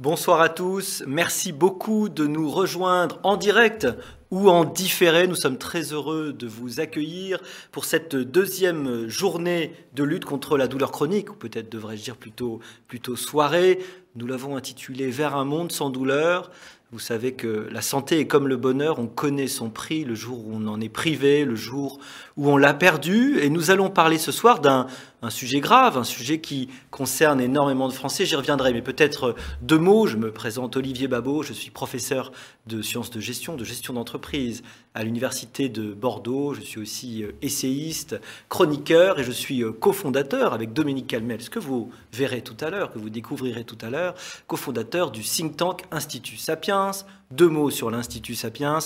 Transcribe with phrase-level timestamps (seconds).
[0.00, 3.86] Bonsoir à tous, merci beaucoup de nous rejoindre en direct
[4.30, 5.26] ou en différé.
[5.26, 7.38] Nous sommes très heureux de vous accueillir
[7.70, 12.60] pour cette deuxième journée de lutte contre la douleur chronique, ou peut-être devrais-je dire plutôt,
[12.88, 13.78] plutôt soirée.
[14.16, 16.50] Nous l'avons intitulé Vers un monde sans douleur.
[16.92, 20.46] Vous savez que la santé est comme le bonheur, on connaît son prix le jour
[20.46, 22.00] où on en est privé, le jour
[22.36, 23.38] où on l'a perdu.
[23.40, 24.86] Et nous allons parler ce soir d'un
[25.28, 28.24] sujet grave, un sujet qui concerne énormément de Français.
[28.24, 30.06] J'y reviendrai, mais peut-être deux mots.
[30.06, 32.32] Je me présente Olivier Babot, je suis professeur
[32.66, 34.62] de sciences de gestion, de gestion d'entreprise
[34.94, 36.54] à l'Université de Bordeaux.
[36.54, 41.50] Je suis aussi euh, essayiste, chroniqueur et je suis euh, cofondateur avec Dominique Calmel, ce
[41.50, 44.14] que vous verrez tout à l'heure, que vous découvrirez tout à l'heure,
[44.46, 46.90] cofondateur du think tank Institut Sapiens.
[47.30, 48.80] Deux mots sur l'Institut Sapiens.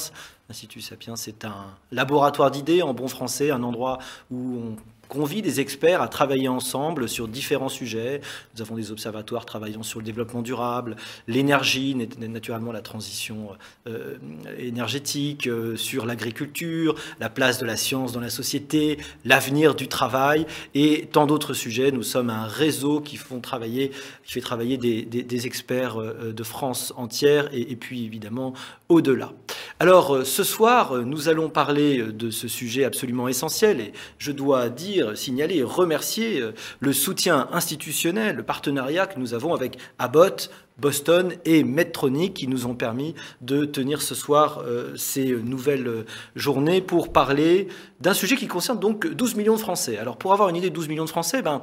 [0.48, 3.98] L'Institut Sapiens, c'est un laboratoire d'idées en bon français, un endroit
[4.30, 4.76] où on
[5.08, 8.20] convie des experts à travailler ensemble sur différents sujets.
[8.54, 10.96] Nous avons des observatoires travaillant sur le développement durable,
[11.28, 13.48] l'énergie, naturellement la transition
[13.86, 14.16] euh,
[14.58, 20.46] énergétique, euh, sur l'agriculture, la place de la science dans la société, l'avenir du travail
[20.74, 21.90] et tant d'autres sujets.
[21.90, 28.04] Nous sommes un réseau qui, fait travailler des, experts euh, de France entière et puis
[28.04, 28.54] évidemment
[28.88, 29.32] au-delà.
[29.80, 34.93] Alors ce soir, nous allons parler de ce sujet absolument essentiel et je dois dire
[35.14, 41.34] signaler et remercier euh, le soutien institutionnel, le partenariat que nous avons avec Abbott, Boston
[41.44, 46.80] et Medtronic qui nous ont permis de tenir ce soir euh, ces nouvelles euh, journées
[46.80, 47.68] pour parler
[48.00, 49.98] d'un sujet qui concerne donc 12 millions de Français.
[49.98, 51.62] Alors pour avoir une idée de 12 millions de Français, ben,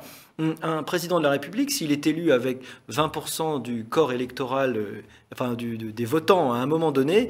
[0.64, 5.04] un président de la République, s'il est élu avec 20% du corps électoral, euh,
[5.34, 7.30] enfin des votants à un moment donné,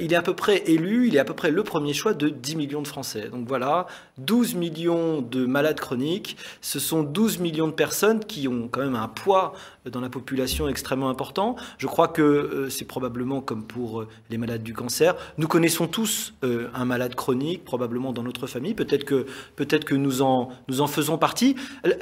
[0.00, 2.28] il est à peu près élu, il est à peu près le premier choix de
[2.28, 3.28] 10 millions de Français.
[3.28, 3.86] Donc voilà,
[4.18, 8.96] 12 millions de malades chroniques, ce sont 12 millions de personnes qui ont quand même
[8.96, 9.52] un poids
[9.90, 11.56] dans la population extrêmement important.
[11.78, 15.14] Je crois que euh, c'est probablement comme pour euh, les malades du cancer.
[15.38, 18.74] Nous connaissons tous euh, un malade chronique, probablement dans notre famille.
[18.74, 21.56] Peut-être que, nous, en, nous en faisons partie.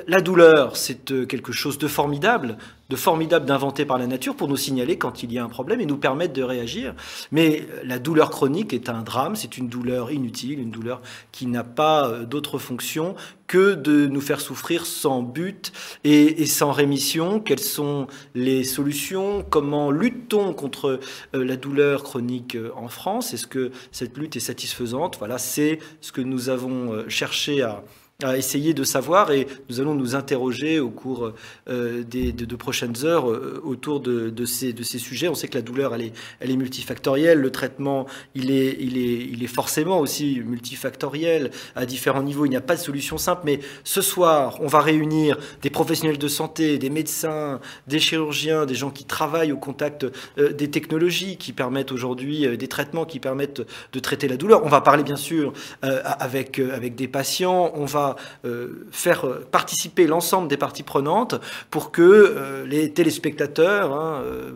[0.07, 2.57] La douleur, c'est quelque chose de formidable
[2.91, 5.81] de formidable d'inventer par la nature pour nous signaler quand il y a un problème
[5.81, 6.95] et nous permettre de réagir.
[7.33, 11.01] Mais la douleur chronique est un drame, c'est une douleur inutile, une douleur
[11.33, 13.15] qui n'a pas euh, d'autre fonction
[13.47, 15.73] que de nous faire souffrir sans but
[16.03, 17.41] et, sans rémission.
[17.41, 19.45] Quelles sont les solutions?
[19.49, 21.01] Comment lutte-t-on contre
[21.35, 23.35] euh, la douleur chronique euh, en France?
[23.35, 25.17] Est-ce que cette lutte est satisfaisante?
[25.19, 27.83] Voilà, c'est ce que nous avons cherché à
[28.23, 31.33] à essayer de savoir et nous allons nous interroger au cours
[31.69, 35.29] euh, des de, prochaines heures euh, autour de, de, ces, de ces sujets.
[35.29, 37.41] On sait que la douleur, elle est, elle est multifactorielle.
[37.41, 42.47] Le traitement, il est, il, est, il est forcément aussi multifactoriel à différents niveaux.
[42.47, 43.43] Il n'y a pas de solution simple.
[43.45, 48.77] Mais ce soir, on va réunir des professionnels de santé, des médecins, des chirurgiens, des
[48.77, 50.07] gens qui travaillent au contact
[50.39, 54.65] euh, des technologies qui permettent aujourd'hui, des traitements qui permettent de traiter la douleur.
[54.65, 57.73] On va parler bien sûr avec, avec des patients.
[57.75, 58.04] On va
[58.45, 64.51] euh, faire participer l'ensemble des parties prenantes pour que euh, les téléspectateurs, hein, euh,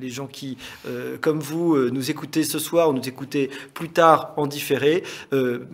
[0.00, 0.56] les gens qui,
[1.20, 5.02] comme vous, nous écoutez ce soir ou nous écoutez plus tard en différé,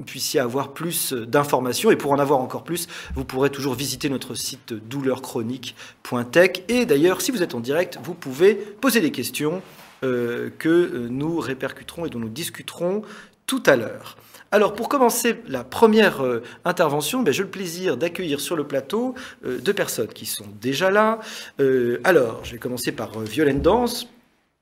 [0.07, 1.91] puissiez avoir plus d'informations.
[1.91, 6.51] Et pour en avoir encore plus, vous pourrez toujours visiter notre site douleurchronique.tech.
[6.69, 9.63] Et d'ailleurs, si vous êtes en direct, vous pouvez poser des questions
[10.03, 13.03] que nous répercuterons et dont nous discuterons
[13.47, 14.17] tout à l'heure.
[14.55, 19.17] Alors, pour commencer la première euh, intervention, ben, j'ai le plaisir d'accueillir sur le plateau
[19.45, 21.19] euh, deux personnes qui sont déjà là.
[21.59, 24.07] Euh, alors, je vais commencer par Violaine Danse.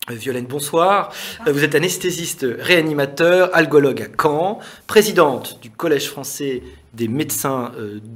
[0.08, 1.12] Violaine, bonsoir.
[1.46, 6.62] Vous êtes anesthésiste réanimateur, algologue à Caen, présidente du Collège français
[6.94, 7.70] des médecins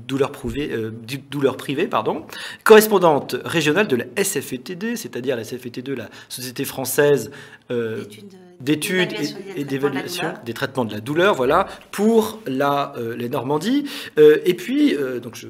[0.08, 2.24] douleurs, privées, pardon,
[2.64, 7.30] correspondante régionale de la SFETD, c'est-à-dire la SFETD, la Société française
[7.68, 13.84] d'études et, d'évaluation des traitements de la douleur, voilà, pour la, euh, les Normandies.
[14.18, 15.48] Euh, et puis, euh, donc je,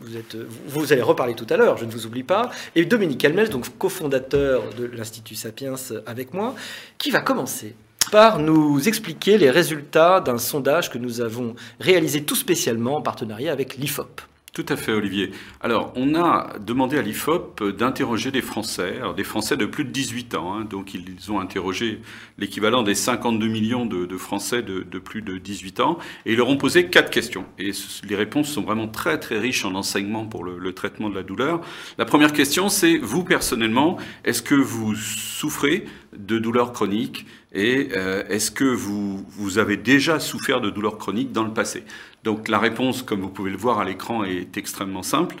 [0.00, 2.50] vous, êtes, vous, allez reparler tout à l'heure, je ne vous oublie pas.
[2.74, 5.74] Et Dominique Almel, donc cofondateur de l'Institut Sapiens
[6.06, 6.54] avec moi,
[6.98, 7.74] qui va commencer
[8.10, 13.50] par nous expliquer les résultats d'un sondage que nous avons réalisé tout spécialement en partenariat
[13.50, 14.20] avec l'IFOP.
[14.54, 15.32] Tout à fait, Olivier.
[15.60, 20.36] Alors, on a demandé à l'IFOP d'interroger des Français, des Français de plus de 18
[20.36, 20.54] ans.
[20.54, 20.64] Hein.
[20.64, 22.00] donc, ils ont interrogé
[22.38, 26.56] l'équivalent des 52 millions de, Français de, plus de 18 ans, et ils leur ont
[26.56, 27.46] posé quatre questions.
[27.58, 27.72] Et
[28.08, 31.60] les réponses sont vraiment très, très riches en enseignements pour le, traitement de la douleur.
[31.98, 35.84] La première question, c'est vous personnellement, est-ce que vous souffrez
[36.16, 41.30] de douleurs chroniques et euh, est-ce que vous, vous avez déjà souffert de douleurs chroniques
[41.30, 41.84] dans le passé?
[42.24, 45.36] Donc la réponse, comme vous pouvez le voir à l'écran, est extrêmement simple.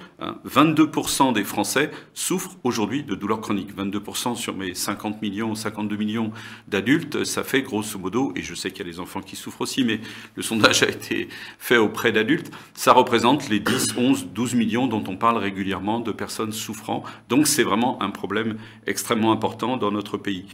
[0.46, 1.32] 22% hein.
[1.32, 3.74] des Français souffrent aujourd'hui de douleurs chroniques.
[3.74, 6.30] 22% sur mes 50 millions, 52 millions
[6.68, 9.62] d'adultes, ça fait grosso modo, et je sais qu'il y a des enfants qui souffrent
[9.62, 9.98] aussi, mais
[10.36, 11.28] le sondage a été
[11.58, 16.12] fait auprès d'adultes, ça représente les 10, 11, 12 millions dont on parle régulièrement de
[16.12, 17.02] personnes souffrant.
[17.30, 18.56] Donc c'est vraiment un problème
[18.86, 20.44] extrêmement important dans notre pays.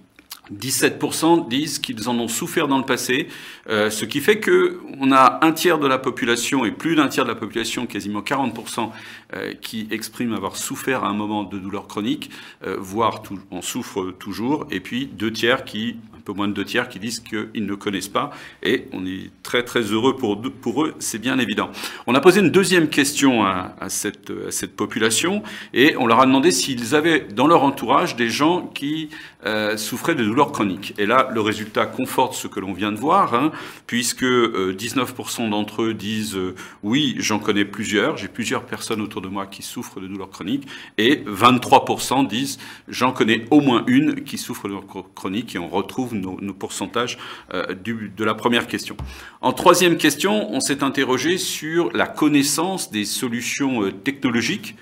[0.55, 3.29] 17% disent qu'ils en ont souffert dans le passé,
[3.69, 7.08] euh, ce qui fait que on a un tiers de la population et plus d'un
[7.08, 8.91] tiers de la population, quasiment 40%,
[9.35, 12.31] euh, qui expriment avoir souffert à un moment de douleur chronique,
[12.67, 16.52] euh, voire tout, en souffrent toujours, et puis deux tiers qui un peu moins de
[16.52, 18.31] deux tiers qui disent qu'ils ne connaissent pas.
[18.62, 21.70] Et on est très très heureux pour, pour eux, c'est bien évident.
[22.06, 25.43] On a posé une deuxième question à, cette, à cette population
[25.73, 29.08] et on leur a demandé s'ils avaient dans leur entourage des gens qui
[29.46, 30.94] euh, souffraient de douleurs chroniques.
[30.98, 33.52] Et là, le résultat conforte ce que l'on vient de voir, hein,
[33.87, 39.22] puisque 19% euh, d'entre eux disent euh, oui, j'en connais plusieurs, j'ai plusieurs personnes autour
[39.22, 40.66] de moi qui souffrent de douleurs chroniques,
[40.98, 42.58] et 23% disent
[42.88, 47.19] j'en connais au moins une qui souffre de douleurs chroniques, et on retrouve nos, pourcentages
[47.54, 48.96] euh, de la première question.
[49.40, 54.76] En troisième question, on s'est interrogé sur la connaissance des solutions euh, technologiques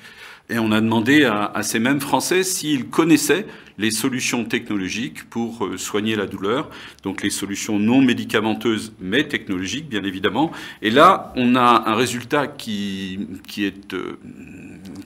[0.51, 3.47] et on a demandé à, ces mêmes Français s'ils connaissaient
[3.79, 6.71] les solutions technologiques pour euh, soigner la douleur,
[7.03, 10.51] donc les solutions non médicamenteuses mais technologiques bien évidemment.
[10.83, 13.95] Et là, on a un résultat qui, qui est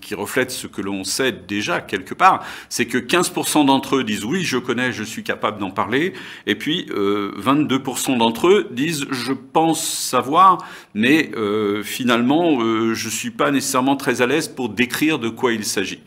[0.00, 4.24] qui reflète ce que l'on sait déjà quelque part, c'est que 15% d'entre eux disent
[4.24, 6.12] oui, je connais, je suis capable d'en parler,
[6.46, 10.58] et puis euh, 22% d'entre eux disent je pense savoir,
[10.94, 15.52] mais euh, finalement euh, je suis pas nécessairement très à l'aise pour décrire de quoi
[15.52, 16.00] il s'agit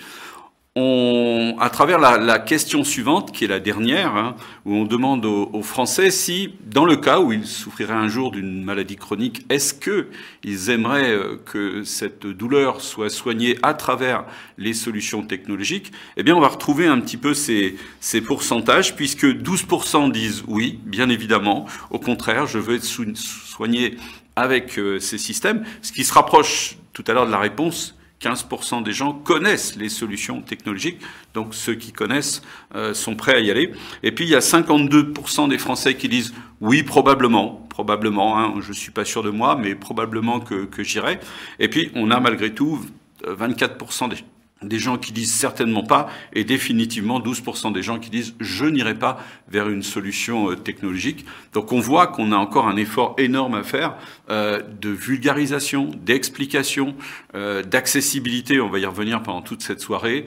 [0.77, 4.35] on, à travers la, la, question suivante, qui est la dernière, hein,
[4.65, 8.61] où on demande aux, Français si, dans le cas où ils souffriraient un jour d'une
[8.61, 10.07] maladie chronique, est-ce que
[10.43, 14.25] ils aimeraient euh, que cette douleur soit soignée à travers
[14.57, 19.25] les solutions technologiques Eh bien, on va retrouver un petit peu ces, ces pourcentages, puisque
[19.25, 21.67] 12% disent oui, bien évidemment.
[21.89, 23.95] Au contraire, je veux être soigné
[24.35, 27.95] avec euh, ces systèmes, ce qui se rapproche tout à l'heure de la réponse
[28.25, 30.99] 15% des gens connaissent les solutions technologiques,
[31.35, 32.41] donc ceux qui connaissent
[32.73, 33.71] euh, sont prêts à y aller.
[34.01, 38.73] Et puis il y a 52% des Français qui disent oui, probablement, probablement, hein, je
[38.73, 41.19] suis pas sûr de moi, mais probablement que, que j'irai.
[41.59, 42.79] Et puis on a malgré tout
[43.23, 44.17] 24% des,
[44.61, 48.95] des gens qui disent certainement pas, et définitivement 12% des gens qui disent je n'irai
[48.95, 49.19] pas
[49.49, 51.25] vers une solution euh, technologique.
[51.53, 53.95] Donc on voit qu'on a encore un effort énorme à faire
[54.29, 56.95] euh, de vulgarisation, d'explication,
[57.35, 60.25] euh, d'accessibilité, on va y revenir pendant toute cette soirée,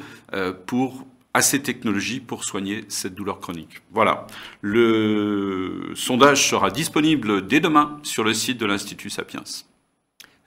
[0.67, 3.81] pour à ces technologies pour soigner cette douleur chronique.
[3.93, 4.27] Voilà.
[4.61, 9.45] Le sondage sera disponible dès demain sur le site de l'Institut Sapiens.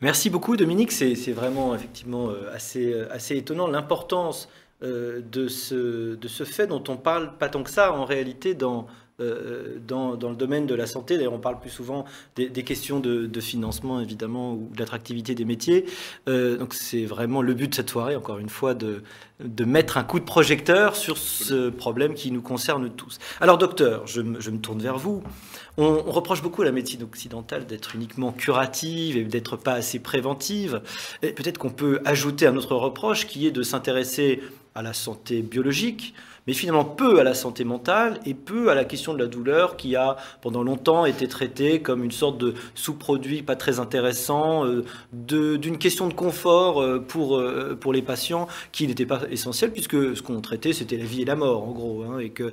[0.01, 4.50] Merci beaucoup Dominique, c'est vraiment effectivement euh, assez, euh, assez étonnant l'importance
[4.81, 8.56] euh, de, ce, de ce fait dont on parle pas tant que ça en réalité
[8.56, 8.88] dans,
[9.88, 11.15] dans, dans, le domaine de la santé.
[11.15, 12.06] D'ailleurs, on parle plus souvent
[12.36, 15.86] des, questions de, de, financement, évidemment, ou d'attractivité des métiers.
[16.25, 19.04] donc, c'est vraiment le but de cette soirée, encore une fois, de,
[19.39, 23.19] de mettre un coup de projecteur sur ce problème qui nous concerne tous.
[23.42, 25.21] Alors, docteur, je, je me tourne vers vous.
[25.77, 30.81] On, reproche beaucoup à la médecine occidentale d'être uniquement curative et d'être pas assez préventive.
[31.21, 34.41] Peut-être qu'on peut ajouter un autre reproche qui est de s'intéresser
[34.75, 36.13] à la santé biologique,
[36.48, 39.78] mais finalement peu à la santé mentale et peu à la question de la douleur
[39.78, 44.83] qui a pendant longtemps été traitée comme une sorte de sous-produit pas très intéressant, euh,
[45.14, 50.16] d'une question de confort euh, pour, euh, pour les patients qui n'était pas essentiel puisque
[50.16, 52.52] ce qu'on traitait c'était la vie et la mort en gros, hein, et que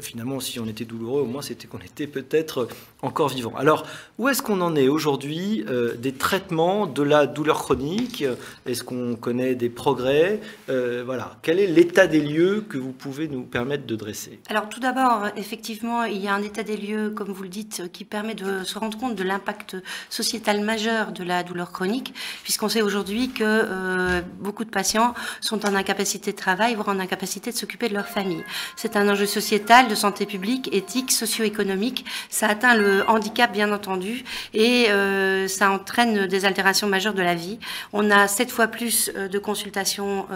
[0.00, 2.68] finalement si on était douloureux au moins c'était qu'on était peut-être
[3.02, 3.52] encore vivant.
[3.56, 3.84] Alors
[4.18, 5.64] où est-ce qu'on en est aujourd'hui
[5.98, 8.24] des traitements de la douleur chronique?
[8.66, 10.40] Est-ce qu'on connaît des progrès?
[10.68, 13.48] Voilà, quel est l'état des lieux que vous pouvez nous
[13.86, 17.42] de dresser Alors tout d'abord, effectivement, il y a un état des lieux, comme vous
[17.42, 19.76] le dites, qui permet de se rendre compte de l'impact
[20.08, 25.66] sociétal majeur de la douleur chronique, puisqu'on sait aujourd'hui que euh, beaucoup de patients sont
[25.66, 28.44] en incapacité de travail, voire en incapacité de s'occuper de leur famille.
[28.76, 32.04] C'est un enjeu sociétal, de santé publique, éthique, socio-économique.
[32.30, 34.24] Ça atteint le handicap, bien entendu,
[34.54, 37.58] et euh, ça entraîne des altérations majeures de la vie.
[37.92, 40.26] On a sept fois plus euh, de consultations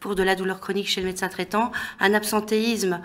[0.00, 3.00] pour de la douleur chronique chez le médecin traitant, un absentéisme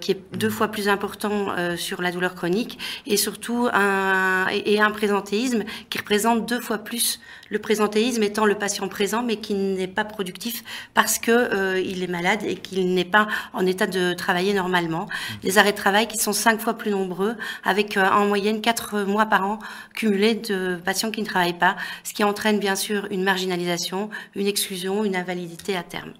[0.00, 4.90] qui est deux fois plus important sur la douleur chronique et surtout un, et un
[4.90, 7.20] présentéisme qui représente deux fois plus
[7.50, 10.62] le présentéisme étant le patient présent mais qui n'est pas productif
[10.94, 15.08] parce que il est malade et qu'il n'est pas en état de travailler normalement.
[15.42, 19.26] Les arrêts de travail qui sont cinq fois plus nombreux avec en moyenne quatre mois
[19.26, 19.58] par an
[19.94, 24.46] cumulés de patients qui ne travaillent pas, ce qui entraîne bien sûr une marginalisation, une
[24.46, 26.12] exclusion, une invalidité à terme.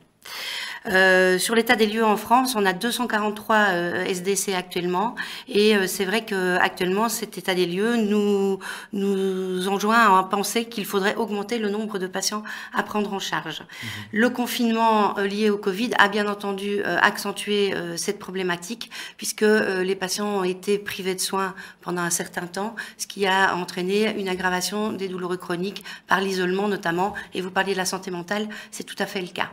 [0.86, 5.14] Euh, sur l'état des lieux en France, on a 243 euh, SDC actuellement,
[5.48, 8.58] et euh, c'est vrai que actuellement cet état des lieux nous
[8.92, 12.42] nous enjoint à penser qu'il faudrait augmenter le nombre de patients
[12.74, 13.60] à prendre en charge.
[13.60, 13.88] Mhm.
[14.12, 20.44] Le confinement lié au Covid a bien entendu accentué cette problématique, puisque les patients ont
[20.44, 25.08] été privés de soins pendant un certain temps, ce qui a entraîné une aggravation des
[25.08, 27.14] douleurs chroniques par l'isolement notamment.
[27.34, 29.50] Et vous parliez de la santé mentale, c'est tout à fait le cas.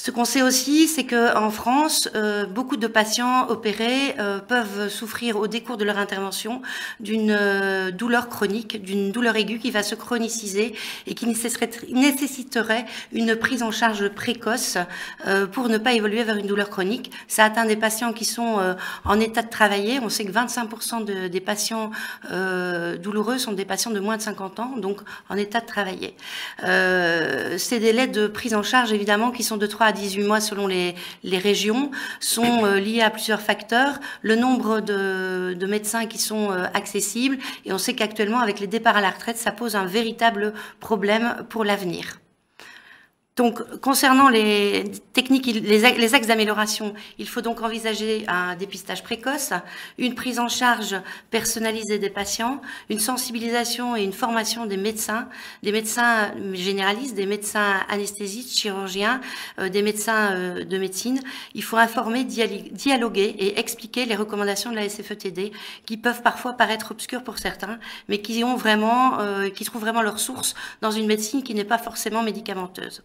[0.00, 5.36] Ce qu'on sait aussi, c'est qu'en France, euh, beaucoup de patients opérés euh, peuvent souffrir
[5.36, 6.62] au décours de leur intervention
[7.00, 10.76] d'une euh, douleur chronique, d'une douleur aiguë qui va se chroniciser
[11.08, 14.78] et qui nécessiterait une prise en charge précoce
[15.52, 17.10] pour ne pas évoluer vers une douleur chronique.
[17.26, 19.98] Ça atteint des patients qui sont en état de travailler.
[20.00, 21.90] On sait que 25% de, des patients
[22.30, 26.14] douloureux sont des patients de moins de 50 ans, donc en état de travailler.
[26.60, 30.66] ces délais de prise en charge, évidemment, qui sont de 3 à 18 mois selon
[30.66, 31.90] les, régions,
[32.20, 33.98] sont euh, liés à plusieurs facteurs.
[34.22, 38.66] Le nombre de, de médecins qui sont euh, accessibles, et on sait qu'actuellement, avec les
[38.66, 42.18] départs à la retraite, ça pose un véritable problème pour l'avenir.
[43.38, 49.52] Donc, concernant les techniques, les, axes d'amélioration, il faut donc envisager un dépistage précoce,
[49.96, 50.96] une prise en charge
[51.30, 55.28] personnalisée des patients, une sensibilisation et une formation des médecins,
[55.62, 59.20] des médecins généralistes, des médecins anesthésistes, chirurgiens,
[59.60, 61.20] euh, des médecins euh, de médecine.
[61.54, 65.52] Il faut informer, dialoguer et expliquer les recommandations de la SFETD
[65.86, 67.78] qui peuvent parfois paraître obscures pour certains,
[68.08, 71.62] mais qui ont vraiment, euh, qui trouvent vraiment leur source dans une médecine qui n'est
[71.62, 73.04] pas forcément médicamenteuse.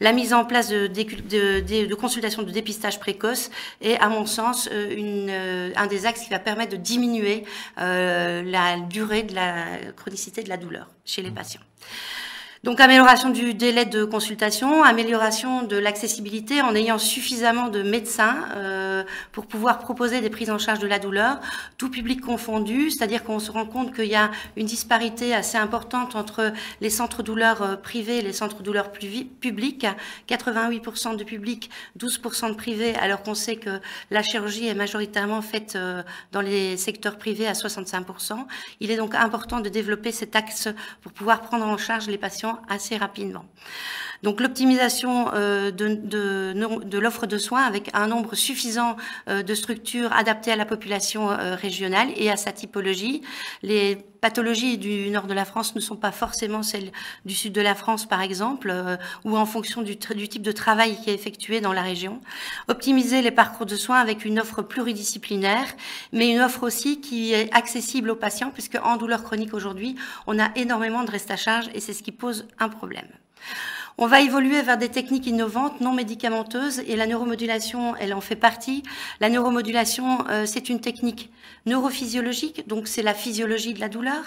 [0.00, 4.94] La mise en place de, de, consultations de dépistage précoce est, à mon sens, euh,
[4.96, 7.44] une, euh, un des axes qui va permettre de diminuer
[7.78, 9.64] euh, la durée de la
[9.96, 11.34] chronicité de la douleur chez les mmh.
[11.34, 11.60] patients.
[12.64, 19.04] Donc amélioration du délai de consultation, amélioration de l'accessibilité en ayant suffisamment de médecins euh,
[19.30, 21.38] pour pouvoir proposer des prises en charge de la douleur,
[21.76, 26.16] tout public confondu, c'est-à-dire qu'on se rend compte qu'il y a une disparité assez importante
[26.16, 29.86] entre les centres douleurs euh, privés et les centres douleurs publics.
[30.28, 35.74] 88% de public, 12% de privés, alors qu'on sait que la chirurgie est majoritairement faite
[35.76, 38.36] euh, dans les secteurs privés à 65%.
[38.80, 40.68] Il est donc important de développer cet axe
[41.02, 43.44] pour pouvoir prendre en charge les patients assez rapidement.
[44.22, 48.96] Donc l'optimisation euh, de, l'offre de soins avec un nombre suffisant
[49.28, 53.22] euh, de structures adaptées à la population euh, régionale et à sa typologie.
[53.62, 56.90] Les pathologies du nord de la France ne sont pas forcément celles
[57.24, 58.74] du sud de la France, par exemple,
[59.24, 62.20] ou en fonction du, du, type de travail qui est effectué dans la région.
[62.66, 65.68] Optimiser les parcours de soins avec une offre pluridisciplinaire,
[66.12, 69.94] mais une offre aussi qui est accessible aux patients, puisque en douleur chronique aujourd'hui,
[70.26, 73.06] on a énormément de reste à charge et c'est ce qui pose un problème.
[74.00, 78.36] On va évoluer vers des techniques innovantes, non médicamenteuses, et la neuromodulation, elle en fait
[78.36, 78.84] partie.
[79.18, 81.32] La neuromodulation, euh, c'est une technique
[81.66, 84.22] neurophysiologique, donc c'est la physiologie de la douleur.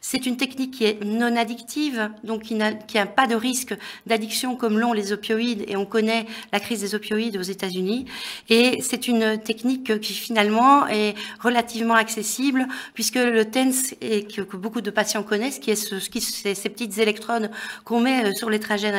[0.00, 2.72] C'est une technique qui est non addictive, donc qui n'a
[3.06, 3.74] pas de risque
[4.06, 8.06] d'addiction comme l'ont les opioïdes, et on connaît la crise des opioïdes aux États-Unis.
[8.48, 14.90] Et c'est une technique qui finalement est relativement accessible, puisque le TENS, que, beaucoup de
[14.90, 17.50] patients connaissent, qui est ce, qui, ces petites électrodes
[17.84, 18.92] qu'on met euh, sur les trajets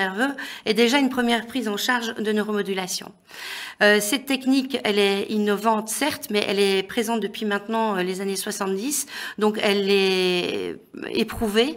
[0.66, 3.12] est déjà une première prise en charge de neuromodulation.
[3.84, 8.22] Euh, cette technique, elle est innovante, certes, mais elle est présente depuis maintenant euh, les
[8.22, 9.06] années 70,
[9.38, 10.78] donc elle est
[11.12, 11.76] éprouvée,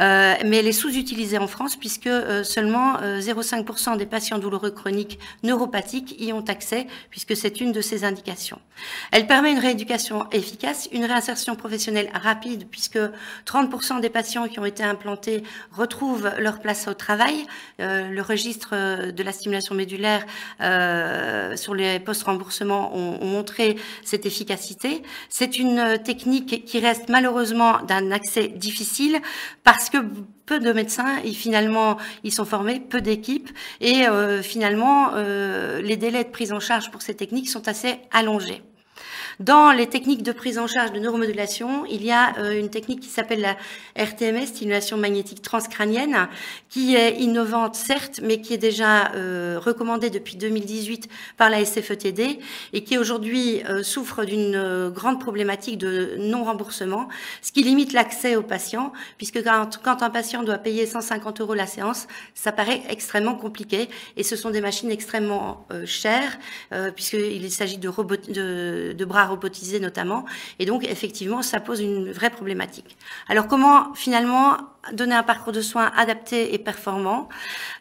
[0.00, 2.08] euh, mais elle est sous-utilisée en France puisque
[2.44, 8.04] seulement 0,5% des patients douloureux chroniques neuropathiques y ont accès, puisque c'est une de ces
[8.04, 8.60] indications.
[9.10, 12.98] Elle permet une rééducation efficace, une réinsertion professionnelle rapide, puisque
[13.46, 17.46] 30% des patients qui ont été implantés retrouvent leur place au travail.
[17.82, 20.24] Le registre de la stimulation médulaire
[20.60, 25.02] euh, sur les post-remboursements ont, montré cette efficacité.
[25.28, 29.18] C'est une euh, technique qui reste malheureusement d'un accès difficile
[29.64, 29.98] parce que
[30.46, 36.24] peu de médecins, et finalement, ils sont formés, peu d'équipes, et euh, finalement, les délais
[36.24, 38.62] de prise en charge pour ces techniques sont assez allongés.
[39.42, 43.08] Dans les techniques de prise en charge de neuromodulation, il y a une technique qui
[43.08, 43.56] s'appelle la
[44.00, 46.28] RTMS, stimulation magnétique transcrânienne,
[46.68, 49.10] qui est innovante certes, mais qui est déjà
[49.56, 52.38] recommandée depuis 2018 par la SFETD
[52.72, 57.08] et qui aujourd'hui souffre d'une grande problématique de non-remboursement,
[57.40, 61.66] ce qui limite l'accès aux patients, puisque quand, un patient doit payer 150 euros la
[61.66, 66.38] séance, ça paraît extrêmement compliqué et ce sont des machines extrêmement euh, chères
[66.72, 67.90] euh, puisqu'il s'agit de,
[68.32, 69.31] de, de, bras
[69.80, 70.24] notamment
[70.58, 72.96] et donc effectivement ça pose une vraie problématique.
[73.28, 74.56] Alors comment finalement
[74.92, 77.28] donner un parcours de soins adapté et performant,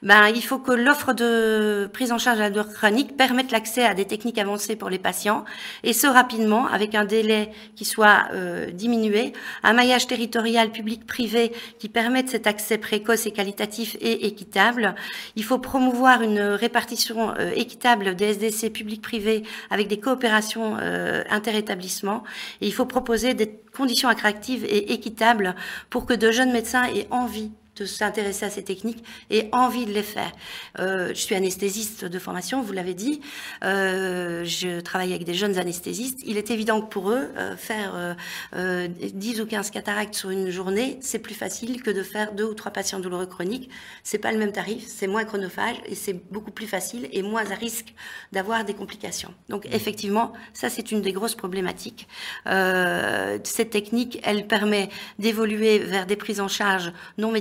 [0.03, 3.84] ben, il faut que l'offre de prise en charge de la douleur chronique permette l'accès
[3.84, 5.43] à des techniques avancées pour les patients,
[5.84, 11.89] et ce rapidement, avec un délai qui soit euh, diminué, un maillage territorial public-privé qui
[11.89, 14.93] permette cet accès précoce et qualitatif et équitable.
[15.36, 22.24] Il faut promouvoir une répartition euh, équitable des SDC public-privé avec des coopérations euh, interétablissements,
[22.62, 25.56] et il faut proposer des conditions attractives et équitables
[25.90, 27.51] pour que de jeunes médecins aient envie
[27.82, 30.32] de s'intéresser à ces techniques et envie de les faire.
[30.80, 33.22] Euh, je suis anesthésiste de formation, vous l'avez dit.
[33.64, 36.20] Euh, je travaille avec des jeunes anesthésistes.
[36.26, 38.16] Il est évident que pour eux, euh, faire
[38.54, 42.54] 10 ou 15 cataractes sur une journée, c'est plus facile que de faire deux ou
[42.54, 43.70] trois patients douloureux chroniques.
[44.04, 47.50] C'est pas le même tarif, c'est moins chronophage et c'est beaucoup plus facile et moins
[47.52, 47.94] à risque
[48.32, 49.34] d'avoir des complications.
[49.50, 49.74] Donc mmh.
[49.74, 52.08] effectivement, ça c'est une des grosses problématiques.
[52.46, 57.32] cette technique, elle permet d'évoluer vers des prises en charge non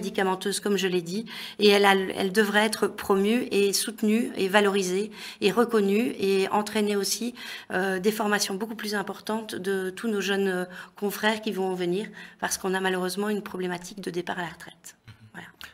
[0.63, 1.27] comme je l'ai dit,
[1.59, 5.11] et elle, devrait être promue et soutenue et valorisée
[5.41, 7.35] et reconnue et entraîner aussi
[7.73, 10.65] euh, des formations beaucoup plus importantes de tous nos jeunes euh,
[10.97, 12.07] confrères qui vont venir,
[12.41, 14.97] parce qu'on a malheureusement une problématique de départ à la retraite.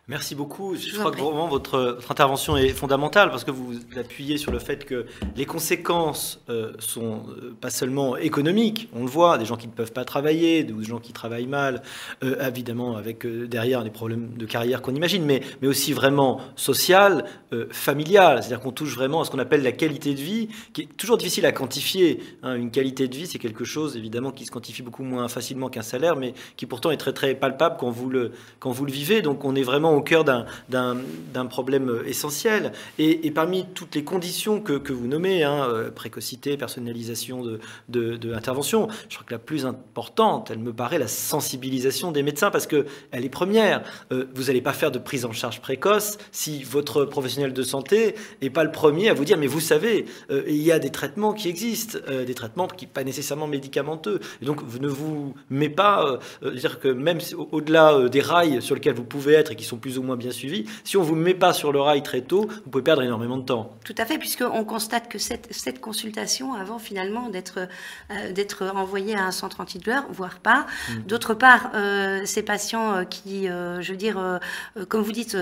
[0.08, 0.76] Merci beaucoup.
[0.76, 4.84] Je, crois que vraiment votre, intervention est fondamentale parce que vous appuyez sur le fait
[4.84, 9.66] que les conséquences euh, sont euh, pas seulement économiques, on le voit, des gens qui
[9.66, 11.82] ne peuvent pas travailler, des gens qui travaillent mal,
[12.22, 17.24] euh, évidemment avec derrière des problèmes de carrière qu'on imagine, mais, mais aussi vraiment social,
[17.70, 18.42] familial.
[18.42, 21.16] C'est-à-dire qu'on touche vraiment à ce qu'on appelle la qualité de vie, qui est toujours
[21.16, 22.22] difficile à quantifier.
[22.44, 22.54] Hein.
[22.54, 25.82] Une qualité de vie, c'est quelque chose évidemment qui se quantifie beaucoup moins facilement qu'un
[25.82, 29.20] salaire, mais qui pourtant est très très palpable quand vous le, quand vous le vivez.
[29.20, 32.72] Donc on est vraiment au cœur d'un problème essentiel.
[32.98, 38.16] Et, parmi toutes les conditions que, que vous nommez, hein, euh, précocité, personnalisation de, de,
[38.16, 42.50] de l'intervention, je crois que la plus importante, elle me paraît la sensibilisation des médecins,
[42.50, 43.82] parce qu'elle est première.
[44.12, 48.14] Euh, vous n'allez pas faire de prise en charge précoce si votre professionnel de santé
[48.40, 50.90] n'est pas le premier à vous dire, mais vous savez, euh, il y a des
[50.90, 54.20] traitements qui existent, des traitements qui pas nécessairement médicamenteux.
[54.40, 57.18] Donc, vous ne vous met pas, dire que même
[57.52, 60.30] au-delà des rails sur lesquels vous pouvez être et qui sont plus ou moins bien
[60.30, 60.64] suivi.
[60.84, 63.38] Si on ne vous met pas sur le rail très tôt, vous pouvez perdre énormément
[63.38, 63.76] de temps.
[63.84, 67.68] Tout à fait, puisqu'on constate que cette, cette, consultation, avant finalement d'être
[68.10, 70.66] euh, d'être à un centre antidouleur, voire pas.
[70.88, 70.98] Mm.
[71.06, 74.40] D'autre part, euh, ces patients euh, qui, je veux dire,
[74.88, 75.36] comme vous dites,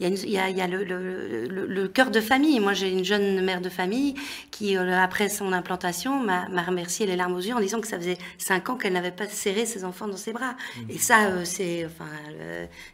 [0.00, 2.60] il y a, y a, le, le, le, cœur de famille.
[2.60, 4.14] Moi, j'ai une jeune mère de famille
[4.50, 8.18] qui, après son implantation, m'a remercié les larmes aux yeux en disant que ça faisait
[8.38, 10.54] cinq ans qu'elle n'avait pas serré ses enfants dans ses bras.
[10.76, 10.90] Mm.
[10.90, 12.10] Et ça, c'est enfin,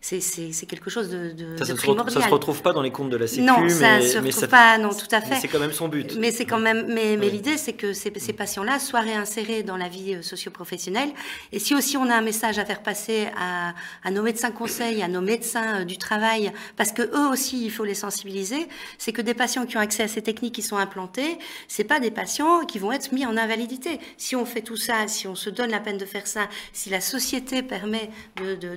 [0.01, 3.27] c'est quelque chose de, ça, se ça se retrouve pas dans les comptes de la
[3.27, 5.37] Sécu, non, ça mais, se retrouve pas, non, tout à fait.
[5.37, 6.17] C'est quand même son but.
[6.19, 9.77] Mais c'est quand même, mais, mais l'idée, c'est que ces, ces patients-là soient réinsérés dans
[9.77, 11.11] la vie euh, socio-professionnelle.
[11.53, 15.03] Et si aussi on a un message à faire passer à, à nos médecins conseils,
[15.03, 19.13] à nos médecins euh, du travail, parce que eux aussi, il faut les sensibiliser, c'est
[19.13, 22.11] que des patients qui ont accès à ces techniques qui sont implantées, c'est pas des
[22.11, 24.01] patients qui vont être mis en invalidité.
[24.17, 26.91] Si on fait tout ça, si on se donne la peine de faire ça, si
[26.91, 28.11] la société permet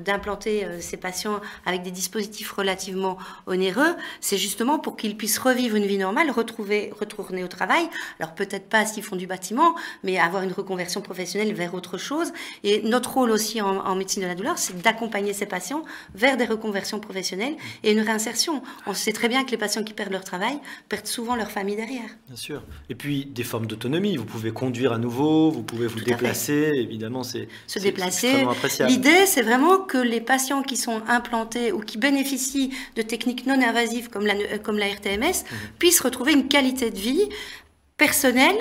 [0.03, 5.17] d'implanter de, euh, ces patients avec des dispositifs dispositif relativement onéreux, c'est justement pour qu'ils
[5.17, 7.89] puissent revivre une vie normale, retrouver, retourner au travail.
[8.19, 12.31] Alors peut-être pas s'ils font du bâtiment, mais avoir une reconversion professionnelle vers autre chose.
[12.63, 15.83] Et notre rôle aussi en, médecine de la douleur, c'est d'accompagner ces patients
[16.13, 18.61] vers des reconversions professionnelles et une réinsertion.
[18.85, 20.57] On sait très bien que les patients qui perdent leur travail
[20.89, 22.09] perdent souvent leur famille derrière.
[22.27, 22.63] Bien sûr.
[22.89, 24.15] Et puis des formes d'autonomie.
[24.17, 26.71] Vous pouvez conduire à nouveau, vous pouvez vous déplacer.
[26.75, 28.45] Évidemment, c'est se déplacer.
[28.87, 33.61] L'idée, c'est vraiment que les patients qui sont implantés ou qui bénéficient de techniques non
[33.61, 35.57] invasives comme la, comme la RTMS mhm.
[35.79, 37.29] puissent retrouver une qualité de vie
[37.97, 38.57] personnelle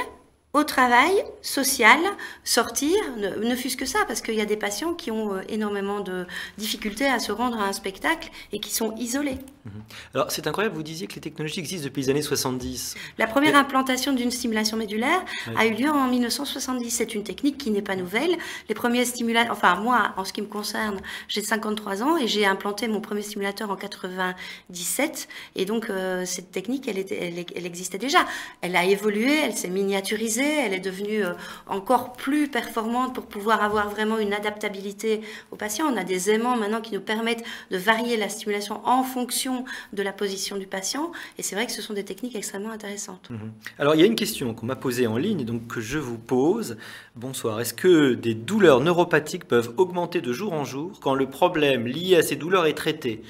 [0.55, 1.13] au travail,
[1.43, 1.99] social,
[2.45, 5.99] sortir, ne, fût-ce que ça, parce qu'il y a des patients qui ont euh, énormément
[5.99, 6.27] de
[6.59, 9.39] difficultés à se rendre à un spectacle et qui sont isolés.
[9.65, 9.73] Mhm.
[10.15, 12.95] Alors c'est incroyable, vous disiez que les technologies existent depuis les années 70.
[13.19, 15.25] La première implantation d'une stimulation médulaire
[15.57, 16.91] a eu lieu en 1970.
[16.91, 18.37] C'est une technique qui n'est pas nouvelle.
[18.69, 22.47] Les premiers stimulateurs, enfin moi, en ce qui me concerne, j'ai 53 ans et j'ai
[22.47, 25.29] implanté mon premier stimulateur en 97.
[25.57, 28.25] Et donc euh, cette technique, elle, était, elle, elle existait déjà.
[28.61, 31.23] Elle a évolué, elle s'est miniaturisée Elle est devenue
[31.67, 35.87] encore plus performante pour pouvoir avoir vraiment une adaptabilité aux patients.
[35.93, 40.03] On a des aimants maintenant qui nous permettent de varier la stimulation en fonction de
[40.03, 41.13] la position du patient.
[41.39, 43.29] Et c'est vrai que ce sont des techniques extrêmement intéressantes.
[43.31, 43.53] Mhm.
[43.79, 46.19] Alors, il y a une question qu'on m'a posée en ligne, donc que je vous
[46.19, 46.77] pose.
[47.17, 47.61] Bonsoir.
[47.61, 52.17] Est-ce que des douleurs neuropathiques peuvent augmenter de jour en jour quand le problème lié
[52.17, 53.23] à ces douleurs est traité?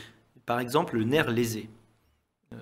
[0.46, 1.68] Par exemple, le nerf lésé.
[2.53, 2.57] Euh,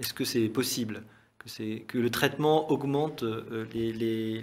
[0.00, 1.02] est-ce que c'est possible?
[1.48, 4.42] Que, que, le traitement augmente euh, les,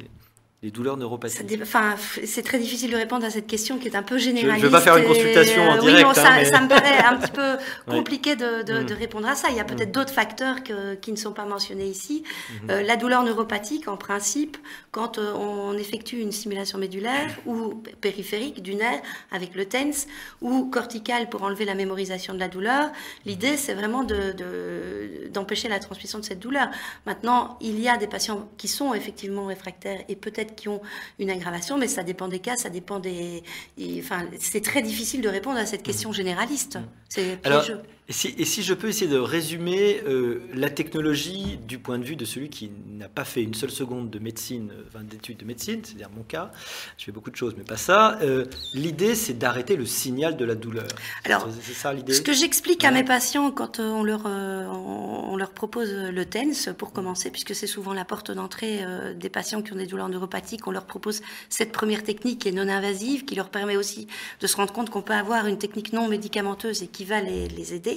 [0.66, 4.02] les douleurs neuropathiques enfin, C'est très difficile de répondre à cette question qui est un
[4.02, 4.62] peu généraliste.
[4.62, 6.08] Je ne vais pas faire une consultation en direct.
[6.08, 8.86] Oui, ça, hein, ça, me paraît un petit peu compliqué de, de, mm.
[8.88, 9.50] de répondre à ça.
[9.52, 9.92] Il y a peut-être mm.
[9.92, 12.24] d'autres facteurs que, qui ne sont pas mentionnés ici.
[12.24, 12.72] Mm-hmm.
[12.72, 14.58] Euh, la douleur neuropathique, en principe,
[14.90, 19.02] quand euh, on effectue une stimulation médulaire ou périphérique du nerf
[19.32, 20.08] avec le TENS
[20.42, 22.90] ou corticale pour enlever la mémorisation de la douleur,
[23.28, 26.70] l'idée c'est vraiment d'empêcher de, la transmission de cette douleur.
[27.06, 30.82] Maintenant, il y a des patients qui sont effectivement réfractaires et peut-être qui ont
[31.20, 33.44] une aggravation, mais ça dépend des cas, ça dépend des.
[34.00, 36.80] enfin, c'est très difficile de répondre à cette question généraliste.
[37.10, 37.82] C'est piégeux.
[38.08, 42.04] Et si, et si, je peux essayer de résumer euh, la technologie du point de
[42.04, 45.38] vue de celui qui n'a pas fait une seule seconde de médecine, euh, enfin, d'études
[45.38, 46.52] de médecine, c'est-à-dire mon cas,
[47.00, 48.20] je fais beaucoup de choses, mais pas ça.
[48.22, 50.86] Euh, l'idée, c'est d'arrêter le signal de la douleur.
[51.24, 52.14] Alors, c'est ça l'idée.
[52.14, 56.94] Ce que j'explique à mes patients quand on leur, on leur propose le TENS, pour
[56.94, 60.72] commencer, puisque c'est souvent la porte d'entrée des patients qui ont des douleurs neuropathiques, on
[60.72, 64.08] leur propose cette première technique qui est non invasive, qui leur permet aussi
[64.42, 67.48] de se rendre compte qu'on peut avoir une technique non médicamenteuse et qui va les,
[67.48, 67.95] les aider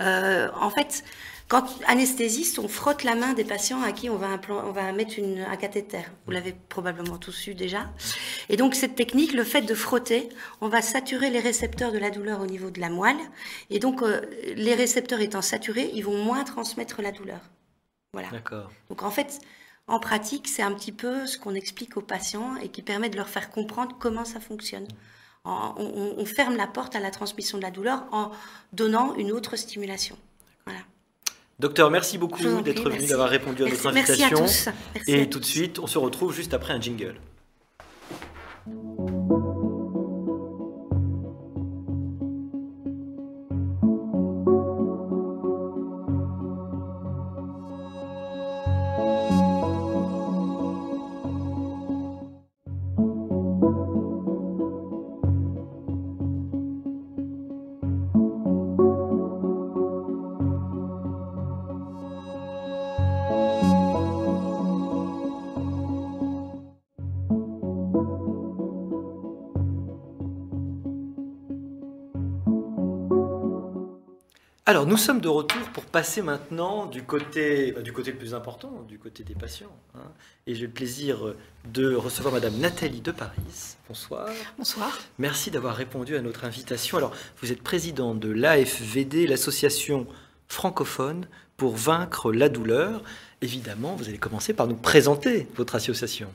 [0.00, 1.04] euh, en fait,
[1.50, 5.18] quand anesthésiste, on frotte la main des patients à qui on va, on va mettre
[5.18, 6.02] une, un cathéter.
[6.24, 7.90] Vous l'avez probablement tous eu déjà.
[8.48, 10.28] Et donc cette technique, le fait de frotter,
[10.60, 13.18] on va saturer les récepteurs de la douleur au niveau de la moelle.
[13.68, 14.20] Et donc euh,
[14.54, 17.40] les récepteurs étant saturés, ils vont moins transmettre la douleur.
[18.12, 18.28] Voilà.
[18.30, 18.70] D'accord.
[18.88, 19.40] Donc en fait,
[19.88, 23.16] en pratique, c'est un petit peu ce qu'on explique aux patients et qui permet de
[23.16, 24.86] leur faire comprendre comment ça fonctionne
[25.44, 28.30] on, ferme la porte à la transmission de la douleur en
[28.72, 30.16] donnant une autre stimulation.
[30.66, 30.80] Voilà.
[31.58, 34.40] Docteur, merci beaucoup d'être venu, d'avoir répondu à notre invitation.
[34.40, 35.06] Merci à tous.
[35.06, 37.16] Et tout de suite, on se retrouve juste après un jingle.
[74.70, 78.34] Alors, nous sommes de retour pour passer maintenant du côté, bah, du côté le plus
[78.34, 79.76] important, du côté des patients.
[79.96, 80.12] Hein.
[80.46, 83.74] Et j'ai le plaisir de recevoir Madame Nathalie de Paris.
[83.88, 84.28] Bonsoir.
[84.58, 84.96] Bonsoir.
[85.18, 86.98] Merci d'avoir répondu à notre invitation.
[86.98, 90.06] Alors, vous êtes présidente de l'AFVD, l'association
[90.46, 93.02] francophone pour vaincre la douleur.
[93.42, 96.28] Évidemment, vous allez commencer par nous présenter votre association.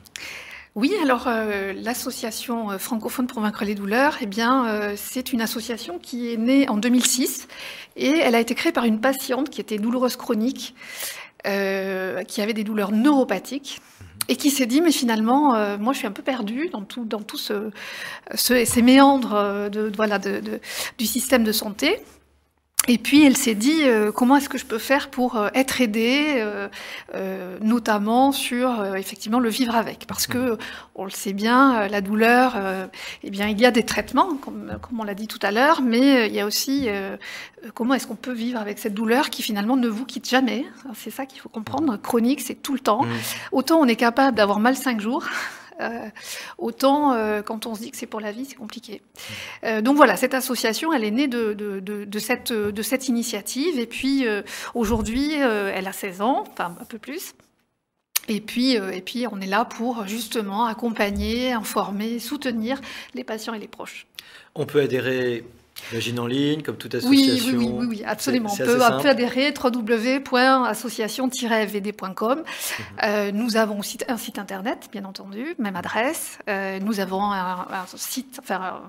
[0.76, 5.40] Oui, alors euh, l'association euh, francophone pour vaincre les douleurs, eh bien, euh, c'est une
[5.40, 7.48] association qui est née en 2006
[7.96, 10.74] et elle a été créée par une patiente qui était douloureuse chronique,
[11.44, 13.80] qui avait des douleurs neuropathiques
[14.28, 17.38] et qui s'est dit mais finalement moi je suis un peu perdue dans tout tout
[17.38, 17.70] ce,
[18.34, 19.92] ces méandres de,
[20.98, 22.00] du système de santé
[22.88, 25.80] et puis elle s'est dit euh, comment est-ce que je peux faire pour euh, être
[25.80, 26.34] aidée,
[27.14, 30.58] euh, notamment sur effectivement le vivre avec, parce que
[30.94, 32.56] on le sait bien, la douleur,
[33.22, 35.82] eh bien il y a des traitements, comme, comme on l'a dit tout à l'heure,
[35.82, 36.88] mais il y a aussi
[37.74, 40.64] comment est-ce qu'on peut vivre avec cette douleur qui finalement ne vous quitte jamais?
[40.94, 41.96] C'est ça qu'il faut comprendre.
[41.96, 43.04] Chronique, c'est tout le temps.
[43.04, 43.12] Mmh.
[43.52, 45.24] Autant on est capable d'avoir mal cinq jours.
[45.80, 46.08] Euh,
[46.58, 49.02] autant euh, quand on se dit que c'est pour la vie, c'est compliqué.
[49.64, 53.78] Euh, donc voilà, cette association, elle est née de, cette, de cette initiative.
[53.78, 54.26] Et puis
[54.74, 57.34] aujourd'hui, elle a 16 ans, enfin un peu plus.
[58.28, 62.80] Et puis, et puis, on est là pour justement accompagner, informer, soutenir
[63.14, 64.06] les patients et les proches.
[64.56, 65.44] On peut adhérer
[65.92, 67.58] Imagine en ligne, comme toute association.
[67.58, 68.50] Oui, oui, oui, oui absolument.
[68.52, 72.38] On peut, adhérer www.association-fvd.com.
[72.38, 72.44] Mhm.
[73.04, 76.38] Euh, nous avons aussi un site internet, bien entendu, même adresse.
[76.48, 78.80] Euh, nous avons un, site, enfin,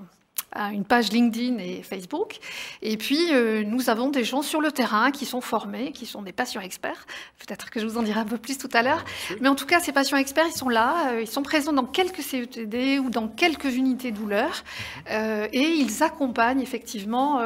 [0.56, 2.38] une page LinkedIn et Facebook.
[2.82, 6.22] Et puis, euh, nous avons des gens sur le terrain qui sont formés, qui sont
[6.22, 7.06] des patients experts.
[7.38, 9.04] Peut-être que je vous en dirai un peu plus tout à l'heure.
[9.40, 11.84] Mais en tout cas, ces patients experts, ils sont là, euh, ils sont présents dans
[11.84, 14.64] quelques CETD ou dans quelques unités douleur.
[15.10, 17.40] Euh, et ils accompagnent effectivement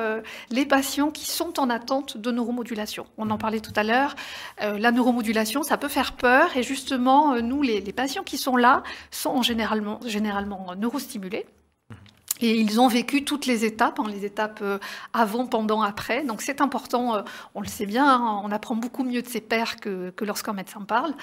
[0.51, 3.07] les patients qui sont en attente de neuromodulation.
[3.19, 4.15] On en parlait tout à l'heure.
[4.61, 6.57] la neuromodulation, ça peut faire peur.
[6.57, 11.47] Et justement, nous, les, les patients qui sont là sont généralement, généralement neurostimulés.
[12.43, 14.79] Et ils ont vécu toutes les étapes, hein, les étapes euh,
[15.13, 16.25] avant, pendant, après.
[16.25, 17.23] Donc c'est important, euh,
[17.55, 20.53] on le sait bien, hein, on apprend beaucoup mieux de ses pairs que, que lorsqu'un
[20.53, 21.15] médecin parle.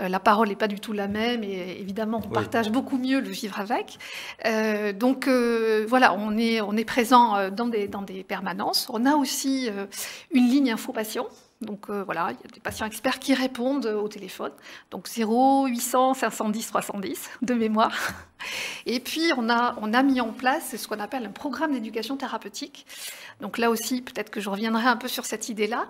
[0.00, 3.20] Euh, la parole n'est pas du tout la même et évidemment on partage beaucoup mieux
[3.20, 3.98] le vivre avec.
[4.98, 8.88] donc voilà, on est, on est présent dans des, dans des permanences.
[8.92, 9.70] On a aussi
[10.30, 11.26] une ligne info patient
[11.62, 14.52] donc euh, voilà, il y a des patients experts qui répondent au téléphone.
[14.90, 17.96] Donc 0 800 510 310 de mémoire.
[18.86, 22.18] Et puis on a, on a mis en place ce qu'on appelle un programme d'éducation
[22.18, 22.86] thérapeutique.
[23.40, 25.86] Donc là aussi, peut-être que je reviendrai un peu sur cette idée-là.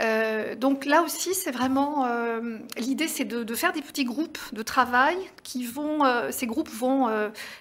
[0.00, 4.62] Euh, donc là aussi, c'est vraiment euh, l'idée, c'est de, faire des petits groupes de
[4.62, 7.08] travail qui vont, ces groupes vont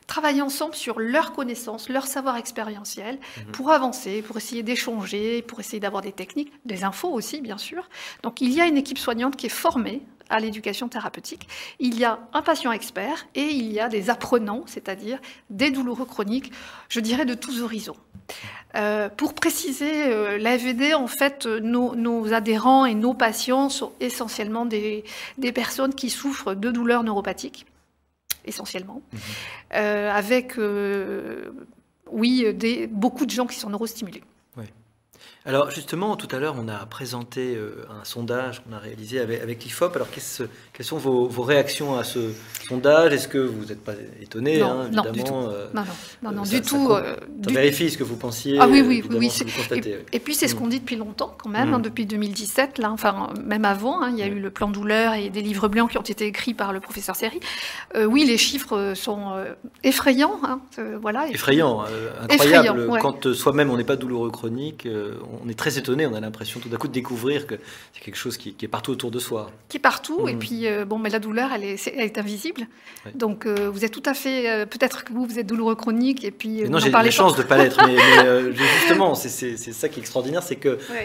[0.07, 3.51] travailler ensemble sur leurs connaissances, leur savoir expérientiel, mhm.
[3.51, 7.89] pour avancer, pour essayer d'échanger, pour essayer d'avoir des techniques, des infos aussi bien sûr.
[8.23, 11.47] Donc il y a une équipe soignante qui est formée à l'éducation thérapeutique.
[11.79, 15.19] Il y a un patient expert et il y a des apprenants, c'est-à-dire
[15.49, 16.51] des douloureux chroniques,
[16.89, 17.97] je dirais de tous horizons.
[18.75, 25.03] Euh, pour préciser, euh, l'AVD, en fait, nos, adhérents et nos patients sont essentiellement des,
[25.53, 27.65] personnes qui souffrent de douleurs neuropathiques,
[28.43, 29.19] essentiellement, mhm.
[29.75, 30.57] euh, avec,
[32.11, 34.23] oui, des, beaucoup de gens qui sont neurostimulés.
[35.47, 39.43] Alors justement, tout à l'heure, on a présenté euh, un sondage qu'on a réalisé avec,
[39.43, 39.95] avec l'IFOP.
[39.95, 42.31] Alors quelles sont vos, réactions à ce
[42.67, 43.13] sondage?
[43.13, 45.35] Est-ce que vous n'êtes pas étonné non, hein, non, du tout.
[45.35, 45.83] Euh, non,
[46.23, 46.89] non, non, du tout.
[46.89, 47.15] Euh,
[47.47, 48.57] vérifie ce que vous pensiez.
[48.59, 49.31] Ah oui, oui, oui.
[50.11, 50.57] et, puis c'est ce mm.
[50.57, 51.83] qu'on dit depuis longtemps quand même, hein, mm.
[51.83, 52.79] depuis 2017.
[52.79, 54.37] Là, enfin, même avant, hein, il y a mm.
[54.37, 57.15] eu le plan douleur et des livres blancs qui ont été écrits par le professeur
[57.15, 57.39] Seri.
[57.95, 59.35] oui, les chiffres sont
[59.83, 60.39] effrayants.
[60.99, 61.29] voilà.
[61.29, 61.83] Effrayants,
[62.29, 62.89] incroyable.
[62.99, 64.87] Quand soi-même on n'est pas douloureux chronique,
[65.31, 67.55] on est très étonné, on a l'impression tout d'un coup de découvrir que
[67.93, 69.51] c'est quelque chose qui, est partout autour de soi.
[69.69, 70.39] Qui est partout, et mm.
[70.39, 72.67] puis euh, bon, mais la douleur, elle est, elle est invisible.
[73.13, 76.23] Donc euh, vous êtes tout à fait, euh, peut-être que vous, vous êtes douloureux chronique,
[76.23, 76.67] et puis.
[76.69, 80.43] non, j'ai la chance de ne pas l'être, mais, justement, c'est ça qui est extraordinaire,
[80.43, 80.55] c'est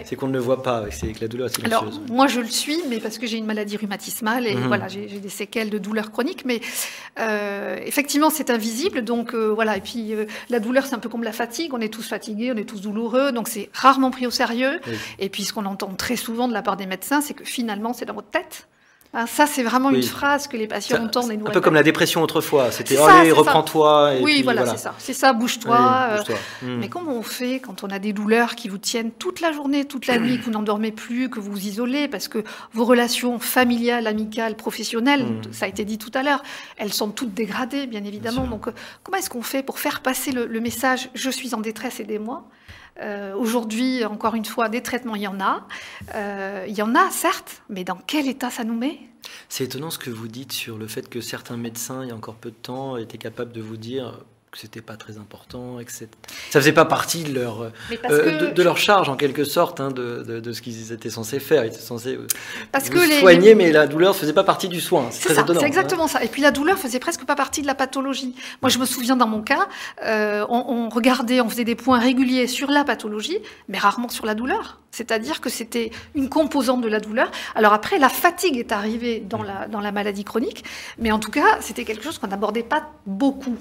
[0.05, 1.81] c'est qu'on ne le voit pas, c'est que la douleur est silencieuse.
[1.81, 4.67] Alors, moi, je le suis, mais parce que j'ai une maladie rhumatismale, et mm-hmm.
[4.69, 6.61] voilà, j'ai des séquelles de douleur chronique, mais
[7.87, 10.15] effectivement, c'est invisible, donc voilà, et puis
[10.49, 12.81] la douleur, c'est un peu comme la fatigue, on est tous fatigués, on est tous
[12.81, 14.81] douloureux, donc c'est rarement pris au sérieux.
[15.19, 17.93] Et puis ce qu'on entend très souvent de la part des médecins, c'est que finalement,
[17.93, 18.69] c'est dans votre tête.
[19.13, 21.33] Ah, ça, c'est vraiment une phrase que les patients entendent.
[21.33, 22.71] Et nous un peu comme la dépression autrefois.
[22.71, 24.13] C'était allez, reprends-toi.
[24.23, 24.95] Oui, voilà, c'est ça.
[24.99, 26.09] C'est ça, bouge-toi.
[26.11, 26.79] Euh, hmm.
[26.79, 29.85] Mais comment on fait quand on a des douleurs qui vous tiennent toute la journée,
[29.85, 33.41] toute la nuit, que vous n'endormez plus, que vous vous isolez, parce que vos relations
[33.41, 35.53] familiales, amicales, professionnelles, hmm.
[35.53, 36.45] ça a été dit tout à l'heure,
[36.77, 38.47] elles sont toutes dégradées, bien évidemment.
[38.47, 41.61] Donc, euh, comment est-ce qu'on fait pour faire passer le, le message Je suis en
[41.61, 42.45] détresse, aidez-moi
[43.01, 45.63] euh, aujourd'hui, encore une fois, des traitements, il y en a.
[46.15, 49.00] Euh, il y en a, certes, mais dans quel état ça nous met?
[49.49, 52.17] C'est étonnant ce que vous dites sur le fait que certains médecins, il y a
[52.17, 55.85] encore peu de temps, étaient capables de vous dire que c'était pas très important et
[55.85, 56.07] que ça
[56.51, 60.53] faisait pas partie de leur euh, de, leur charge en quelque sorte hein, de, de,
[60.53, 61.65] ce qu'ils étaient censés faire.
[61.65, 62.27] Ils étaient censés euh,
[62.73, 65.61] parce que soigner mais la douleur faisait pas partie du soin c'est c'est hein.
[65.61, 66.25] exactement ça.
[66.25, 68.35] Et puis la douleur faisait presque pas partie de la pathologie.
[68.61, 69.69] Moi je me souviens dans mon cas
[70.05, 74.27] euh, on, on, regardait on faisait des points réguliers sur la pathologie mais rarement sur
[74.27, 74.79] la douleur.
[74.91, 77.31] C'est-à-dire que c'était une composante de la douleur.
[77.55, 80.65] Alors après la fatigue est arrivée dans la dans la maladie chronique
[80.99, 83.57] mais en tout cas c'était quelque chose qu'on n'abordait pas beaucoup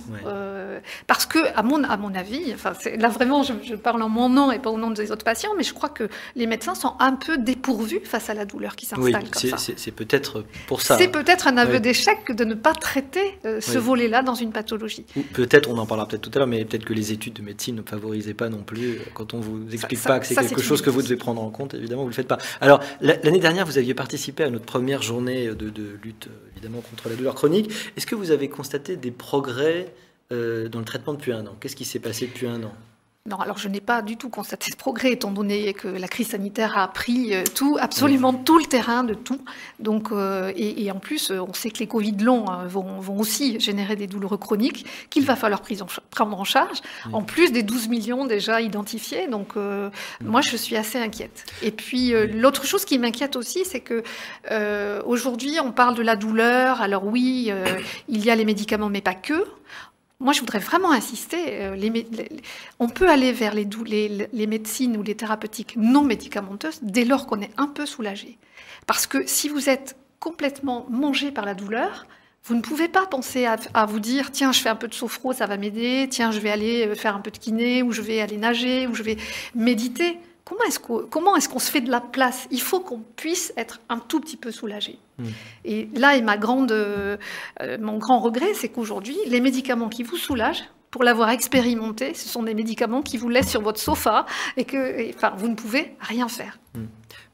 [1.08, 4.52] parce que, à mon, à mon avis, enfin, là vraiment, je, parle en mon nom
[4.52, 7.14] et pas au nom des autres patients, mais je crois que les médecins sont un
[7.14, 9.24] peu dépourvus face à la douleur qui s'installe.
[9.44, 10.98] Oui, c'est peut-être pour ça.
[10.98, 15.06] C'est peut-être un aveu d'échec de ne pas traiter euh, ce volet-là dans une pathologie.
[15.34, 17.76] Peut-être, on en parlera peut-être tout à l'heure, mais peut-être que les études de médecine
[17.76, 18.96] ne favorisaient pas non plus.
[18.96, 21.50] Euh, quand on vous explique pas que c'est quelque chose que vous devez prendre en
[21.50, 22.38] compte, évidemment, vous le faites pas.
[22.62, 26.82] Alors, l'année dernière, vous aviez participé à notre première journée de, de lutte, euh, évidemment,
[26.82, 27.72] contre la douleur chronique.
[27.98, 29.94] Est-ce que vous avez constaté des progrès
[30.32, 31.56] euh, dans le traitement depuis un an.
[31.60, 32.72] Qu'est-ce qui s'est passé depuis un an?
[33.26, 36.30] Non, alors je n'ai pas du tout constaté ce progrès, étant donné que la crise
[36.30, 39.44] sanitaire a pris euh, tout, absolument tout le terrain de tout.
[39.80, 43.96] Donc, euh, et, en plus, on sait que les Covid longs vont, vont, aussi générer
[43.96, 45.64] des douleurs chroniques qu'il va falloir
[46.12, 46.78] prendre en charge,
[47.12, 49.28] en plus des 12 millions déjà identifiés.
[49.28, 49.56] Donc,
[50.22, 51.44] moi, je suis assez inquiète.
[51.64, 54.04] Et puis, l'autre chose qui m'inquiète aussi, c'est que
[55.06, 56.82] aujourd'hui, on parle de la douleur.
[56.82, 57.52] Alors oui,
[58.08, 59.44] il y a les médicaments, mais pas que.
[60.20, 61.76] Moi, je voudrais vraiment insister.
[61.76, 62.06] Les,
[62.80, 67.26] on peut aller vers les, les, les, médecines ou les thérapeutiques non médicamenteuses dès lors
[67.26, 68.38] qu'on est un peu soulagé.
[68.86, 72.06] Parce que si vous êtes complètement mangé par la douleur,
[72.44, 75.34] vous ne pouvez pas penser à, vous dire tiens, je fais un peu de sophro,
[75.34, 78.02] ça va m'aider, tiens, je vais aller euh, faire un peu de kiné, ou je
[78.02, 79.18] vais aller nager, ou je vais
[79.56, 80.18] méditer.
[80.50, 82.48] Comment est-ce qu'on, comment est-ce qu'on se fait de la place?
[82.52, 85.00] Il faut qu'on puisse être un tout petit peu soulagé.
[85.18, 85.28] Hmm.
[85.64, 87.18] Et là est ma grande, euh,
[87.62, 92.28] euh, mon grand regret, c'est qu'aujourd'hui, les médicaments qui vous soulagent, pour l'avoir expérimenté, ce
[92.28, 94.26] sont des médicaments qui vous laissent sur votre sofa
[94.58, 96.58] et que, enfin, vous ne pouvez rien faire.
[96.74, 96.86] Hmm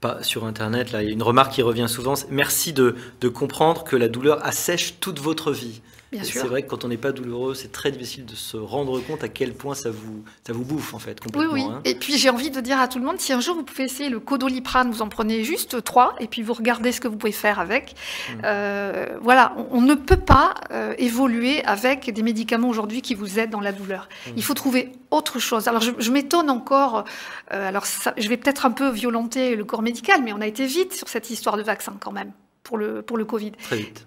[0.02, 2.14] pas sur Internet, là, il y a une remarque qui revient souvent.
[2.30, 5.82] Merci de, de comprendre que la douleur assèche toute votre vie.
[6.24, 9.24] C'est vrai que quand on n'est pas douloureux, c'est très difficile de se rendre compte
[9.24, 11.54] à quel point ça vous, ça vous bouffe en fait complètement.
[11.54, 11.72] Oui, oui.
[11.72, 11.82] Hein.
[11.86, 13.84] Et puis j'ai envie de dire à tout le monde, si un jour vous pouvez
[13.84, 17.18] essayer le codoliprane, vous en prenez juste trois et puis vous regardez ce que vous
[17.18, 17.92] pouvez faire avec.
[17.94, 18.34] Mmh.
[18.44, 23.52] Euh, voilà, on, ne peut pas euh, évoluer avec des médicaments aujourd'hui qui vous aident
[23.52, 24.08] dans la douleur.
[24.28, 24.32] Mmh.
[24.38, 25.68] Il faut trouver autre chose.
[25.68, 27.06] Alors je, m'étonne encore,
[27.54, 27.86] euh, alors
[28.18, 31.08] je vais peut-être un peu violenter le corps médical, mais on a été vite sur
[31.08, 32.32] cette histoire de vaccin quand même
[32.64, 33.52] pour le, pour le Covid.
[33.54, 34.06] Très vite.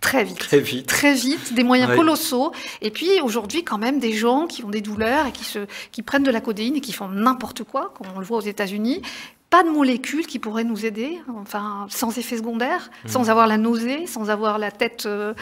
[0.00, 0.38] Très vite.
[0.38, 0.86] Très vite.
[0.86, 2.52] Très vite, des moyens colossaux.
[2.80, 6.02] Et puis aujourd'hui, quand même, des gens qui ont des douleurs et qui, se, qui
[6.02, 9.02] prennent de la codéine et qui font n'importe quoi, comme on le voit aux États-Unis,
[9.50, 13.08] pas de molécules qui pourraient nous aider, enfin, sans effet secondaire, mmh.
[13.08, 15.32] sans avoir la nausée, sans avoir la tête euh,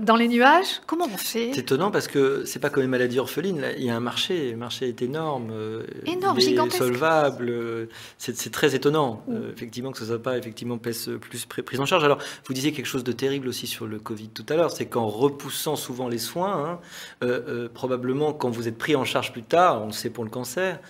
[0.00, 0.82] dans les nuages.
[0.86, 1.50] Comment on fait?
[1.54, 3.64] C'est étonnant parce que c'est pas comme une maladie orpheline.
[3.78, 7.48] il y a un marché, le marché est énorme, euh, énorme, gigantesque, solvable.
[7.48, 7.86] Euh,
[8.18, 9.36] c'est très étonnant, mmh.
[9.54, 12.04] effectivement, que ce soit pas effectivement plus prise en charge.
[12.04, 14.86] Alors, vous disiez quelque chose de terrible aussi sur le Covid tout à l'heure, c'est
[14.86, 16.80] qu'en repoussant souvent les soins,
[17.22, 17.38] hein,
[17.72, 20.80] probablement quand vous êtes pris en charge plus tard, on le sait pour le cancer,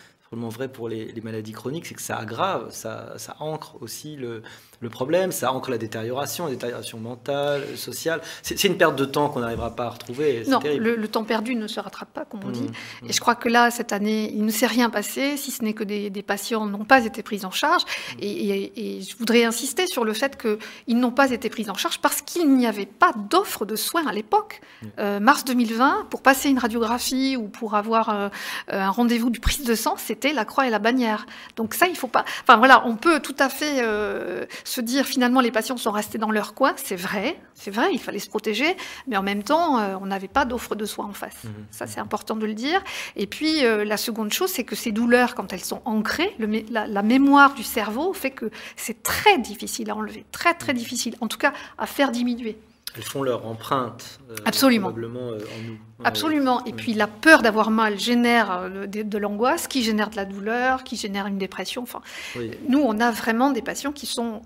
[0.48, 4.42] vrai pour les, maladies chroniques, c'est que ça aggrave, ça, ça ancre aussi le,
[4.84, 8.20] le problème, ça ancre la détérioration, la détérioration mentale, sociale.
[8.42, 10.44] C'est une perte de temps qu'on n'arrivera pas à retrouver.
[10.46, 12.64] Non, le, temps perdu ne se rattrape pas, comme on dit.
[12.64, 12.66] Mmh,
[13.02, 13.08] mmh.
[13.08, 15.72] Et je crois que là, cette année, il ne s'est rien passé, si ce n'est
[15.72, 17.82] que des, patients n'ont pas été pris en charge.
[17.84, 18.18] Mmh.
[18.20, 22.20] Et, je voudrais insister sur le fait qu'ils n'ont pas été pris en charge parce
[22.20, 24.60] qu'il n'y avait pas d'offre de soins à l'époque.
[24.98, 28.28] Euh, mars 2020, pour passer une radiographie ou pour avoir euh,
[28.68, 31.24] un rendez-vous du prise de sang, c'était la croix et la bannière.
[31.56, 32.26] Donc ça, il faut pas.
[32.42, 36.18] Enfin voilà, on peut tout à fait euh, se dire finalement les patients sont restés
[36.18, 39.78] dans leur coin, c'est vrai, c'est vrai, il fallait se protéger, mais en même temps,
[39.78, 41.44] euh, on n'avait pas d'offre de soins en face.
[41.44, 41.48] Mmh.
[41.70, 42.82] Ça, c'est important de le dire.
[43.14, 46.64] Et puis, euh, la seconde chose, c'est que ces douleurs, quand elles sont ancrées, le,
[46.70, 50.76] la, mémoire du cerveau fait que c'est très difficile à enlever, très très mmh.
[50.76, 52.58] difficile, en tout cas à faire diminuer.
[52.96, 54.88] Elles font leur empreinte euh, Absolument.
[54.88, 55.78] probablement en nous.
[56.04, 56.64] Absolument.
[56.64, 60.96] Et puis la peur d'avoir mal génère de, l'angoisse, qui génère de la douleur, qui
[60.96, 61.82] génère une dépression.
[61.82, 62.02] Enfin,
[62.68, 64.42] nous, on a vraiment des patients qui sont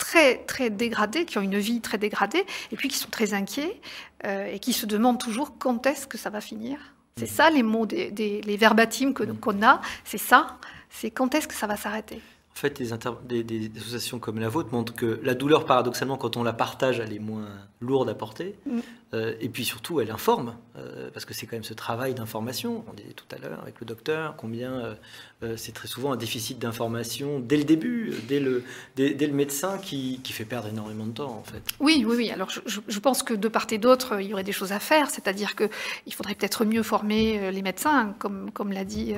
[0.00, 3.80] très, très dégradés, qui ont une vie très dégradée, et puis qui sont très inquiets
[4.24, 6.78] euh, et qui se demandent toujours quand est-ce que ça va finir.
[7.16, 7.34] C'est mmh.
[7.34, 8.10] ça les mots, des,
[8.44, 9.36] les verbatims mmh.
[9.38, 10.58] qu'on a, c'est ça,
[10.88, 12.20] c'est quand est-ce que ça va s'arrêter.
[12.52, 12.82] En fait,
[13.26, 16.98] des, des, associations comme la vôtre montrent que la douleur, paradoxalement, quand on la partage,
[16.98, 17.48] elle est moins
[17.80, 18.56] lourde à porter.
[18.66, 18.80] Mmh.
[19.12, 22.84] Euh, et puis surtout, elle informe, euh, parce que c'est quand même ce travail d'information.
[22.88, 24.96] On disait tout à l'heure avec le docteur combien
[25.42, 28.62] euh, c'est très souvent un déficit d'information dès le début, dès le,
[28.94, 31.62] dès, le médecin qui, qui, fait perdre énormément de temps en fait.
[31.80, 32.30] Oui, oui, oui.
[32.30, 34.78] Alors je, je pense que de part et d'autre, il y aurait des choses à
[34.78, 39.14] faire, c'est-à-dire qu'il faudrait peut-être mieux former les médecins, comme, comme l'a dit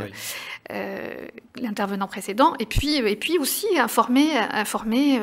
[1.57, 5.20] l'intervenant précédent, et puis, et puis aussi informer, informer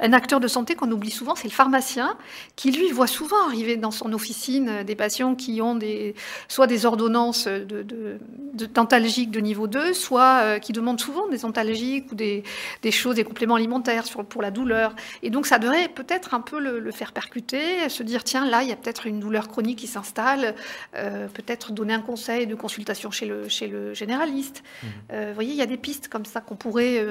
[0.00, 2.16] un acteur de santé qu'on oublie souvent, c'est le pharmacien,
[2.56, 6.14] qui lui voit souvent arriver dans son officine des patients qui ont des,
[6.48, 8.18] soit des ordonnances de, de,
[8.54, 12.42] de de niveau 2, soit euh, qui demandent souvent des antalgiques ou des,
[12.82, 14.94] des, choses, des compléments alimentaires pour la douleur.
[15.22, 18.68] Et donc ça devrait peut-être un peu le, faire percuter, se dire tiens là il
[18.68, 20.54] y a peut-être une douleur chronique qui s'installe,
[20.96, 24.62] euh, peut-être donner un conseil de consultation chez le, chez le généraliste.
[24.62, 24.86] Mmh.
[25.12, 27.04] Euh, vous voyez, il y a des pistes comme ça qu'on pourrait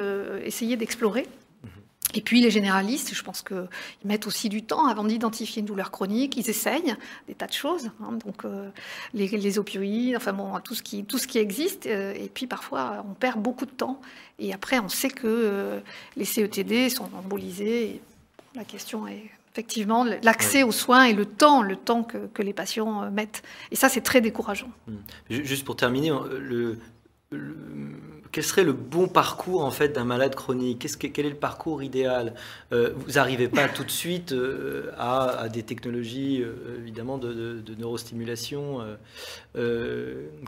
[0.43, 1.25] essayer d'explorer.
[2.15, 3.67] Et puis les généralistes, je pense qu'ils
[4.06, 6.38] mettent aussi du temps avant d'identifier une douleur chronique.
[6.38, 6.95] Ils essayent
[7.28, 8.13] des tas de choses, hein.
[8.26, 8.69] donc euh,
[9.13, 11.86] les, opioïdes, enfin bon, tout ce qui, tout ce qui existe.
[11.86, 14.02] Euh, et puis parfois, on perd beaucoup de temps.
[14.39, 15.80] Et après, on sait que euh,
[16.15, 18.02] les CETD sont embolisés.
[18.56, 22.54] la question est effectivement l'accès aux soins et le temps, le temps que, que les
[22.54, 23.43] patients mettent.
[23.72, 24.69] Et ça, c'est très décourageant.
[24.88, 24.93] Mmh.
[25.30, 26.80] Juste pour terminer, le,
[28.32, 30.88] quel serait le bon parcours en fait d'un malade chronique?
[31.13, 32.34] Quel est le parcours idéal?
[32.72, 38.82] Euh, Vous n'arrivez pas tout de suite euh, à, des technologies euh, évidemment de, neurostimulation.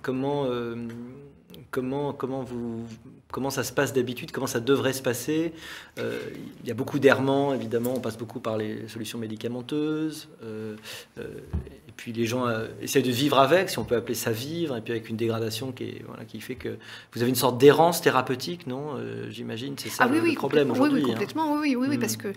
[0.02, 0.48] comment
[1.70, 2.86] comment comment vous
[3.32, 4.32] comment ça se passe d'habitude?
[4.32, 5.54] Comment ça devrait se passer?
[5.98, 7.94] Il y a beaucoup d'errements évidemment.
[7.96, 10.28] On passe beaucoup par les solutions médicamenteuses
[12.02, 14.82] puis les gens euh, essaient de vivre avec, si on peut appeler ça vivre, et
[14.82, 16.70] puis avec une dégradation qui, est, voilà, qui fait que
[17.14, 20.34] vous avez une sorte d'errance thérapeutique, non euh, J'imagine, c'est ça ah, oui, le, oui,
[20.34, 20.96] problème aujourd'hui.
[20.96, 22.30] Oui, oui, complètement, oui, oui, oui, parce que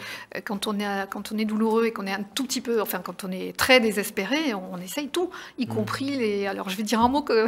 [0.44, 2.98] quand on, est, quand on est douloureux et qu'on est un tout petit peu, enfin
[3.02, 6.46] quand on est très désespéré, on, essaye tout, y compris les...
[6.46, 7.46] Alors je vais dire un mot que,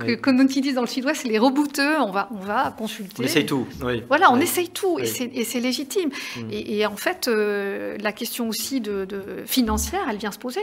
[0.00, 3.22] que, qu'on utilise dans le sud-ouest, c'est les rebouteux, on va, on va consulter.
[3.22, 4.02] On essaye tout, oui.
[4.08, 6.10] Voilà, on essaye tout, et c'est légitime.
[6.50, 10.60] Et, en fait, la question aussi de, de financière, elle vient se poser.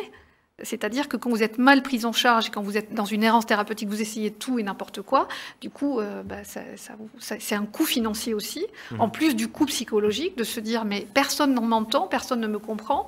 [0.64, 3.24] C'est-à-dire que quand vous êtes mal pris en charge et quand vous êtes dans une
[3.24, 5.28] errance thérapeutique, vous essayez tout et n'importe quoi,
[5.62, 6.38] du coup, euh, bah,
[7.20, 9.02] c'est un coût financier aussi, mmh.
[9.02, 12.60] en plus du coût psychologique, de se dire mais personne ne m'entend, personne ne me
[12.60, 13.08] comprend.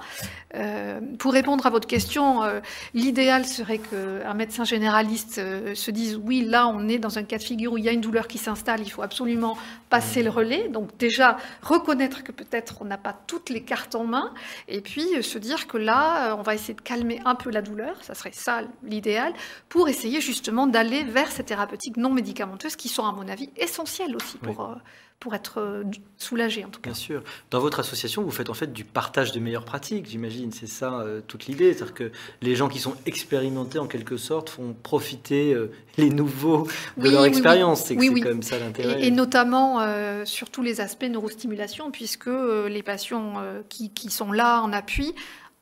[0.56, 2.60] Euh, pour répondre à votre question, euh,
[2.94, 5.42] l'idéal serait qu'un médecin généraliste
[5.74, 7.94] se dise oui, là on est dans un cas de figure où il y a
[7.94, 9.58] une douleur qui s'installe, il faut absolument
[9.90, 10.68] passer le relais.
[10.70, 14.34] Donc déjà, reconnaître que peut-être on n'a pas toutes les cartes en main,
[14.68, 17.96] et puis se dire que là, on va essayer de calmer un peu la douleur,
[18.04, 19.34] ça serait ça l'idéal,
[19.70, 24.16] pour essayer justement d'aller vers ces thérapeutiques non médicamenteuses qui sont à mon avis essentielles
[24.16, 24.76] aussi pour, euh,
[25.20, 25.84] pour être euh,
[26.18, 26.92] soulagé en tout cas.
[26.92, 27.24] Bien sûr.
[27.50, 30.52] Dans votre association, vous faites en fait du partage de meilleures pratiques, j'imagine.
[30.52, 31.74] C'est ça euh, toute l'idée.
[31.74, 32.12] C'est-à-dire que
[32.42, 35.56] les gens qui sont expérimentés en quelque sorte font profiter
[35.98, 36.68] les nouveaux
[36.98, 37.86] de leur expérience.
[37.86, 39.04] c'est quand même ça l'intérêt.
[39.04, 39.80] Et, notamment
[40.26, 42.30] sur tous les aspects neurostimulation, puisque
[42.68, 43.36] les patients
[43.70, 45.14] qui, qui, sont là en appui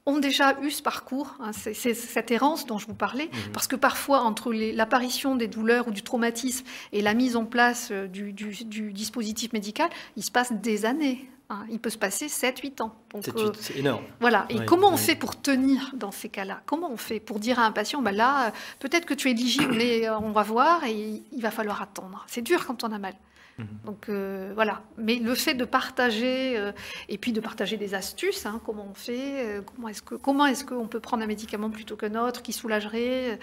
[0.06, 3.52] ont déjà eu ce parcours, hein, c'est cette errance dont je vous parlais, mhm.
[3.54, 7.90] parce que parfois, entre l'apparition des douleurs ou du traumatisme et la mise en place
[7.92, 11.30] euh, du, dispositif médical, il se passe des années.
[11.50, 11.66] Hein.
[11.72, 12.96] Il peut se passer 7-8 ans.
[13.16, 14.04] Euh, c'est énorme.
[14.20, 14.46] Voilà.
[14.50, 16.62] Et comment on fait pour tenir dans ces cas-là?
[16.66, 19.32] Comment on fait pour dire à un patient, bah là, euh, peut-être que tu es
[19.32, 22.24] éligible, mais on va voir et il va falloir attendre.
[22.28, 23.14] C'est dur quand on a mal.
[23.60, 23.68] Mhm.
[23.86, 24.82] Donc euh, voilà.
[24.98, 26.72] Mais le fait de partager euh,
[27.10, 30.46] et puis de partager des astuces, hein, comment on fait, euh, comment est-ce que comment
[30.46, 33.38] est-ce qu'on peut prendre un médicament plutôt qu'un autre qui soulagerait,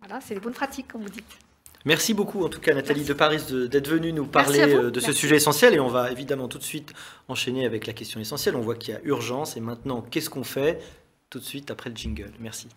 [0.00, 1.38] voilà, c'est les bonnes pratiques, comme vous dites.
[1.86, 5.36] Merci beaucoup, en tout cas, Nathalie de Paris, d'être venue nous parler de ce sujet
[5.36, 5.74] essentiel.
[5.74, 6.94] Et on va évidemment tout de suite
[7.28, 8.56] enchaîner avec la question essentielle.
[8.56, 9.58] On voit qu'il y a urgence.
[9.58, 10.80] Et maintenant, qu'est-ce qu'on fait?
[11.28, 12.32] Tout de suite après le jingle.
[12.40, 12.68] Merci.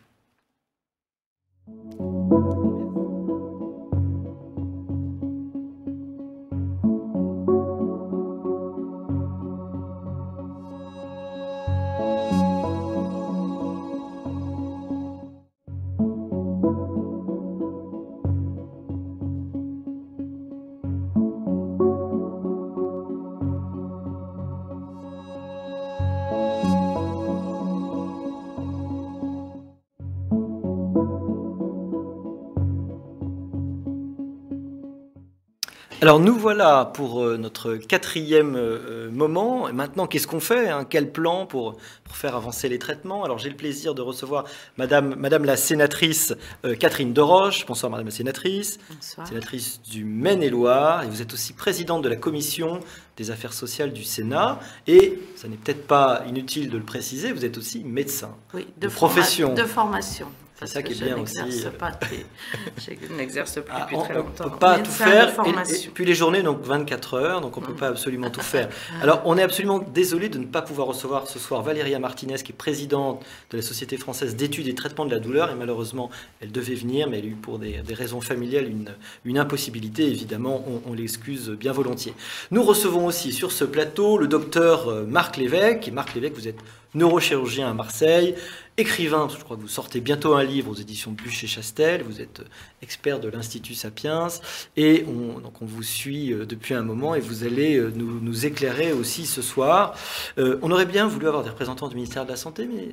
[36.07, 39.67] Alors nous voilà pour euh, notre quatrième euh, euh, moment.
[39.73, 40.87] maintenant, qu'est-ce qu'on fait hein?
[40.89, 43.25] Quel plan pour, pour, faire avancer les traitements?
[43.25, 44.45] Alors j'ai le plaisir de recevoir
[44.77, 46.33] Madame, Madame la sénatrice
[46.79, 47.65] Catherine Deroche.
[47.65, 48.79] Bonsoir Madame la sénatrice.
[48.89, 49.27] Bonsoir.
[49.27, 51.03] Sénatrice du Maine-et-Loire.
[51.03, 52.79] Et vous êtes aussi présidente de la commission
[53.17, 54.61] des affaires sociales du Sénat.
[54.87, 58.33] Et, ça n'est peut-être pas inutile de le préciser, vous êtes aussi médecin.
[58.53, 59.55] Oui, de, profession.
[59.55, 60.27] De formation.
[60.59, 61.39] C'est ça qui est bien aussi.
[61.77, 61.91] Pas
[62.77, 64.45] je n'exerce plus ah, depuis très longtemps.
[64.45, 65.35] On ne peut pas tout faire.
[65.45, 67.77] Et, puis les journées, donc 24 heures, donc on ne peut mm.
[67.77, 68.69] pas absolument tout faire.
[69.01, 72.53] Alors on est absolument désolé de ne pas pouvoir recevoir ce soir Valéria Martinez, qui
[72.53, 75.51] est présidente de la Société française d'études et traitement de la douleur.
[75.51, 76.09] Et malheureusement,
[76.41, 78.95] elle devait venir, mais elle a eu pour des, raisons familiales une,
[79.25, 80.07] une impossibilité.
[80.07, 82.13] Évidemment, on, l'excuse bien volontiers.
[82.49, 85.87] Nous recevons aussi sur ce plateau le docteur euh, Marc Lévesque.
[85.87, 86.59] Et Marc Lévesque, vous êtes
[86.97, 88.35] neurochirurgien à Marseille,
[88.77, 92.41] écrivain, je crois que vous sortez bientôt un livre aux éditions Bûcher Chastel, vous êtes
[92.41, 94.27] euh, expert de l'Institut Sapiens,
[94.75, 99.25] et on, vous suit euh, depuis un moment et vous allez euh, nous éclairer aussi
[99.25, 99.95] ce soir.
[100.37, 102.89] on aurait bien voulu avoir des représentants du ministère de la Santé, mais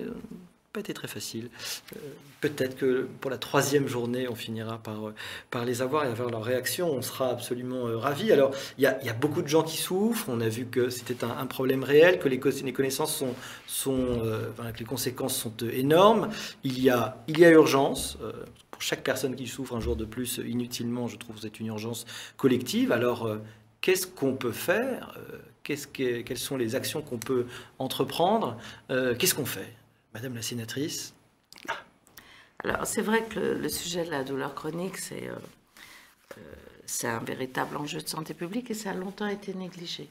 [0.75, 1.51] pas été très facile.
[1.95, 1.99] Euh,
[2.41, 5.15] peut-être que pour la troisième journée, on finira par, euh,
[5.53, 6.93] par les avoir et avoir leur réaction.
[6.93, 8.33] On sera absolument euh, ravis.
[8.33, 10.29] Alors, il y, a, beaucoup de gens qui souffrent.
[10.29, 13.23] On a vu que c'était un, problème réel, que les, connaissances
[13.69, 16.29] sont, que les conséquences sont énormes.
[16.65, 18.19] Il y a, urgence.
[18.73, 21.69] pour chaque personne qui souffre un jour de plus inutilement, je trouve que c'est une
[21.69, 22.05] urgence
[22.37, 22.91] collective.
[22.91, 23.31] Alors,
[23.81, 25.17] qu'est-ce qu'on peut faire?
[25.63, 27.47] Quelles sont les actions qu'on peut
[27.79, 28.57] entreprendre?
[28.89, 29.73] Qu'est-ce qu'on fait?
[30.15, 31.13] Madame la sénatrice.
[32.63, 35.35] Alors, c'est vrai que le, sujet de la douleur chronique, c'est euh,
[36.39, 36.41] euh,
[36.87, 40.09] c'est un véritable enjeu de santé publique et ça a longtemps été négligé.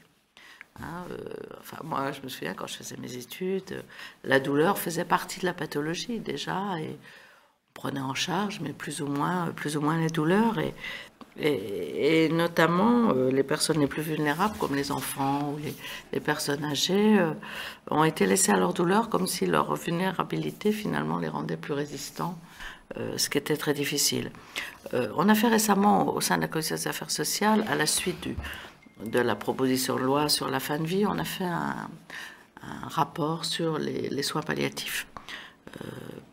[0.80, 1.18] Hein, euh,
[1.60, 3.82] enfin, moi, je me souviens quand je faisais mes études,
[4.24, 6.98] la douleur faisait partie de la pathologie déjà et
[7.72, 10.58] prenait en charge, mais plus ou moins, plus ou moins les douleurs.
[10.58, 10.74] Et,
[11.36, 15.58] et, notamment euh, les personnes les plus vulnérables, comme les enfants ou
[16.12, 17.32] les, personnes âgées, euh,
[17.90, 22.38] ont été laissées à leur douleur comme si leur vulnérabilité finalement les rendait plus résistants,
[22.98, 24.30] euh, ce qui était très difficile.
[24.92, 28.28] on a fait récemment au sein de la Commission des affaires sociales, à la suite
[29.04, 31.88] de la proposition de loi sur la fin de vie, on a fait un,
[32.88, 35.06] rapport sur les soins palliatifs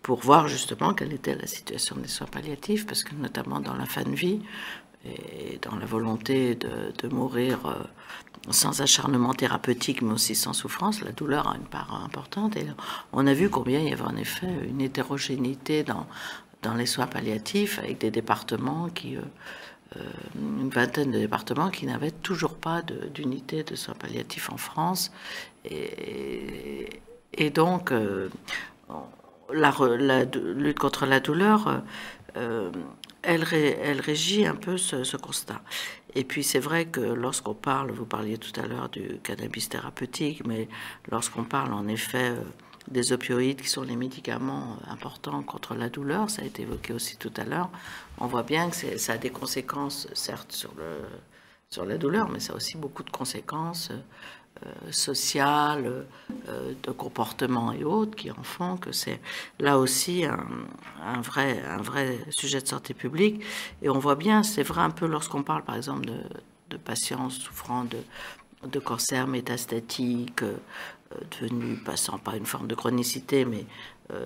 [0.01, 3.85] pour voir justement quelle était la situation des soins palliatifs, parce que notamment dans la
[3.85, 4.41] fin de vie,
[5.05, 7.73] et dans la volonté de, mourir euh,
[8.51, 12.55] sans acharnement thérapeutique, mais aussi sans souffrance, la douleur a une part importante.
[12.55, 12.65] Et
[13.11, 16.05] on a vu combien il y avait en effet une hétérogénéité dans,
[16.75, 19.21] les soins palliatifs, avec des départements qui, euh,
[19.97, 20.03] euh,
[20.35, 25.11] une vingtaine de départements qui n'avaient toujours pas d'unité de, soins palliatifs en France.
[25.65, 27.91] Et, donc,
[29.51, 31.81] la, lutte contre la douleur
[33.23, 35.61] elle, elle régit un peu ce, constat.
[36.15, 40.45] Et puis c'est vrai que lorsqu'on parle, vous parliez tout à l'heure du cannabis thérapeutique,
[40.45, 40.67] mais
[41.09, 42.41] lorsqu'on parle en effet euh,
[42.89, 47.17] des opioïdes qui sont les médicaments importants contre la douleur, ça a été évoqué aussi
[47.17, 47.69] tout à l'heure,
[48.17, 50.99] on voit bien que ça a des conséquences certes sur, le,
[51.69, 53.99] sur la douleur, mais ça a aussi beaucoup de conséquences euh, euh,
[54.91, 56.05] sociales,
[56.47, 59.19] euh, de comportement et autres qui en font que c'est
[59.59, 63.43] là aussi un, vrai, un vrai sujet de santé publique.
[63.81, 67.83] Et on voit bien, c'est vrai un peu lorsqu'on parle par exemple de, patients souffrant
[67.83, 67.97] de,
[68.67, 70.55] de cancer métastatique, euh,
[71.31, 73.65] devenu passant par une forme de chronicité, mais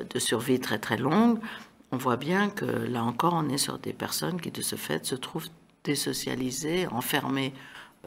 [0.09, 1.37] de survie très très longue,
[1.91, 5.05] on voit bien que là encore on est sur des personnes qui de ce fait
[5.05, 5.49] se trouvent
[5.83, 7.53] désocialisées, enfermées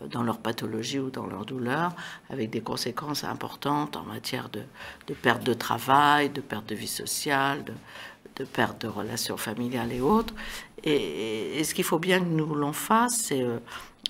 [0.07, 1.92] dans leur pathologie ou dans leur douleur,
[2.30, 7.64] avec des conséquences importantes en matière de, perte de travail, de perte de vie sociale,
[8.36, 10.34] de, perte de relations familiales et autres.
[10.84, 13.59] Et, ce qu'il faut bien que nous l'on fasse, c'est euh,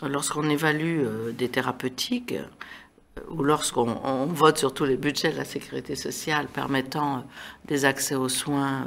[0.03, 2.45] lorsqu'on évalue euh, des thérapeutiques, euh,
[3.31, 7.25] ou lorsqu'on vote sur tous les budgets de la sécurité sociale permettant
[7.65, 8.87] des accès aux soins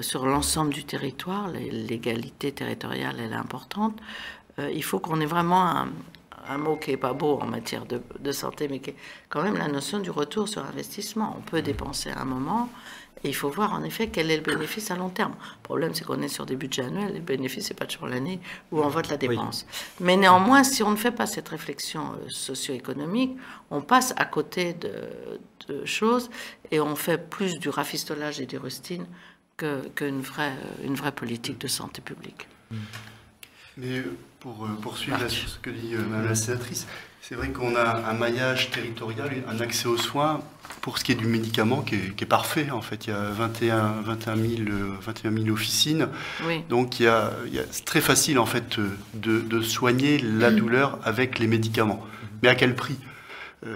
[0.00, 3.98] sur l'ensemble du territoire, l'égalité territoriale elle est importante,
[4.58, 5.88] il faut qu'on ait vraiment un,
[6.48, 8.96] un mot qui est pas beau en matière de, santé, mais qui est
[9.28, 11.34] quand même la notion du retour sur investissement.
[11.38, 12.68] On peut dépenser à un moment,
[13.24, 15.32] et il faut voir en effet quel est le bénéfice à long terme.
[15.32, 18.40] Le problème, c'est qu'on est sur des budgets annuels, le bénéfice, c'est pas toujours l'année
[18.70, 19.66] où on vote la dépense.
[20.00, 23.36] Mais néanmoins, si on ne fait pas cette réflexion euh, socio-économique,
[23.70, 26.30] on passe à côté de, choses
[26.70, 29.04] et on fait plus du rafistolage et du rustine
[29.58, 32.48] qu'une vraie, une vraie politique de santé publique.
[33.76, 34.02] Mais
[34.54, 36.86] pour euh, poursuivre ce que dit euh, Mme la sénatrice,
[37.20, 40.40] c'est vrai qu'on a un maillage territorial, un accès aux soins
[40.80, 42.70] pour ce qui est du médicament qui est, parfait.
[42.70, 46.08] En fait, il y a 21, 21, 000, officines.
[46.68, 47.32] Donc, il y a,
[47.70, 48.78] c'est très facile en fait
[49.14, 52.04] de, soigner la douleur avec les médicaments.
[52.42, 52.96] Mais à quel prix?
[52.96, 53.07] euh,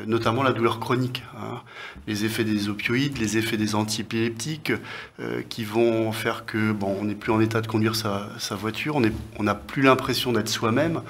[0.06, 1.60] notamment la douleur chronique, hein.
[2.06, 4.72] les effets des opioïdes, les effets des antiépileptiques,
[5.20, 9.00] euh, qui vont faire que bon, on n'est plus en état de conduire sa, voiture,
[9.38, 11.02] on n'a plus l'impression d'être soi-même,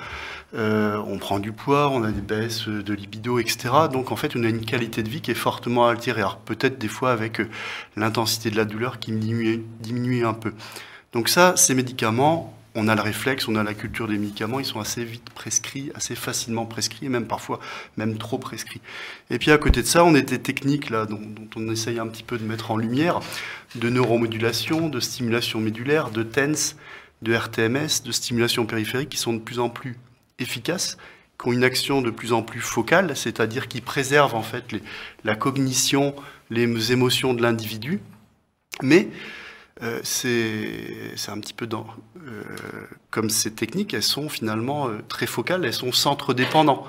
[0.55, 3.69] euh, on prend du poids, on a des baisses de libido, etc.
[3.93, 6.23] Donc en fait, on a une qualité de vie qui est fortement altérée.
[6.45, 7.41] peut-être des fois avec
[7.97, 10.53] l'intensité de la douleur qui diminue, diminue un peu.
[11.13, 14.65] Donc ça, ces médicaments, on a le réflexe, on a la culture des médicaments, ils
[14.65, 17.61] sont assez vite prescrits, assez facilement prescrits, et même parfois
[17.97, 18.81] même trop prescrits.
[19.31, 21.21] Et puis à côté de ça, on a des techniques là, dont,
[21.57, 23.21] on essaye un petit peu de mettre en lumière,
[23.75, 26.77] de neuromodulation, de stimulation médulaire, de TENS,
[27.21, 29.97] de RTMS, de stimulation périphérique, qui sont de plus en plus
[30.39, 30.97] efficaces,
[31.41, 34.65] qui ont une action de plus en plus focale, c'est-à-dire qui préservent en fait
[35.25, 36.15] la cognition,
[36.51, 38.01] les émotions de l'individu,
[38.83, 39.09] mais
[39.83, 41.87] euh, c'est un petit peu dans,
[43.11, 46.87] comme ces techniques, elles sont finalement euh, très focales, elles sont centre-dépendants.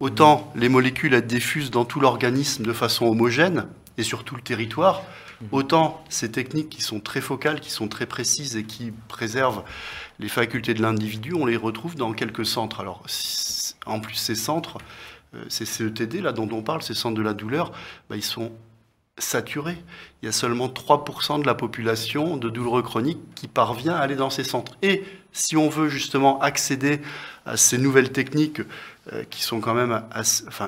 [0.00, 4.42] Autant les molécules elles diffusent dans tout l'organisme de façon homogène et sur tout le
[4.42, 5.02] territoire,
[5.50, 9.64] autant ces techniques qui sont très focales, qui sont très précises et qui préservent
[10.20, 12.80] les facultés de l'individu, on les retrouve dans quelques centres.
[12.80, 13.02] Alors,
[13.86, 14.78] en plus, ces centres,
[15.48, 17.72] ces CETD là dont on parle, ces centres de la douleur,
[18.08, 18.52] bah, ils sont
[19.18, 19.76] saturé.
[20.22, 24.16] Il y a seulement 3% de la population de douloureux chroniques qui parvient à aller
[24.16, 24.76] dans ces centres.
[24.82, 27.00] Et si on veut justement accéder
[27.46, 28.60] à ces nouvelles techniques
[29.12, 30.02] euh, qui sont quand même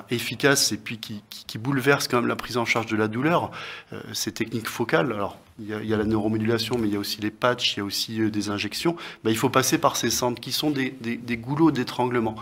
[0.09, 1.21] efficaces et puis qui,
[1.57, 3.51] bouleversent quand même la prise en charge de la douleur,
[3.93, 7.21] euh, ces techniques focales, alors il y, a, la neuromodulation, mais il y a aussi
[7.21, 10.09] les patchs, il y a aussi euh, des injections, ben, il faut passer par ces
[10.09, 12.35] centres qui sont des, des goulots d'étranglement.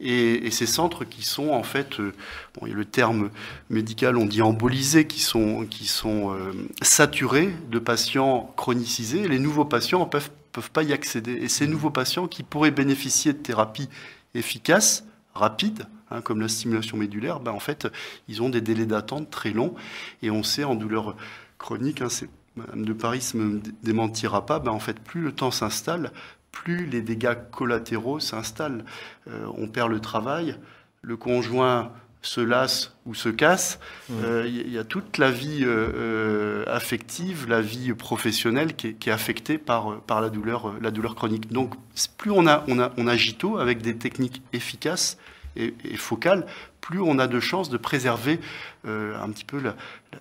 [0.00, 2.12] Et, ces centres qui sont en fait, euh,
[2.54, 3.30] bon, le terme
[3.70, 9.28] médical, on dit embolisés, qui sont, qui sont euh, saturés de patients chronicisés.
[9.28, 11.32] Les nouveaux patients ne peuvent, peuvent pas y accéder.
[11.32, 13.88] Et ces nouveaux patients qui pourraient bénéficier de thérapies
[14.34, 17.88] efficaces, rapides, hein, comme la stimulation médulaire, ben, en fait,
[18.28, 19.74] ils ont des délais d'attente très longs.
[20.22, 21.16] Et on sait en douleur
[21.58, 22.08] chronique, hein,
[22.56, 26.12] Madame de Paris ne me démentira pas, ben, en fait, plus le temps s'installe,
[26.54, 28.84] plus les dégâts collatéraux s'installent.
[29.28, 30.56] Euh, on perd le travail,
[31.02, 31.92] le conjoint
[32.22, 33.78] se lasse ou se casse.
[34.08, 34.24] Il mmh.
[34.24, 40.00] euh, y a toute la vie euh, affective, la vie professionnelle qui est, affectée par,
[40.02, 41.52] par la, douleur, la douleur chronique.
[41.52, 41.74] Donc
[42.16, 45.18] plus on a, on, a, on agito avec des techniques efficaces
[45.56, 46.46] et, focales,
[46.80, 48.40] plus on a de chances de préserver
[48.84, 49.76] un petit peu la,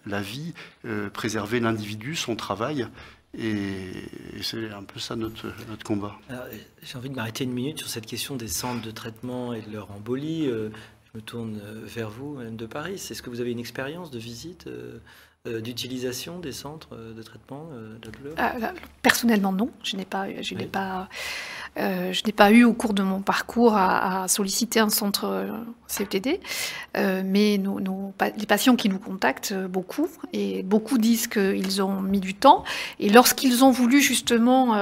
[0.05, 0.53] la vie,
[1.11, 2.87] préserver l'individu, son travail.
[3.37, 3.89] Et,
[4.41, 6.15] c'est un peu ça notre, notre combat.
[6.81, 9.71] J'ai envie de m'arrêter une minute sur cette question des centres de traitement et de
[9.71, 10.47] leur embolie.
[10.47, 10.69] Euh,
[11.13, 12.93] je me tourne euh, vers vous, Madame de Paris.
[12.93, 14.99] Est-ce que vous avez une expérience de visite euh,
[15.45, 17.67] d'utilisation des centres de traitement
[18.01, 19.69] de la douleur Personnellement, non.
[19.83, 21.09] Je n'ai pas, je n'ai pas
[21.77, 25.47] euh, je n'ai pas eu au cours de mon parcours à, solliciter un centre euh,
[25.87, 26.39] CETD,
[26.97, 27.59] euh, mais
[28.37, 32.63] les patients qui nous contactent, beaucoup, et beaucoup disent qu'ils ont mis du temps.
[32.99, 34.75] Et lorsqu'ils ont voulu justement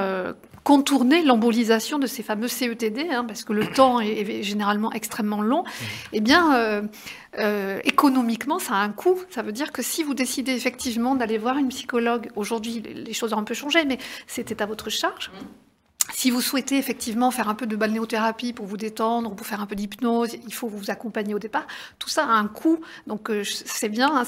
[0.64, 5.64] contourner l'embolisation de ces fameux CETD, hein, parce que le temps est, généralement extrêmement long,
[6.14, 6.89] eh bien,
[7.84, 9.20] économiquement, ça a un coût.
[9.30, 13.34] Ça veut dire que si vous décidez effectivement d'aller voir une psychologue, aujourd'hui, les choses
[13.34, 13.97] ont un peu changé, mais
[14.28, 15.32] c'était à votre charge.
[16.14, 19.66] Si vous souhaitez effectivement faire un peu de balnéothérapie pour vous détendre, pour faire un
[19.66, 21.66] peu d'hypnose, il faut vous accompagner au départ.
[21.99, 24.24] Tout ça a un coût, donc euh, c'est bien, hein,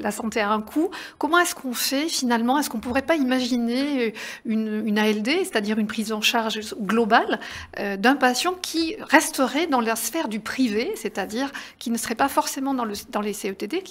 [0.00, 0.90] la santé a un coût.
[1.18, 2.58] Comment est-ce qu'on fait finalement?
[2.58, 4.12] Est-ce qu'on ne pourrait pas imaginer euh,
[4.44, 7.40] une, ALD, c'est-à-dire une prise en charge globale
[7.78, 12.28] euh, d'un patient qui resterait dans la sphère du privé, c'est-à-dire qui ne serait pas
[12.28, 13.82] forcément dans, le, dans les CETD,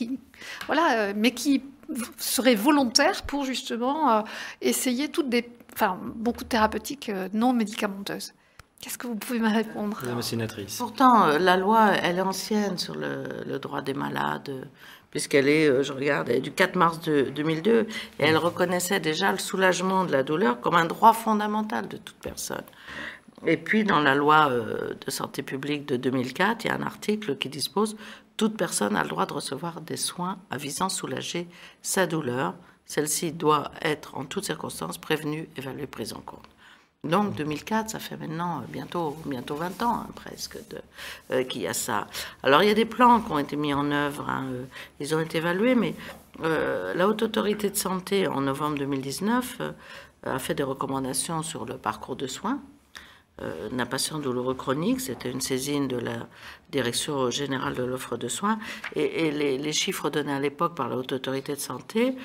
[1.15, 1.63] mais qui
[2.17, 4.23] serait volontaire pour justement
[4.61, 8.33] essayer toutes des enfin, beaucoup de thérapeutiques euh, non médicamenteuses.
[8.79, 10.77] Qu'est-ce que vous pouvez me répondre Madame sénatrice.
[10.77, 14.67] Pourtant, euh, la loi, elle est ancienne sur le, droit des malades,
[15.11, 17.87] puisqu'elle est, euh, je regarde, elle est du 4 mars de, 2002, et
[18.19, 22.63] elle reconnaissait déjà le soulagement de la douleur comme un droit fondamental de toute personne.
[23.45, 27.37] Et puis, dans la loi de santé publique de 2004, il y a un article
[27.37, 27.95] qui dispose
[28.41, 31.47] toute personne a le droit de recevoir des soins à visant soulager
[31.83, 32.55] sa douleur
[32.91, 36.43] celle-ci doit être en toutes circonstances prévenue, évaluée, prise en compte.
[37.05, 40.57] Donc 2004, ça fait maintenant bientôt, bientôt 20 ans hein, presque
[41.31, 42.07] euh, qu'il y a ça.
[42.43, 44.65] Alors il y a des plans qui ont été mis en œuvre, hein, euh,
[44.99, 45.95] ils ont été évalués, mais
[46.43, 49.61] euh, la Haute Autorité de Santé en novembre 2019
[50.23, 52.59] a fait des recommandations sur le parcours de soins
[53.71, 55.01] d'un patient douloureux chronique.
[55.01, 56.27] C'était une saisine de la
[56.71, 58.59] Direction générale de l'offre de soins.
[58.95, 62.15] Et, les, les, chiffres donnés à l'époque par la Haute Autorité de Santé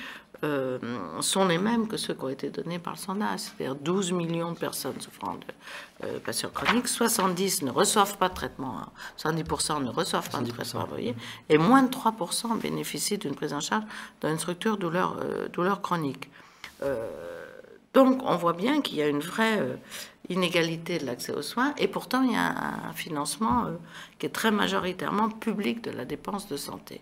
[0.43, 0.77] euh,
[1.21, 4.51] sont les mêmes que ceux qui ont été donnés par le sondage, c'est-à-dire 12 millions
[4.51, 8.85] de personnes souffrant de euh, patients chroniques, 70 ne reçoivent pas de traitement,
[9.17, 9.79] 70% hein.
[9.79, 11.15] ne reçoivent pas de traitement, voyez,
[11.49, 13.83] et moins de 3% bénéficient d'une prise en charge
[14.21, 16.29] dans une structure douleur, euh, douleur chronique.
[17.95, 19.59] donc on voit bien qu'il y a une vraie
[20.29, 23.65] inégalité de l'accès aux soins, et pourtant il y a un financement
[24.19, 27.01] qui est très majoritairement public de la dépense de santé.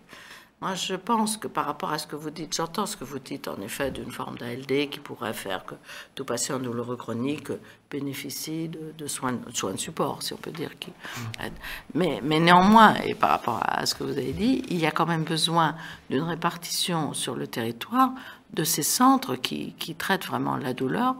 [0.62, 3.18] Moi, je pense que par rapport à ce que vous dites, j'entends ce que vous
[3.18, 5.74] dites en effet d'une forme d'ALD qui pourrait faire que
[6.14, 7.48] tout patient douloureux chronique
[7.90, 10.70] bénéficie de, soins, de soins de support, si on peut dire.
[10.78, 10.94] Qui
[11.92, 14.90] mais, mais néanmoins, et par rapport à ce que vous avez dit, il y a
[14.90, 15.76] quand même besoin
[16.08, 18.12] d'une répartition sur le territoire
[18.54, 21.16] de ces centres qui, qui traitent vraiment la douleur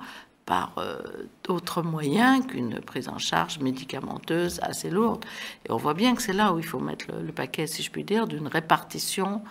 [0.46, 0.96] par euh,
[1.42, 5.24] d'autres moyens qu'une prise en charge médicamenteuse assez lourde.
[5.68, 7.90] Et on voit bien que c'est là où il faut mettre le, paquet, si je
[7.90, 9.42] puis dire, d'une répartition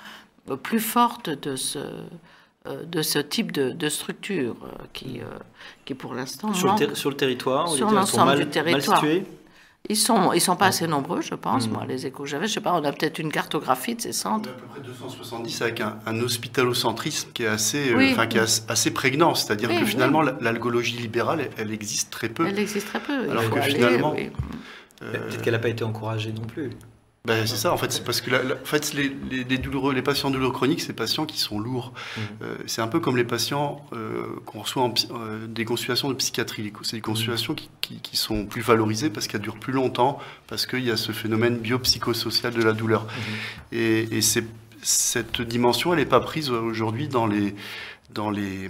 [0.50, 1.80] euh, plus forte de ce,
[2.66, 4.56] euh, de ce type de, structure
[4.93, 5.20] qui,
[5.84, 9.04] qui pour l'instant sur, sur, le territoire, sur l'ensemble du territoire.
[9.90, 11.68] Ils sont, ils sont pas assez nombreux, je pense.
[11.68, 11.72] Mm.
[11.72, 14.14] Moi, les échos que j'avais, je sais pas, on a peut-être une cartographie de ces
[14.14, 14.50] centres.
[14.50, 18.38] On a à peu près 270 avec un, hospitalocentrisme qui est assez, euh, enfin, qui
[18.38, 19.36] est assez prégnant.
[19.36, 22.48] C'est-à-dire que finalement, l'algologie libérale, elle, existe très peu.
[22.48, 23.30] Elle existe très peu.
[23.30, 26.72] Alors que finalement, euh, peut-être qu'elle n'a pas été encouragée non plus.
[27.26, 30.01] Ben, c'est ça, en fait, c'est parce que la, en fait, les, les, douloureux, les
[30.01, 31.91] patients douloureux chroniques, c'est patients qui sont lourds.
[31.95, 32.21] Mmh.
[32.43, 36.13] Euh, c'est un peu comme les patients euh, qu'on reçoit en, euh, des consultations de
[36.13, 36.71] psychiatrie.
[36.84, 40.67] C'est des consultations qui, qui, qui, sont plus valorisées parce qu'elles durent plus longtemps, parce
[40.67, 43.03] qu'il y a ce phénomène biopsychosocial de la douleur.
[43.03, 43.76] Mmh.
[43.76, 44.21] Et, et
[44.82, 47.55] cette dimension, elle n'est pas prise aujourd'hui dans les,
[48.13, 48.69] dans les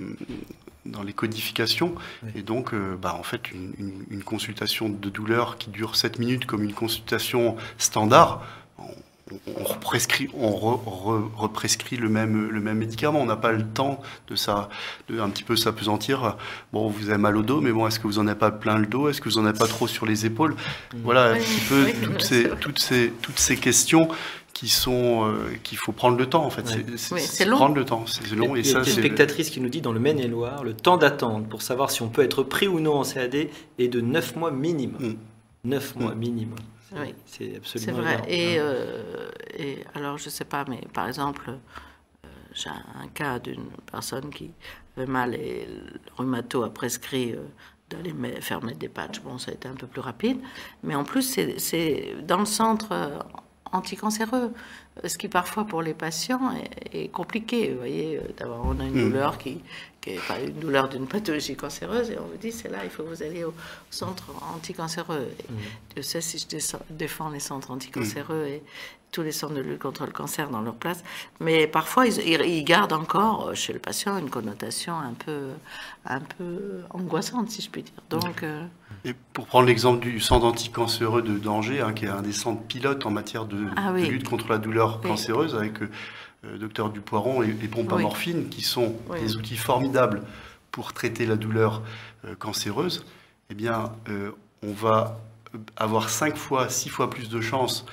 [0.86, 1.96] dans les codifications.
[2.36, 6.64] Et donc, euh, bah, en fait, une, consultation de douleur qui dure 7 minutes comme
[6.64, 8.44] une consultation standard,
[8.78, 13.20] on, represcrit, on represcrit le même, le même médicament.
[13.20, 14.70] On n'a pas le temps de, ça,
[15.10, 16.38] de un petit peu s'apesantir.
[16.74, 18.78] Bon, vous avez mal au dos, mais bon, est-ce que vous en avez pas plein
[18.78, 19.10] le dos?
[19.10, 20.56] Est-ce que vous en avez pas trop sur les épaules?
[21.04, 24.10] Voilà un petit peu toutes, ces, toutes, ces, toutes ces questions
[24.56, 26.66] qui sont euh, qu'il faut prendre le temps en fait.
[26.96, 27.58] C'est long.
[27.58, 28.56] Prendre le temps, c'est long.
[28.56, 31.92] Et, ça, une spectatrice qui nous dit dans le Maine-et-Loire, le temps d'attente pour savoir
[31.92, 35.18] si on peut être pris ou non en CAD est de 9 mois minimum.
[35.66, 36.02] 9 mm.
[36.02, 36.18] mois mm.
[36.18, 36.60] minimum.
[36.96, 37.14] Oui.
[37.26, 38.22] C'est absolument vrai.
[38.30, 43.68] Et, euh, et, alors, je sais pas, mais par exemple, euh, j'ai un cas d'une
[43.92, 44.52] personne qui
[44.96, 47.36] avait mal et le rhumato a prescrit
[47.90, 49.20] d'aller faire mettre des patchs.
[49.20, 50.38] Bon, ça a été un peu plus rapide.
[50.82, 52.94] Mais en plus, c'est dans le centre
[53.76, 54.52] anticancéreux,
[55.04, 56.54] ce qui parfois pour les patients
[56.94, 57.72] est, compliqué.
[57.72, 59.10] Vous voyez, d'avoir on a une mm.
[59.10, 59.62] douleur qui,
[60.28, 63.10] pas une douleur d'une pathologie cancéreuse et on vous dit c'est là, il faut que
[63.10, 63.54] vous alliez au
[63.90, 65.28] centre anticancéreux.
[65.50, 65.54] Mm.
[65.98, 68.64] Je sais si je défends les centres anticancéreux et
[69.12, 71.04] tous les centres de lutte contre le cancer dans leur place,
[71.40, 75.50] mais parfois ils, gardent encore euh, chez le patient une connotation un peu,
[76.06, 77.94] un peu angoissante, si je puis dire.
[78.10, 78.66] Donc, euh,
[79.06, 82.62] Et pour prendre l'exemple du centre anticancéreux de Danger, hein, qui est un des centres
[82.64, 85.90] pilotes en matière de, ah lutte contre la douleur cancéreuse, avec le
[86.46, 90.24] euh, docteur Dupoiron et les pompes à morphine, qui sont des outils formidables
[90.72, 91.82] pour traiter la douleur
[92.40, 93.06] cancéreuse,
[93.50, 93.94] eh bien,
[94.62, 95.22] on va
[95.78, 97.86] avoir 5 fois, 6 fois plus de chances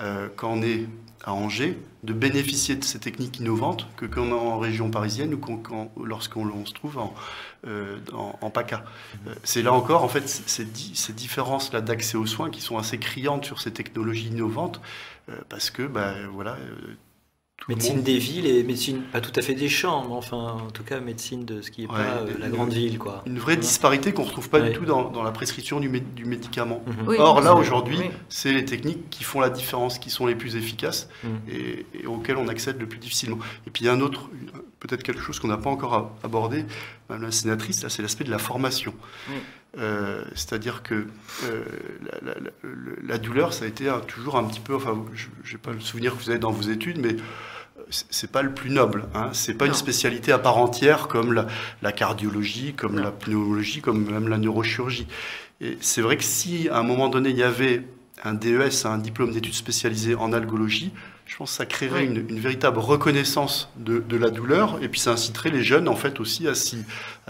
[0.00, 0.86] euh, quand on est
[1.24, 5.34] à Angers, de bénéficier de ces techniques innovantes que quand on est en région parisienne
[5.34, 7.14] ou lorsqu'on se trouve en,
[7.66, 8.84] euh, en, PACA.
[9.26, 12.98] Euh, c'est là encore, en fait, ces, ces différences-là d'accès aux soins qui sont assez
[12.98, 14.80] criantes sur ces technologies innovantes,
[15.48, 16.56] parce que, ben, voilà,
[17.68, 20.84] médecine des villes et médecine pas tout à fait des champs, mais enfin en tout
[20.84, 23.24] cas médecine de ce qui est pas euh, la grande ville quoi.
[23.26, 26.82] Une vraie disparité qu'on retrouve pas du tout dans, dans, la prescription du, du médicament.
[26.86, 27.16] Mhm.
[27.18, 27.98] Or là aujourd'hui,
[28.28, 31.30] c'est les techniques qui font la différence, qui sont les plus efficaces mhm.
[31.50, 33.38] et, auxquelles on accède le plus difficilement.
[33.66, 34.30] Et puis il y a un autre,
[34.78, 36.64] peut-être quelque chose qu'on n'a pas encore abordé,
[37.08, 38.94] Madame la sénatrice, là c'est l'aspect de la formation.
[39.78, 41.06] Euh, c'est-à-dire que
[41.44, 41.64] euh,
[42.22, 42.40] la, la,
[43.02, 46.16] la, douleur, ça a été toujours un petit peu, enfin, je n'ai pas le souvenir
[46.16, 47.16] que vous avez dans vos études, mais
[47.90, 49.06] c'est pas le plus noble.
[49.14, 49.30] Hein.
[49.32, 51.46] C'est pas une spécialité à part entière comme
[51.82, 55.06] la, cardiologie, comme la pneumologie, comme même la neurochirurgie.
[55.60, 57.84] Et c'est vrai que si à un moment donné il y avait
[58.24, 60.92] un DES, un diplôme d'études spécialisées en algologie,
[61.26, 65.50] je pense que ça créerait une, véritable reconnaissance de, la douleur et puis ça inciterait
[65.50, 66.54] les jeunes en fait aussi à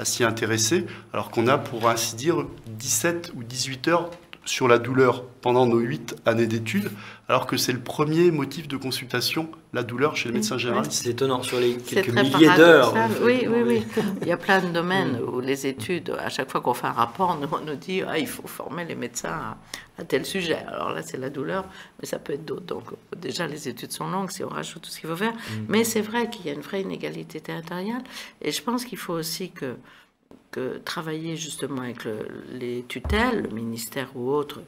[0.05, 4.11] s'y intéresser alors qu'on a pour ainsi dire 17 ou 18 heures
[4.47, 6.91] sur la douleur pendant nos huit années d'études,
[7.29, 11.03] alors que c'est le premier motif de consultation, la douleur chez le médecin généraliste.
[11.05, 12.95] C'est étonnant, sur les quelques milliers d'heures.
[13.23, 13.87] Oui, oui, oui.
[14.23, 16.93] Il y a plein de domaines où les études, à chaque fois qu'on fait un
[16.93, 19.57] rapport, on nous dit ah, il faut former les médecins
[19.99, 20.59] à, tel sujet.
[20.69, 21.65] Alors là, c'est la douleur,
[22.01, 22.67] mais ça peut être d'autres.
[22.67, 22.85] Donc
[23.17, 25.35] déjà, les études sont longues si on rajoute tout ce qu'il faut faire.
[25.35, 25.67] Mm.
[25.69, 28.03] Mais c'est vrai qu'il y a une vraie inégalité territoriale.
[28.43, 29.75] Et je pense qu'il faut aussi que
[30.85, 31.99] travailler justement avec
[32.51, 34.63] les tutelles, le ministère ou autre,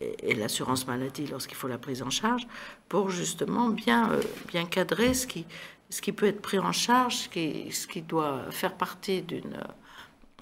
[0.00, 2.46] et, l'assurance maladie lorsqu'il faut la prise en charge,
[2.88, 5.46] pour justement bien, euh, bien cadrer ce qui,
[5.90, 9.58] ce qui peut être pris en charge, ce qui, ce qui doit faire partie d'une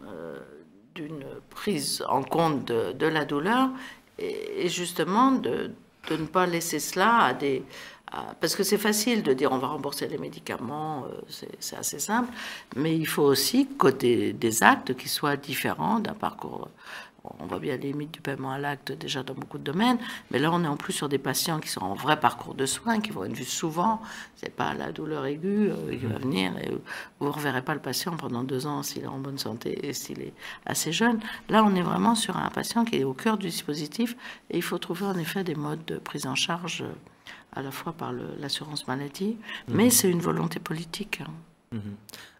[0.06, 0.38] euh,
[0.94, 3.70] d'une prise en compte de, la douleur,
[4.18, 5.70] et, justement de,
[6.10, 7.64] de ne pas laisser cela à des,
[8.14, 11.98] ah, parce que c'est facile de dire on va rembourser les médicaments, euh, c'est assez
[11.98, 12.30] simple,
[12.76, 16.68] mais il faut aussi côté des actes qui soient différents d'un parcours.
[17.38, 19.98] On voit bien les limites du paiement à l'acte déjà dans beaucoup de domaines,
[20.30, 22.66] mais là on est en plus sur des patients qui sont en vrai parcours de
[22.66, 24.02] soins, qui vont être vus souvent.
[24.36, 26.70] C'est pas la douleur aiguë euh, qui va venir et
[27.18, 29.94] vous ne reverrez pas le patient pendant deux ans s'il est en bonne santé et
[29.94, 30.34] s'il est
[30.66, 31.20] assez jeune.
[31.48, 34.16] Là on est vraiment sur un patient qui est au cœur du dispositif
[34.50, 36.84] et il faut trouver en effet des modes de prise en charge
[37.52, 39.36] à la fois par l'assurance maladie,
[39.68, 39.76] mhm.
[39.76, 41.20] mais c'est une volonté politique.
[41.22, 41.30] Hein.
[41.72, 41.80] Mhm.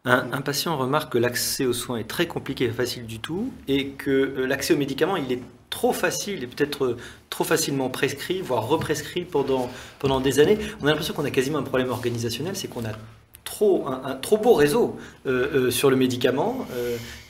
[0.04, 3.90] Un, patient remarque que l'accès aux soins est très compliqué et facile du tout, et
[3.90, 5.40] que euh, l'accès aux médicaments, il est
[5.70, 6.96] trop facile et peut-être euh,
[7.30, 10.58] trop facilement prescrit, voire represcrit pendant, pendant des années.
[10.80, 12.92] On a l'impression qu'on a quasiment un problème organisationnel, c'est qu'on a
[13.44, 16.66] trop, un, trop beau réseau euh, sur le médicament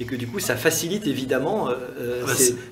[0.00, 1.68] et que du coup ça facilite évidemment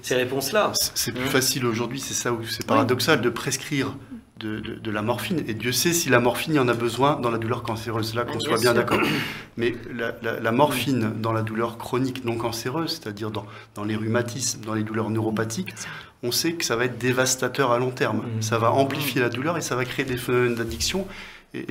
[0.03, 0.73] ces, réponses-là.
[0.95, 3.97] C'est plus hein facile aujourd'hui, c'est ça, c'est paradoxal de prescrire
[4.41, 5.43] de, la morphine.
[5.47, 8.15] Et Dieu sait si la morphine, il y en a besoin dans la douleur cancéreuse,
[8.15, 9.01] là, qu'on soit bien d'accord.
[9.57, 9.75] Mais
[10.23, 14.83] la, morphine dans la douleur chronique non cancéreuse, c'est-à-dire dans, dans, les rhumatismes, dans les
[14.83, 15.75] douleurs neuropathiques,
[16.23, 18.19] on sait que ça va être dévastateur à long terme.
[18.19, 18.43] Mmh.
[18.43, 21.07] Ça va amplifier la douleur et ça va créer des phénomènes d'addiction.
[21.55, 21.67] Et,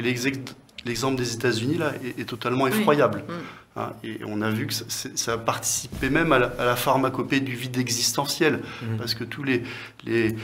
[0.86, 3.20] l'exemple des États-Unis là est, totalement effroyable.
[3.28, 3.80] Mm.
[3.80, 7.78] Hein, et on a vu que ça, a participé même à la, pharmacopée du vide
[7.78, 8.98] existentiel, mm.
[8.98, 9.64] parce que tous les,
[10.06, 10.36] les,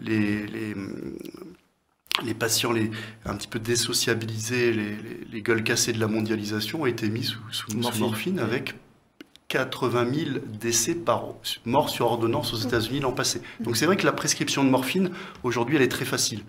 [0.00, 0.74] les, les,
[2.38, 2.90] patients les,
[3.24, 4.96] un petit peu désociabilisés, les,
[5.30, 8.74] les, gueules cassées de la mondialisation ont été mis sous, sous morphine, avec
[9.48, 10.30] 80 000
[10.60, 11.24] décès par
[11.64, 13.42] mort sur ordonnance aux États-Unis l'an passé.
[13.58, 15.10] Donc c'est vrai que la prescription de morphine,
[15.42, 16.42] aujourd'hui, elle est très facile.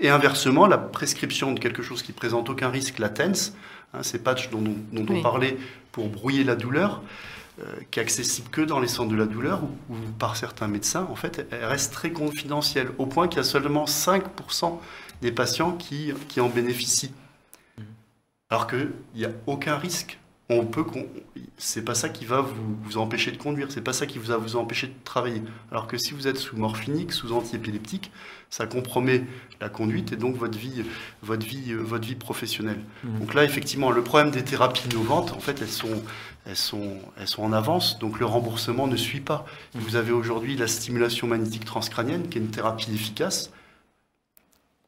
[0.00, 3.52] Et inversement, la prescription de quelque chose qui présente aucun risque, la TENS,
[3.94, 4.64] hein, ces patchs dont,
[4.96, 5.56] on parlait
[5.92, 7.02] pour brouiller la douleur,
[7.90, 11.16] qui est accessible que dans les centres de la douleur ou, par certains médecins, en
[11.16, 14.78] fait, elle reste très confidentielle, au point qu'il y a seulement 5%
[15.22, 17.12] des patients qui, qui en bénéficient.
[17.76, 17.82] Mmh.
[18.50, 20.19] Alors qu'il n'y a aucun risque
[20.58, 20.84] on peut,
[21.58, 24.56] c'est pas ça qui va vous, empêcher de conduire, c'est pas ça qui va vous
[24.56, 25.42] empêcher de travailler.
[25.70, 28.10] Alors que si vous êtes sous morphinique, sous antiépileptique,
[28.50, 29.24] ça compromet
[29.60, 30.84] la conduite et donc votre vie,
[31.22, 32.80] votre vie, votre vie professionnelle.
[33.04, 33.20] Mmh.
[33.20, 36.02] Donc là, effectivement, le problème des thérapies innovantes, en fait, elles sont,
[36.46, 39.46] elles sont, elles sont en avance, donc le remboursement ne suit pas.
[39.74, 39.78] Mmh.
[39.78, 43.52] Vous avez aujourd'hui la stimulation magnétique transcrânienne, qui est une thérapie efficace,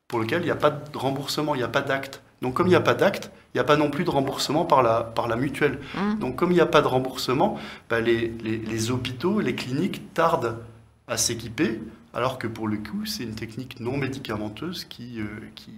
[0.08, 2.20] pour laquelle il n'y a pas de remboursement, il n'y a pas d'acte.
[2.42, 4.64] Donc comme il n'y a pas d'acte, il n'y a pas non plus de remboursement
[4.64, 5.78] par la, par la mutuelle.
[5.94, 6.18] Mmh.
[6.18, 10.58] Donc comme il n'y a pas de remboursement, bah, les, les, hôpitaux, les cliniques tardent
[11.06, 11.80] à s'équiper,
[12.12, 15.70] alors que pour le coup, c'est une technique non médicamenteuse qui, euh, qui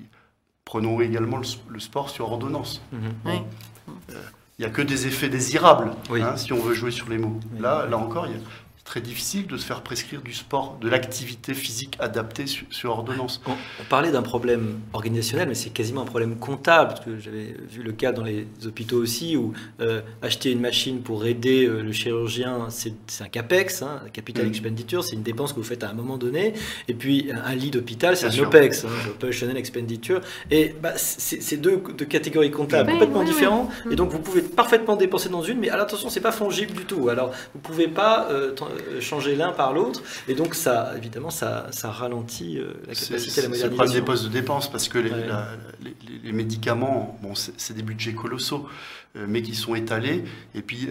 [0.65, 1.39] prenons également
[1.69, 2.81] le, sport sur ordonnance.
[2.93, 2.97] Mmh.
[3.29, 4.15] Euh,
[4.59, 7.41] il n'y a que des effets désirables, hein, si on veut jouer sur les mots.
[7.59, 8.39] Là, là encore, il y a
[8.85, 13.41] très difficile de se faire prescrire du sport, de l'activité physique adaptée sur, ordonnance.
[13.47, 13.55] On,
[13.89, 17.93] parlait d'un problème organisationnel, mais c'est quasiment un problème comptable, parce que j'avais vu le
[17.93, 22.67] cas dans les hôpitaux aussi, où euh, acheter une machine pour aider euh, le chirurgien,
[22.69, 24.49] c'est un CAPEX, hein, capital mm.
[24.49, 26.53] expenditure, c'est une dépense que vous faites à un moment donné,
[26.87, 30.21] et puis un lit d'hôpital, c'est un OPEX, hein, operational expenditure,
[30.51, 35.43] et bah, c'est deux, catégories comptables complètement différentes, et donc vous pouvez parfaitement dépenser dans
[35.43, 38.29] une, mais attention, c'est pas fongible du tout, alors vous pouvez pas...
[38.31, 38.55] Euh,
[39.01, 40.03] changer l'un par l'autre.
[40.29, 43.57] Et donc, ça, évidemment, ça, ça ralentit euh, la capacité à la modernisation.
[43.57, 45.13] C'est le problème des postes de dépenses parce que les,
[46.23, 48.67] les, médicaments, bon, c'est des budgets colossaux,
[49.17, 50.25] euh, mais qui sont étalés.
[50.55, 50.89] Et puis,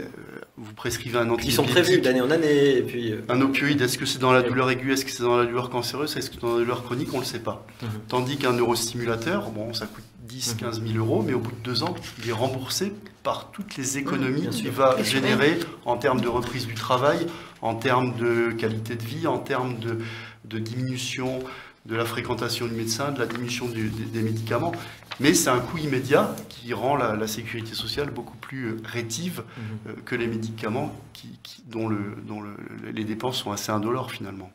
[0.58, 1.50] vous prescrivez un antibiotique.
[1.50, 2.78] Qui sont prévus d'année en année.
[2.78, 5.38] Et puis, Un opioïde, est-ce que c'est dans la douleur aiguë Est-ce que c'est dans
[5.38, 7.66] la douleur cancéreuse Est-ce que c'est dans la douleur chronique On ne le sait pas.
[7.82, 7.90] Mhm.
[8.08, 11.84] Tandis qu'un neurostimulateur, bon, ça coûte 10, 15 000 euros, mais au bout de deux
[11.84, 16.66] ans, il est remboursé par toutes les économies qu'il va générer en termes de reprise
[16.66, 17.26] du travail,
[17.64, 21.40] en termes de qualité de vie, en termes de, diminution
[21.86, 24.74] de la fréquentation du médecin, de la diminution des médicaments.
[25.20, 29.64] Mais c'est un coût immédiat qui rend la, sécurité sociale beaucoup plus euh, rétive mhm.
[29.88, 32.44] euh, que les médicaments qui, dont, le, dont
[32.92, 34.52] les dépenses sont assez indolores finalement.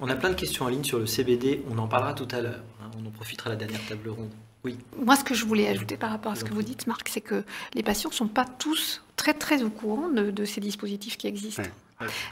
[0.00, 2.40] On a plein de questions en ligne sur le CBD, on en parlera tout à
[2.40, 2.62] l'heure.
[2.80, 2.90] Hein.
[2.98, 4.30] on en profitera à la dernière table ronde.
[4.64, 4.78] Oui.
[4.96, 7.20] Moi, ce que je voulais ajouter par rapport à ce que vous dites, Marc, c'est
[7.20, 7.44] que
[7.74, 11.62] les patients ne sont pas tous très très au courant de, ces dispositifs qui existent.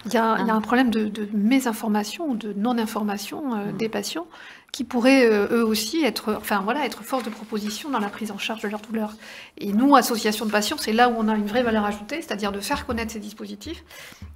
[0.05, 3.77] Il y, a, un problème de, de mésinformation, de non-information euh, mm.
[3.77, 4.27] des patients
[4.77, 8.31] qui pourraient euh, eux aussi être, enfin voilà, être force de proposition dans la prise
[8.31, 9.15] en charge de leur douleur.
[9.57, 12.53] Et nous, association de patients, c'est là où on a une vraie valeur ajoutée, c'est-à-dire
[12.53, 13.85] de faire connaître ces dispositifs.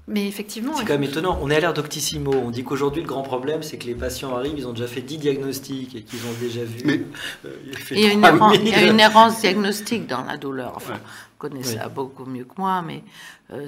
[0.08, 1.38] Mais effectivement, c'est quand même étonnant.
[1.42, 2.32] On est à l'ère d'Octissimo.
[2.32, 5.02] On dit qu'aujourd'hui le grand problème, c'est que les patients arrivent, ils ont déjà fait
[5.02, 6.80] 10 diagnostics et qu'ils ont déjà vu.
[6.86, 7.02] Mais...
[7.44, 7.56] Euh,
[7.90, 8.06] il, y
[8.74, 10.72] a une errance, diagnostique dans la douleur.
[10.74, 13.04] Enfin, vous connaissez ça beaucoup mieux que moi, mais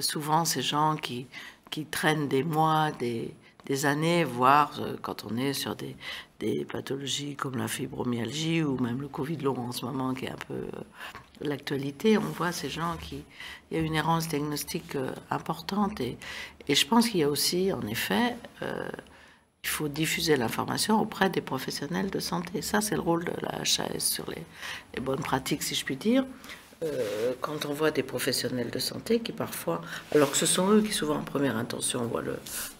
[0.01, 1.27] souvent ces gens qui
[1.73, 5.95] qui traînent des mois, des, années, voire euh, quand on est sur des,
[6.65, 10.45] pathologies comme la fibromyalgie ou même le Covid long en ce moment qui est un
[10.47, 10.69] peu euh,
[11.41, 13.23] l'actualité, on voit ces gens qui...
[13.71, 16.17] Il y a une errance diagnostique euh, importante et,
[16.69, 22.09] je pense qu'il y a aussi, en effet, il faut diffuser l'information auprès des professionnels
[22.09, 22.61] de santé.
[22.61, 26.23] Ça, c'est le rôle de la HAS sur les bonnes pratiques, si je puis dire.
[26.83, 29.81] Euh, quand on voit des professionnels de santé qui parfois,
[30.13, 32.37] alors que ce sont eux qui souvent en première intention voient le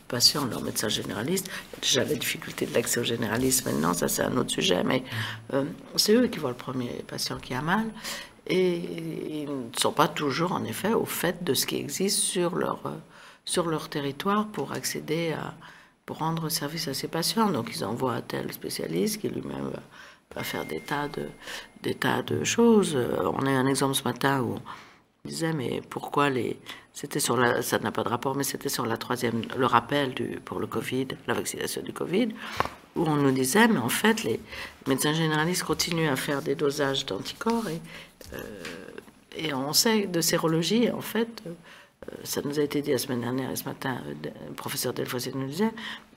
[0.07, 1.49] patient, leur médecin généraliste,
[1.81, 5.03] déjà la difficulté de l'accès au généraliste maintenant, ça c'est un autre sujet, mais
[5.53, 5.63] euh,
[5.95, 7.85] c'est eux qui voient le premier patient qui a mal.
[8.45, 12.55] Et ils ne sont pas toujours, en effet, au fait de ce qui existe sur
[12.55, 12.89] leur, euh,
[13.45, 15.53] sur leur territoire pour accéder à,
[16.05, 17.49] pour rendre service à ces patients.
[17.49, 19.79] Donc ils envoient à tel spécialiste qui lui-même va
[20.41, 21.27] faire des tas de,
[21.83, 22.95] des tas de choses.
[22.95, 26.57] Euh, on a un exemple ce matin où on disait, mais pourquoi les.
[26.93, 27.61] C'était sur la.
[27.61, 29.43] Ça n'a pas de rapport, mais c'était sur la troisième.
[29.55, 32.29] Le rappel du, pour le Covid, la vaccination du Covid,
[32.95, 34.39] où on nous disait, mais en fait, les
[34.87, 37.81] médecins généralistes continuent à faire des dosages d'anticorps et,
[38.33, 38.63] euh,
[39.35, 41.43] et on sait de sérologie, en fait.
[41.45, 41.51] Euh,
[42.23, 45.47] ça nous a été dit la semaine dernière et ce matin, le professeur Delfossé nous
[45.47, 45.71] disait,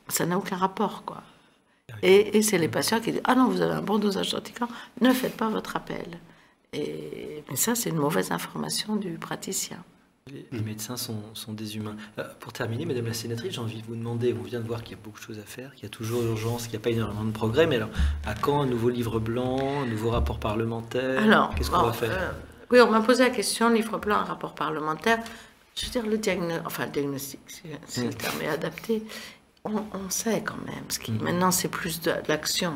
[0.08, 1.22] ça n'a aucun rapport, quoi.
[2.02, 4.68] Et, c'est les patients qui disent Ah non, vous avez un bon dosage d'anticorps,
[5.00, 6.18] ne faites pas votre appel.
[6.72, 9.78] Et, mais ça, c'est une mauvaise information du praticien.
[10.50, 11.94] Les, médecins sont, sont, des humains.
[12.18, 14.82] Euh, pour terminer, Madame la sénatrice, j'ai envie de vous demander, on vient de voir
[14.82, 16.78] qu'il y a beaucoup de choses à faire, qu'il y a toujours urgence, qu'il n'y
[16.78, 17.90] a pas énormément de progrès, mais alors,
[18.24, 21.22] à quand un nouveau livre blanc, un nouveau rapport parlementaire?
[21.22, 22.10] Alors, qu'est-ce qu'on va faire?
[22.10, 22.32] euh,
[22.72, 25.20] Oui, on m'a posé la question, livre blanc, un rapport parlementaire.
[25.76, 28.14] Je veux dire, le diagnostic, enfin, le diagnostic, si, le hmm.
[28.14, 29.04] terme est adapté,
[29.70, 30.84] on, sait quand même.
[30.88, 31.22] Ce qui, hmm.
[31.22, 32.74] Maintenant, c'est plus de l'action.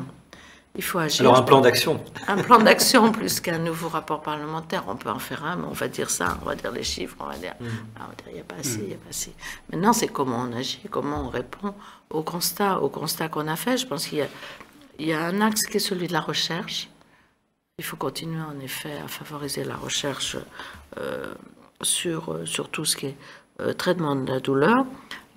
[0.75, 1.21] Il faut agir.
[1.21, 2.01] Alors un plan d'action.
[2.27, 4.85] Un plan d'action plus qu'un nouveau rapport parlementaire.
[4.87, 7.17] On peut en faire un, mais on va dire ça, on va dire les chiffres,
[7.19, 7.67] on va dire, mm.
[7.99, 9.33] ah, il n'y a pas assez, il n'y a pas assez.
[9.69, 11.73] Maintenant, c'est comment on agit, comment on répond
[12.09, 13.77] au constat, au constat qu'on a fait.
[13.77, 14.27] Je pense qu'il y a,
[14.97, 16.89] il y a un axe qui est celui de la recherche.
[17.77, 20.37] Il faut continuer en effet à favoriser la recherche
[20.99, 21.33] euh,
[21.81, 23.17] sur, sur tout ce qui est
[23.59, 24.85] euh, traitement de la douleur.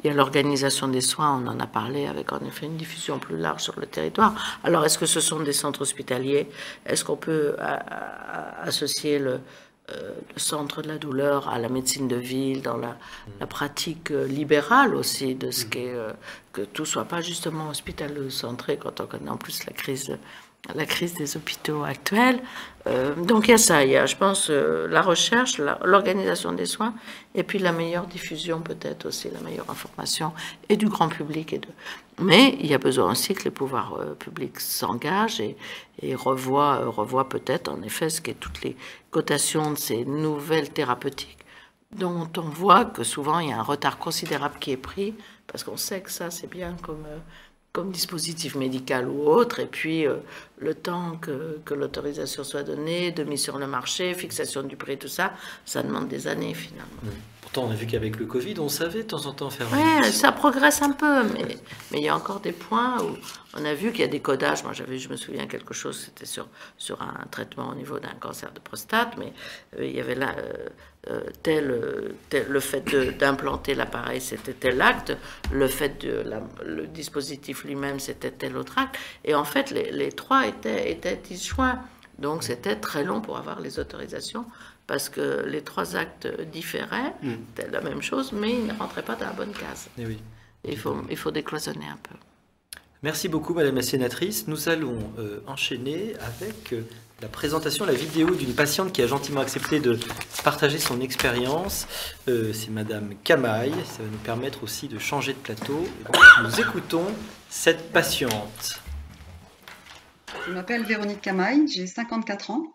[0.05, 3.19] Il y a l'organisation des soins, on en a parlé, avec en effet une diffusion
[3.19, 4.35] plus large sur le territoire.
[4.63, 6.47] Alors, est-ce que ce sont des centres hospitaliers?
[6.85, 7.57] Est-ce qu'on peut
[8.63, 9.41] associer le,
[9.91, 12.97] euh, le, centre de la douleur à la médecine de ville, dans la,
[13.47, 16.11] pratique euh, libérale aussi, de ce qu'est, euh,
[16.55, 20.17] que tout soit pas justement hospitalo-centré quand on connaît en plus la crise
[20.75, 22.41] la crise des hôpitaux actuels.
[22.87, 26.53] Euh, donc il y a ça, il y a, je pense, euh, la recherche, l'organisation
[26.53, 26.95] des soins,
[27.35, 30.33] et puis la meilleure diffusion peut-être aussi, la meilleure information,
[30.69, 31.67] et du grand public.
[32.21, 35.57] Mais il y a besoin aussi que les pouvoirs euh, publics s'engagent et,
[36.03, 38.77] et revoient, revoient peut-être en effet ce qu'est toutes les
[39.11, 41.39] cotations de ces nouvelles thérapeutiques,
[41.93, 45.15] dont on voit que souvent il y a un retard considérable qui est pris,
[45.47, 47.07] parce qu'on sait que ça c'est bien comme
[47.75, 50.15] comme dispositif médical ou autre, et puis euh,
[50.59, 54.97] le temps que, que l'autorisation soit donnée, de mise sur le marché, fixation du prix,
[54.97, 55.33] tout ça,
[55.65, 57.01] ça demande des années finalement.
[57.41, 59.67] Pourtant, on a vu qu'avec le Covid, on savait de temps en temps faire.
[59.73, 61.59] Oui, ça progresse un peu, mais,
[61.91, 63.17] mais il y a encore des points où
[63.57, 64.65] on a vu qu'il y a des codages.
[64.65, 68.15] Moi, j'avais, je me souviens quelque chose, c'était sur, sur un traitement au niveau d'un
[68.21, 69.33] cancer de prostate, mais
[69.79, 70.35] euh, il y avait là.
[70.39, 70.69] Euh,
[71.11, 71.67] euh, tel,
[72.49, 72.83] le fait
[73.19, 75.15] d'implanter l'appareil, c'était tel acte,
[75.53, 76.25] le fait de
[76.65, 78.97] le dispositif lui-même, c'était tel autre acte.
[79.23, 81.79] Et en fait, les, trois étaient, étaient disjoints.
[82.19, 84.47] Donc c'était très long pour avoir les autorisations
[84.87, 87.33] parce que les trois actes différaient, mm.
[87.55, 89.89] c'était la même chose, mais ils ne rentraient pas dans la bonne case.
[89.99, 90.23] Et eh oui.
[90.65, 92.15] il, faut, il faut décloisonner un peu.
[93.05, 94.49] Merci beaucoup, Madame la Sénatrice.
[94.49, 96.89] Nous allons euh, enchaîner avec euh,
[97.21, 99.99] la présentation, la vidéo d'une patiente qui a gentiment accepté de
[100.43, 101.87] partager son expérience.
[102.29, 103.75] Euh, c'est Madame Camaille.
[103.85, 105.87] Ça va nous permettre aussi de changer de plateau.
[106.45, 107.05] nous écoutons
[107.51, 108.81] cette patiente.
[110.47, 112.75] Je m'appelle Véronique Camaille, j'ai 54 ans.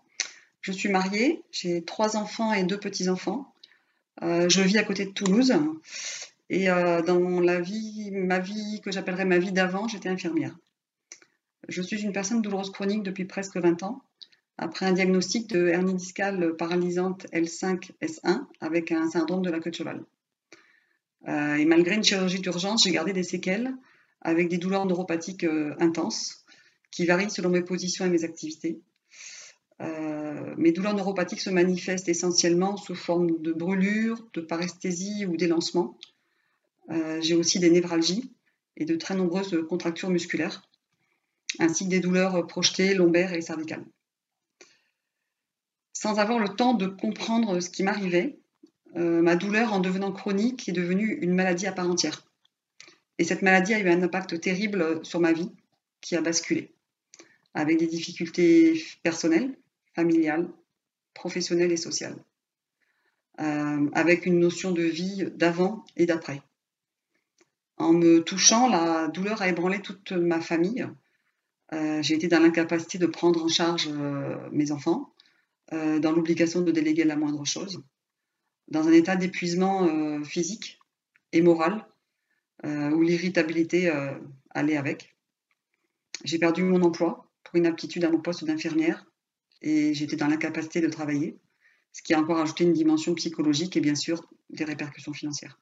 [0.62, 3.52] Je suis mariée, j'ai trois enfants et deux petits-enfants.
[4.22, 5.56] Je vis à côté de Toulouse.
[6.50, 10.58] Et euh, dans ma vie que j'appellerais ma vie d'avant, j'étais infirmière.
[11.68, 14.02] Je suis une personne douloureuse chronique depuis presque 20 ans
[14.58, 19.76] après un diagnostic de hernie discale paralysante L5-S1 avec un syndrome de la queue de
[19.76, 20.04] cheval.
[21.28, 23.74] Euh, et malgré une chirurgie d'urgence, j'ai gardé des séquelles
[24.22, 26.46] avec des douleurs neuropathiques euh, intenses
[26.92, 28.82] qui varient selon mes positions et mes activités.
[30.58, 35.98] Mes douleurs neuropathiques se manifestent essentiellement sous forme de brûlures, de paresthésie ou d'élancement.
[37.22, 38.34] J'ai aussi des névralgies
[38.78, 40.64] et de très nombreuses contractures musculaires,
[41.60, 43.86] ainsi que des douleurs projetées, lombaires et cervicales
[46.00, 48.40] sans avoir le temps de comprendre ce qui m'arrivait,
[48.96, 52.26] euh, ma douleur en devenant chronique est devenue une maladie à part entière.
[53.18, 55.52] Et cette maladie a eu un impact terrible sur ma vie
[56.00, 56.74] qui a basculé,
[57.54, 59.58] avec des difficultés personnelles,
[59.94, 60.48] familiales,
[61.14, 62.16] professionnelles et sociales,
[63.42, 66.42] euh, avec une notion de vie d'avant et d'après.
[67.80, 70.88] En me touchant, la douleur a ébranlé toute ma famille.
[71.74, 73.90] Euh, j'ai été dans l'incapacité de prendre en charge
[74.52, 75.14] mes enfants,
[75.72, 77.84] euh, dans l'obligation de déléguer la moindre chose,
[78.70, 80.80] dans un état d'épuisement euh, physique
[81.32, 81.86] et moral,
[82.66, 83.92] euh, où l'irritabilité
[84.50, 85.16] allait avec.
[86.24, 89.06] J'ai perdu mon emploi pour une aptitude à mon poste d'infirmière
[89.62, 91.38] et j'étais dans l'incapacité de travailler,
[91.94, 95.60] ce qui a encore ajouté une dimension psychologique et bien sûr des répercussions financières.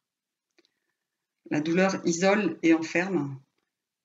[1.49, 3.39] La douleur isole et enferme,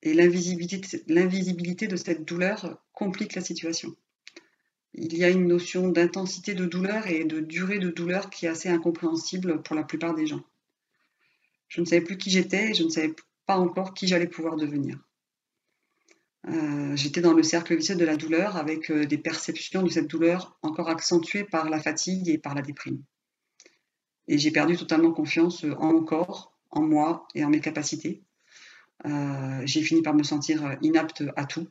[0.02, 3.94] et l'invisibilité de cette douleur complique la situation
[4.94, 8.50] il y a une notion d'intensité de douleur et de durée de douleur qui est
[8.50, 10.42] assez incompréhensible pour la plupart des gens.
[11.68, 13.14] Je ne savais plus qui j'étais et je ne savais
[13.46, 14.98] pas encore qui j'allais pouvoir devenir.
[16.48, 20.08] Euh, j'étais dans le cercle vicieux de la douleur avec euh, des perceptions de cette
[20.08, 23.02] douleur encore accentuées par la fatigue et par la déprime.
[24.28, 28.22] Et j'ai perdu totalement confiance en mon corps, en moi et en mes capacités.
[29.06, 31.68] Euh, j'ai fini par me sentir inapte à tout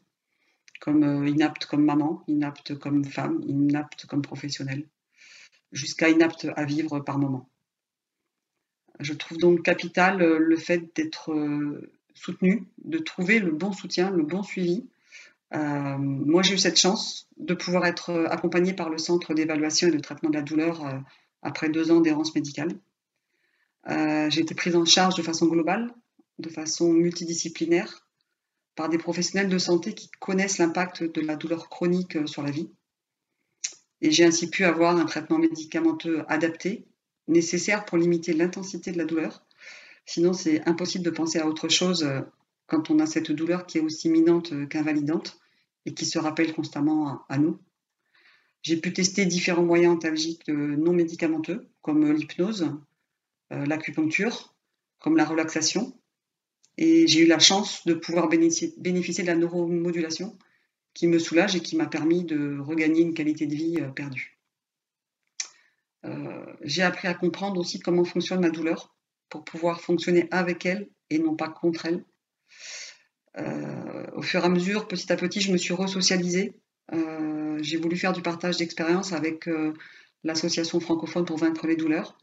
[0.80, 4.88] comme inapte comme maman, inapte comme femme, inapte comme professionnelle,
[5.72, 7.48] jusqu'à inapte à vivre par moment.
[9.00, 11.32] Je trouve donc capital le fait d'être
[12.14, 14.86] soutenu, de trouver le bon soutien, le bon suivi.
[15.54, 19.92] Euh, moi, j'ai eu cette chance de pouvoir être accompagnée par le Centre d'évaluation et
[19.92, 20.98] de traitement de la douleur euh,
[21.42, 22.70] après deux ans d'errance médicale.
[23.90, 25.94] Euh, j'ai été prise en charge de façon globale,
[26.40, 28.08] de façon multidisciplinaire,
[28.76, 32.72] par des professionnels de santé qui connaissent l'impact de la douleur chronique sur la vie.
[34.02, 36.88] Et j'ai ainsi pu avoir un traitement médicamenteux adapté,
[37.28, 39.46] nécessaire pour limiter l'intensité de la douleur,
[40.06, 42.22] Sinon, c'est impossible de penser à autre chose euh,
[42.68, 45.40] quand on a cette douleur qui est aussi minante euh, qu'invalidante
[45.86, 47.58] et qui se rappelle constamment à, nous.
[48.62, 52.72] J'ai pu tester différents moyens antalgiques euh, non médicamenteux, comme l'hypnose,
[53.52, 54.54] l'acupuncture,
[55.00, 55.98] comme la relaxation.
[56.78, 60.38] Et j'ai eu la chance de pouvoir bénéficier de la neuromodulation
[60.94, 64.40] qui me soulage et qui m'a permis de regagner une qualité de vie perdue.
[66.62, 68.96] j'ai appris à comprendre aussi comment fonctionne ma douleur
[69.30, 72.04] pour pouvoir fonctionner avec elle et non pas contre elle.
[73.38, 76.54] Euh, au fur et à mesure, petit à petit, je me suis resocialisée.
[76.94, 79.74] Euh, j'ai voulu faire du partage d'expérience avec euh,
[80.24, 82.18] l'association francophone pour vaincre les douleurs,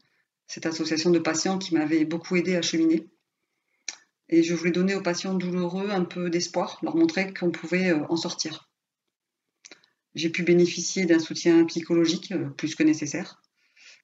[0.49, 3.07] cette association de patients qui m'avait beaucoup aidé à cheminer.
[4.27, 8.17] Et je voulais donner aux patients douloureux un peu d'espoir, leur montrer qu'on pouvait en
[8.17, 8.69] sortir.
[10.13, 13.41] J'ai pu bénéficier d'un soutien psychologique plus que nécessaire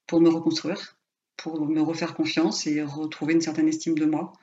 [0.08, 0.96] pour me reconstruire
[1.38, 4.34] pour me refaire confiance et retrouver une certaine estime de moi.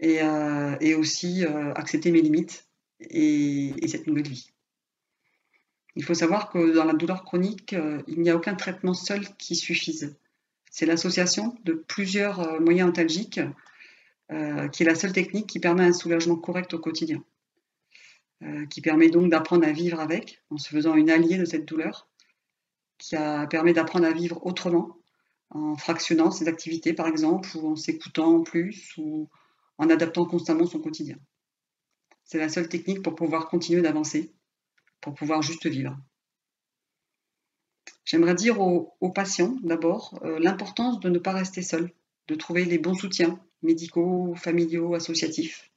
[0.00, 2.66] Et, euh, aussi euh, accepter mes limites
[3.00, 4.50] et, cette nouvelle vie.
[5.94, 9.24] Il faut savoir que dans la douleur chronique, euh, il n'y a aucun traitement seul
[9.36, 10.16] qui suffise.
[10.72, 13.40] C'est l'association de plusieurs moyens antalgiques
[14.72, 17.22] qui est la seule technique qui permet un soulagement correct au quotidien,
[18.70, 22.08] qui permet donc d'apprendre à vivre avec, en se faisant une alliée de cette douleur,
[22.96, 23.16] qui
[23.50, 24.96] permet d'apprendre à vivre autrement,
[25.50, 29.28] en fractionnant ses activités, par exemple, ou en s'écoutant plus, ou
[29.76, 31.18] en adaptant constamment son quotidien.
[32.24, 34.32] C'est la seule technique pour pouvoir continuer d'avancer,
[35.02, 35.94] pour pouvoir juste vivre.
[38.04, 41.90] J'aimerais dire aux, patients, d'abord, euh, l'importance de ne pas rester seul,
[42.28, 45.70] de trouver les bons soutiens médicaux, familiaux, associatifs.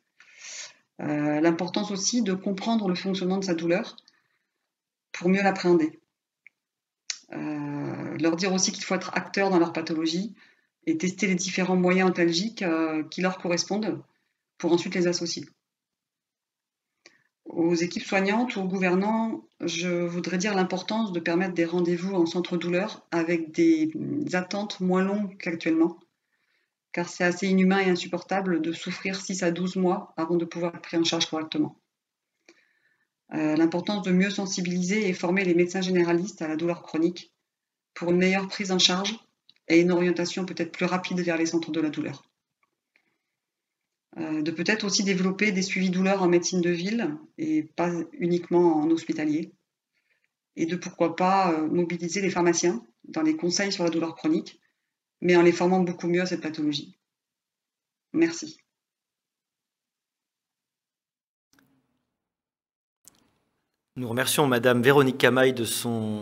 [1.02, 3.96] Euh, l'importance aussi de comprendre le fonctionnement de sa douleur
[5.12, 6.00] pour mieux l'appréhender.
[7.34, 10.34] Euh, leur dire aussi qu'il faut être acteur dans leur pathologie
[10.88, 12.64] et tester les différents moyens antalgiques
[13.12, 14.02] qui leur correspondent
[14.58, 15.46] pour ensuite les associer.
[17.56, 22.26] Aux équipes soignantes ou aux gouvernants, je voudrais dire l'importance de permettre des rendez-vous en
[22.26, 23.94] centre douleur avec des
[24.34, 25.98] attentes moins longues qu'actuellement,
[26.92, 30.76] car c'est assez inhumain et insupportable de souffrir 6 à 12 mois avant de pouvoir
[30.76, 31.80] être pris en charge correctement.
[33.34, 37.32] Euh, l'importance de mieux sensibiliser et former les médecins généralistes à la douleur chronique
[37.94, 39.18] pour une meilleure prise en charge
[39.70, 42.25] et une orientation peut-être plus rapide vers les centres de la douleur.
[44.18, 48.78] Euh, de peut-être aussi développer des suivis douleurs en médecine de ville et pas uniquement
[48.78, 49.52] en hospitalier.
[50.56, 54.62] Et de pourquoi pas euh, mobiliser les pharmaciens dans les conseils sur la douleur chronique,
[55.22, 56.98] mais en les formant beaucoup mieux à cette pathologie.
[58.14, 58.58] Merci.
[63.98, 66.20] Nous remercions Madame Véronique Camaille de son,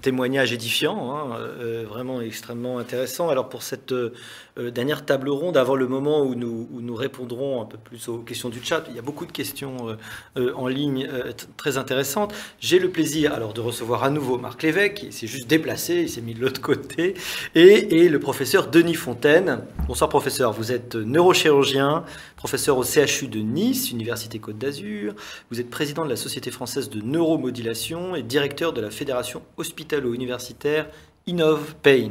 [0.00, 3.30] témoignage édifiant, hein, euh, vraiment extrêmement intéressant.
[3.30, 4.12] Alors pour cette euh,
[4.56, 8.62] dernière table ronde, avant le moment où nous, répondrons un peu plus aux questions du
[8.62, 9.96] chat, il y a beaucoup de questions
[10.36, 11.08] euh, en ligne
[11.56, 12.32] très intéressantes.
[12.60, 16.08] J'ai le plaisir alors de recevoir à nouveau Marc Lévesque, qui s'est juste déplacé, il
[16.08, 17.14] s'est mis de l'autre côté,
[17.56, 19.64] et le professeur Denis Fontaine.
[19.88, 22.04] Bonsoir professeur, vous êtes neurochirurgien,
[22.36, 25.14] professeur au CHU de Nice, Université Côte d'Azur.
[25.50, 30.88] Vous êtes président de la Société française de neuromodulation et directeur de la Fédération hospitalo-universitaire
[31.26, 32.10] Innov Pain.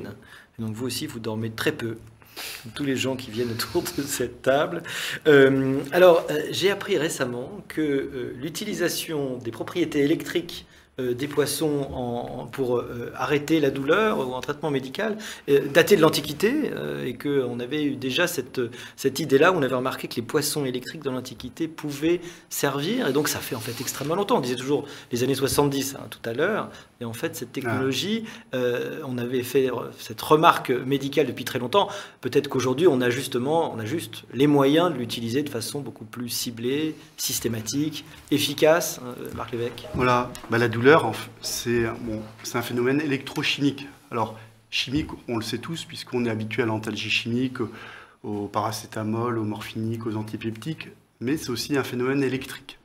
[0.59, 1.97] donc vous aussi, vous dormez très peu,
[2.75, 4.83] tous les gens qui viennent autour de cette table.
[5.27, 10.65] Euh, alors, euh, j'ai appris récemment que euh, l'utilisation des propriétés électriques
[10.99, 15.17] des poissons en, pour euh, arrêter la douleur ou en traitement médical,
[15.49, 16.71] euh, daté de l'Antiquité,
[17.03, 18.61] et qu'on avait eu déjà cette,
[18.95, 23.13] cette idée-là, où on avait remarqué que les poissons électriques dans l'Antiquité pouvaient servir, et
[23.13, 26.29] donc ça fait en fait extrêmement longtemps, on disait toujours les années 70 hein, tout
[26.29, 26.69] à l'heure,
[27.01, 31.89] et en fait cette technologie, on avait fait cette remarque médicale depuis très longtemps,
[32.21, 36.05] peut-être qu'aujourd'hui on a justement, on a juste les moyens de l'utiliser de façon beaucoup
[36.05, 38.99] plus ciblée, systématique, efficace,
[39.35, 39.87] Marc Lévesque.
[39.95, 40.82] Voilà, bah, la douleur
[41.41, 41.85] c'est
[42.55, 43.87] un phénomène électrochimique.
[44.11, 44.37] Alors,
[44.69, 47.57] chimique, on le sait tous, puisqu'on est habitué à l'antalgie chimique,
[48.23, 52.79] au paracétamol, au morphinique, aux antipeptiques, mais c'est aussi un phénomène électrique.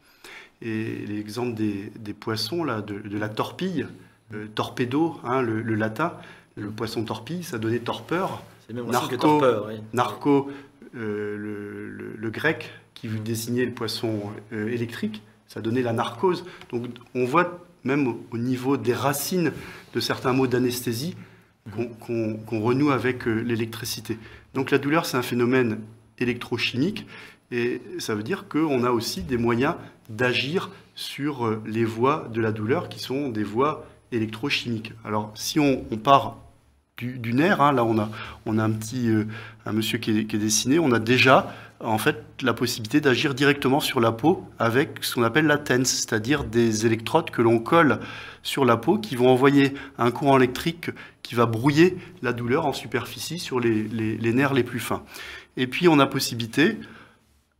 [0.60, 3.86] Et l'exemple des, des, poissons, là, de, de la torpille,
[4.54, 6.14] torpedo, hein, le, le, latin,
[6.56, 8.42] le poisson torpille, ça donnait torpeur.
[8.66, 9.80] C'est même narco, que torpeur, oui.
[9.92, 10.50] narco
[10.94, 14.20] euh, le, le, le, grec qui dessinait le poisson
[14.52, 16.44] euh, électrique, ça donnait la narcose.
[16.70, 19.52] Donc on voit même au, au niveau des racines
[19.94, 21.16] de certains mots d'anesthésie
[21.70, 24.18] qu'on qu qu renoue avec euh, l'électricité.
[24.54, 25.80] Donc la douleur, c'est un phénomène
[26.18, 27.06] électrochimique
[27.50, 29.74] et ça veut dire qu'on a aussi des moyens
[30.08, 34.92] d'agir sur euh, les voies de la douleur qui sont des voies électrochimiques.
[35.04, 36.38] Alors si on, part
[36.96, 38.10] du, nerf, hein, là on a,
[38.46, 39.24] on a un petit euh,
[39.66, 44.00] un monsieur qui est, dessiné, on a déjà en fait la possibilité d'agir directement sur
[44.00, 48.00] la peau avec ce qu'on appelle la TENS, c'est-à-dire des électrodes que l'on colle
[48.42, 50.90] sur la peau qui vont envoyer un courant électrique
[51.22, 55.02] qui va brouiller la douleur en superficie sur les, nerfs les plus fins.
[55.56, 56.78] Et puis on a possibilité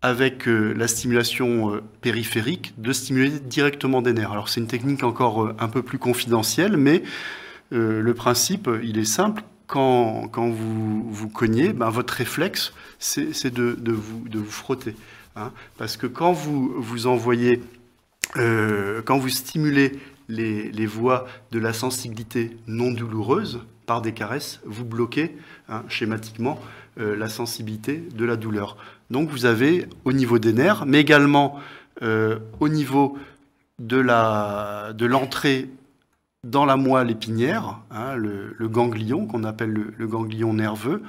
[0.01, 4.31] avec euh, la stimulation euh, périphérique, de stimuler directement des nerfs.
[4.31, 7.03] Alors c'est une technique encore euh, un peu plus confidentielle, mais
[7.71, 9.43] le principe, il est simple.
[9.69, 14.97] Quand, vous vous cognez, ben, votre réflexe, c'est de, vous, de vous frotter.
[15.37, 17.63] Hein, parce que quand vous, vous envoyez,
[18.37, 19.93] euh, quand vous stimulez
[20.29, 25.37] les, les, voies de la sensibilité non douloureuse par des caresses, vous bloquez
[25.69, 26.59] hein, schématiquement
[26.99, 28.77] euh, la sensibilité de la douleur.
[29.11, 31.61] Donc vous avez au niveau des nerfs, mais également
[32.03, 33.17] euh, au niveau
[33.79, 33.99] de
[35.07, 35.69] l'entrée
[36.45, 41.03] dans la moelle épinière, hein, le, ganglion qu'on appelle le, le, ganglion nerveux,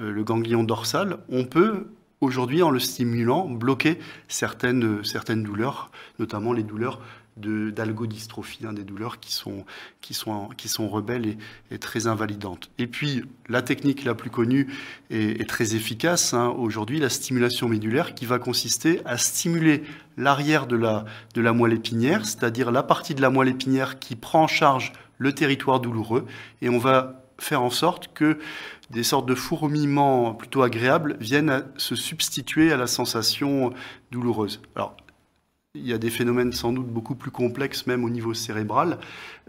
[0.00, 1.88] euh, le ganglion dorsal, on peut
[2.20, 7.00] aujourd'hui, en le stimulant, bloquer certaines, certaines douleurs, notamment les douleurs
[7.38, 9.64] d'algodystrophie, hein, des douleurs qui sont,
[10.00, 11.36] qui sont, qui sont rebelles
[11.70, 12.70] et, très invalidantes.
[12.78, 14.72] Et puis, la technique la plus connue
[15.10, 19.82] et, et très efficace hein, aujourd'hui, la stimulation médulaire, qui va consister à stimuler
[20.16, 21.04] l'arrière de la,
[21.34, 24.92] de la moelle épinière, c'est-à-dire la partie de la moelle épinière qui prend en charge
[25.18, 26.26] le territoire douloureux,
[26.62, 28.38] et on va faire en sorte que
[28.90, 33.72] des sortes de fourmillements plutôt agréables viennent à se substituer à la sensation
[34.10, 34.60] douloureuse.
[34.74, 34.96] Alors,
[35.78, 38.98] il y a des phénomènes sans doute beaucoup plus complexes, même au niveau cérébral.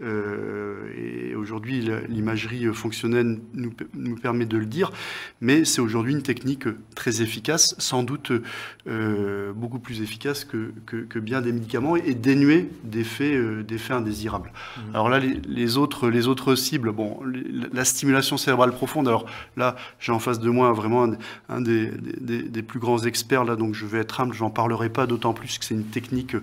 [0.02, 4.92] Euh, et aujourd'hui, l'imagerie fonctionnelle nous, nous, permet de le dire,
[5.40, 8.32] mais c'est aujourd'hui une technique très efficace, sans doute
[8.86, 14.52] euh, beaucoup plus efficace que, que, que, bien des médicaments et dénuée d'effets euh, indésirables.
[14.52, 14.80] Mmh.
[14.94, 17.18] Alors là, les, les, autres, les autres cibles, bon,
[17.72, 21.16] la stimulation cérébrale profonde, alors là, j'ai en face de moi vraiment un,
[21.48, 21.90] un des,
[22.20, 25.32] des, des, plus grands experts, là, donc je vais être humble, j'en parlerai pas, d'autant
[25.32, 26.36] plus que c'est une technique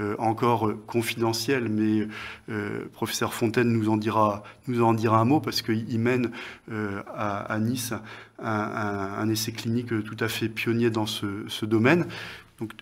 [0.00, 2.06] euh, encore confidentielle, mais
[2.48, 6.30] euh, professeur Fontaine nous en dira, nous en dira un mot parce qu'il mène
[6.72, 7.92] euh, à, Nice
[8.42, 12.06] un, essai clinique tout à fait pionnier dans ce, domaine.
[12.60, 12.72] Donc,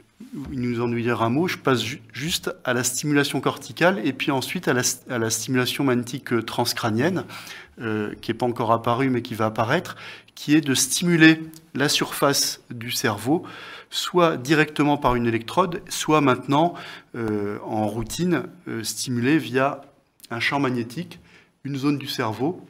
[0.53, 1.49] il nous en dira un mot.
[1.49, 6.47] Je passe ju juste à la stimulation corticale et puis ensuite à la, stimulation magnétique
[6.47, 7.25] transcrânienne,
[7.81, 9.97] euh, qui n'est pas encore apparue mais qui va apparaître,
[10.37, 11.41] qui est de stimuler
[11.75, 13.43] la surface du cerveau,
[13.91, 16.75] soit directement par une électrode, soit maintenant
[17.17, 18.45] euh, en routine,
[18.85, 19.81] stimulée via
[20.33, 21.21] un champ magnétique,
[21.65, 22.67] une zone du cerveau,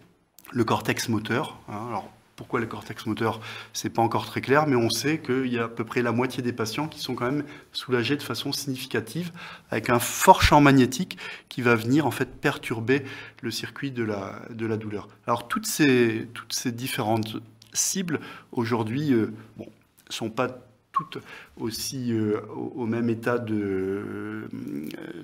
[0.53, 1.59] le cortex moteur.
[1.69, 1.87] Hein.
[1.89, 3.41] Alors, pourquoi le cortex moteur
[3.73, 6.13] C'est pas encore très clair, mais on sait qu'il y a à peu près la
[6.13, 9.33] moitié des patients qui sont quand même soulagés de façon significative
[9.71, 11.19] avec un fort champ magnétique
[11.49, 13.05] qui va venir en fait perturber
[13.43, 15.09] le circuit de la, douleur.
[15.27, 17.37] Alors toutes ces, toutes ces différentes
[17.75, 18.21] cibles
[18.51, 19.67] aujourd'hui euh, bon,
[20.09, 20.49] sont pas
[20.93, 21.19] toutes
[21.57, 24.49] aussi euh, au, même état de,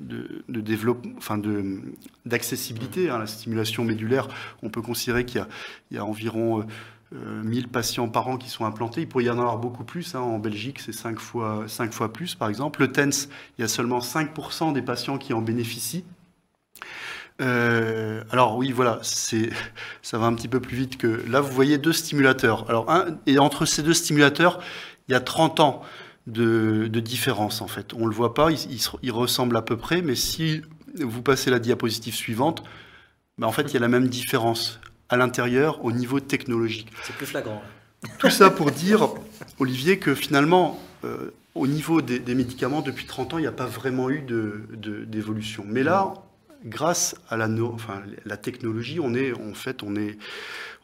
[0.00, 1.40] de, développement, enfin
[2.26, 3.10] d'accessibilité.
[3.10, 4.28] Hein, la stimulation médulaire,
[4.62, 5.44] on peut considérer qu'il
[5.92, 6.66] y, a environ
[7.14, 9.02] euh, 1000 patients par an qui sont implantés.
[9.02, 10.14] Il pourrait y en avoir beaucoup plus.
[10.14, 10.20] Hein.
[10.20, 12.80] En Belgique, c'est 5 fois, 5 fois plus, par exemple.
[12.80, 13.28] Le TENS,
[13.58, 16.04] il y a seulement 5% des patients qui en bénéficient.
[17.40, 19.50] Euh, alors oui, voilà, c'est,
[20.02, 21.40] ça va un petit peu plus vite que là.
[21.40, 22.68] Vous voyez deux stimulateurs.
[22.68, 24.60] Alors un, et entre ces deux stimulateurs,
[25.08, 25.82] il y a 30 ans
[26.26, 27.94] de, de différence en fait.
[27.94, 30.62] On le voit pas, ils, ressemblent à peu près, mais si
[30.98, 32.62] vous passez la diapositive suivante,
[33.38, 36.88] ben en fait il y a la même différence à l'intérieur au niveau technologique.
[37.02, 37.62] C'est plus flagrant.
[38.18, 39.08] Tout ça pour dire,
[39.58, 43.52] Olivier, que finalement, euh, au niveau des, des, médicaments, depuis 30 ans, il n'y a
[43.52, 45.64] pas vraiment eu d'évolution.
[45.66, 46.14] Mais là,
[46.64, 50.18] grâce à la, enfin, la technologie, on est en fait on est,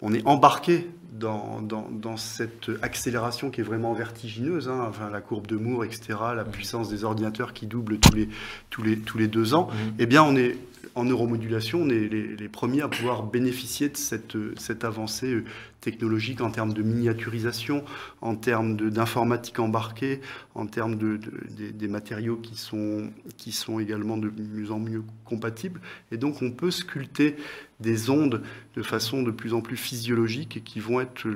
[0.02, 4.68] on est embarqué dans, dans, dans, cette accélération qui est vraiment vertigineuse.
[4.68, 8.28] Hein, enfin, la courbe de Moore, etc., la puissance des ordinateurs qui double tous les,
[8.70, 9.68] tous les, tous les deux ans.
[9.68, 9.94] Mmh.
[10.01, 10.56] Eh bien, on est
[10.94, 15.43] en neuromodulation, on est les, premiers à pouvoir bénéficier de cette, avancée
[15.81, 17.85] technologiques, en termes de miniaturisation,
[18.20, 20.20] en termes d'informatique embarquée,
[20.55, 21.20] en termes de,
[21.51, 25.81] des, matériaux qui sont, qui sont également de mieux en mieux compatibles.
[26.11, 27.36] Et donc on peut sculpter
[27.81, 28.43] des ondes
[28.74, 31.28] de façon de plus en plus physiologique et qui vont être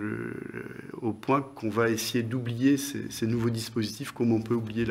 [1.03, 4.87] au point qu'on va essayer d'oublier ces, nouveaux dispositifs comme on peut oublier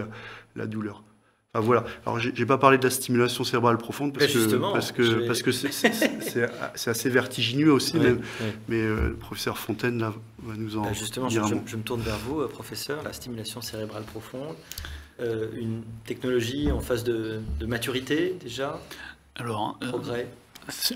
[0.55, 1.03] la douleur
[1.61, 1.83] voilà.
[2.05, 5.51] Alors, j'ai pas parlé de la stimulation cérébrale profonde parce que parce que parce que
[5.51, 7.97] c'est assez vertigineux aussi,
[8.67, 12.01] mais euh, le professeur Fontaine va nous en bah, justement, dire je, je, me tourne
[12.01, 13.03] vers vous, euh, professeur.
[13.03, 14.55] La stimulation cérébrale profonde,
[15.19, 18.79] euh, une technologie en phase de, de maturité déjà?
[19.35, 20.27] Alors, progrès?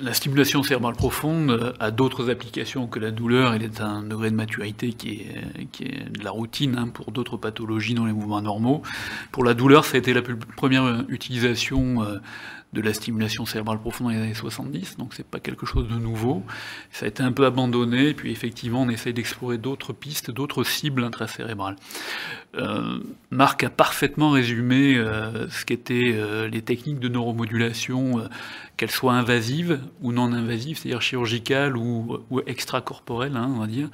[0.01, 3.53] La stimulation cérébrale profonde euh, a d'autres applications que la douleur.
[3.53, 7.37] Elle est un degré de maturité qui est, est de la routine hein, pour d'autres
[7.37, 8.81] pathologies dans les mouvements normaux.
[9.31, 10.21] Pour la douleur, ça a été la
[10.57, 12.17] première utilisation euh,
[12.73, 15.95] de la stimulation cérébrale profonde dans les années 70, donc c'est pas quelque chose de
[15.95, 16.43] nouveau.
[16.91, 21.03] Ça a été un peu abandonné, puis effectivement on essaye d'explorer d'autres pistes, d'autres cibles
[21.03, 21.75] intracérébrales.
[22.55, 22.99] Euh,
[23.29, 28.23] Marc a parfaitement résumé euh, ce qu'étaient euh, les techniques de neuromodulation,
[28.77, 33.89] qu'elles soient invasives ou non invasives, c'est-à-dire chirurgicales ou, ou extracorporelles, hein, on va dire.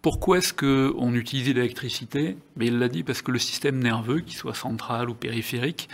[0.00, 2.36] pourquoi est-ce qu'on utilisait l'électricité?
[2.56, 5.88] Mais il l'a dit parce que le système nerveux, qu'il soit central ou périphérique,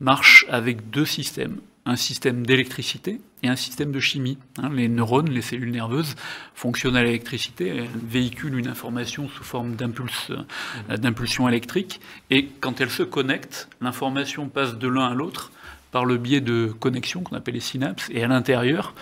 [0.00, 1.58] marche avec deux systèmes.
[1.86, 4.36] Un système d'électricité et un système de chimie.
[4.58, 6.16] Hein, les neurones, les cellules nerveuses,
[6.54, 12.00] fonctionnent à l'électricité, elles véhiculent une information sous forme euh, d'impulsion électrique,
[12.30, 15.50] et quand elles se connectent, l'information passe de l'un à l'autre
[15.90, 18.94] par le biais de connexions qu'on appelle les synapses, et à l'intérieur,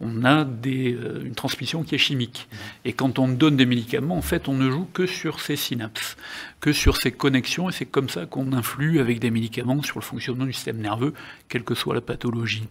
[0.00, 2.48] on a euh, une transmission qui est chimique.
[2.84, 6.16] Et quand on donne des médicaments, en fait, on ne joue que sur ces synapses,
[6.60, 10.04] que sur ces connexions, et c'est comme ça qu'on influe avec des médicaments sur le
[10.04, 11.14] fonctionnement du système nerveux,
[11.48, 12.68] quelle que soit la pathologie.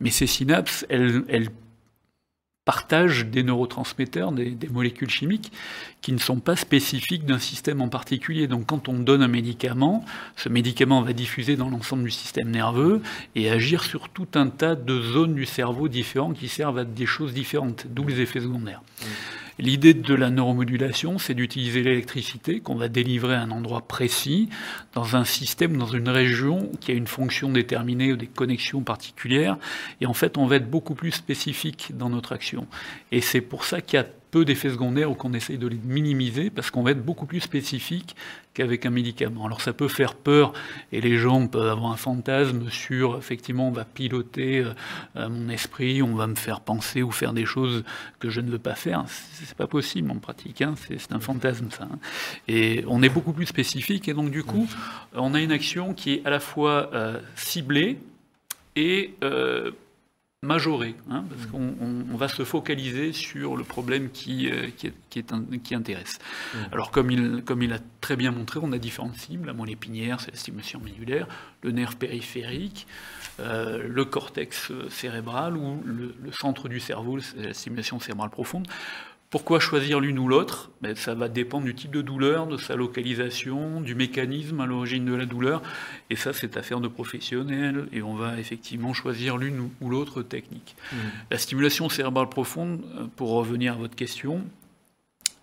[0.00, 1.50] Mais ces synapses, elles, elles
[2.68, 5.52] partagent des neurotransmetteurs, des, molécules chimiques
[6.02, 8.46] qui ne sont pas spécifiques d'un système en particulier.
[8.46, 10.04] Donc quand on donne un médicament,
[10.36, 13.00] ce médicament va diffuser dans l'ensemble du système nerveux
[13.34, 17.06] et agir sur tout un tas de zones du cerveau différentes qui servent à des
[17.06, 18.82] choses différentes, d'où les effets secondaires.
[19.58, 24.48] L'idée de la neuromodulation, c'est d'utiliser l'électricité qu'on va délivrer à un endroit précis,
[24.94, 29.56] dans un système, dans une région qui a une fonction déterminée ou des connexions particulières.
[30.00, 32.66] Et en fait, on va être beaucoup plus spécifique dans notre action.
[33.10, 35.78] Et c'est pour ça qu'il y a peu d'effets secondaires ou qu'on essaye de les
[35.84, 38.16] minimiser parce qu'on va être beaucoup plus spécifique
[38.54, 39.46] qu'avec un médicament.
[39.46, 40.52] Alors ça peut faire peur
[40.92, 44.64] et les gens peuvent avoir un fantasme sur effectivement on va piloter
[45.16, 47.84] euh, mon esprit, on va me faire penser ou faire des choses
[48.18, 49.04] que je ne veux pas faire.
[49.08, 50.74] C'est pas possible en pratique, hein.
[50.76, 51.84] c'est un fantasme ça.
[51.84, 51.98] Hein.
[52.48, 54.68] Et on est beaucoup plus spécifique et donc du coup
[55.14, 57.98] on a une action qui est à la fois euh, ciblée
[58.76, 59.72] et euh,
[60.42, 66.20] majoré, hein, parce qu'on va se focaliser sur le problème qui, euh, qui, qui, intéresse.
[66.70, 69.70] Alors comme il, comme il a très bien montré, on a différentes cibles, la moelle
[69.70, 71.26] épinière, c'est la stimulation médulaire,
[71.62, 72.86] le nerf périphérique,
[73.40, 78.68] euh, le cortex cérébral ou le, le centre du cerveau, c'est la stimulation cérébrale profonde.
[79.30, 80.70] Pourquoi choisir l'une ou l'autre?
[80.80, 85.04] Ben, Ça va dépendre du type de douleur, de sa localisation, du mécanisme à l'origine
[85.04, 85.62] de la douleur.
[86.08, 87.88] Et ça, c'est affaire de professionnels.
[87.92, 90.76] Et on va effectivement choisir l'une ou l'autre technique.
[90.92, 90.96] Mmh.
[91.30, 94.42] La stimulation cérébrale profonde, euh, pour revenir à votre question,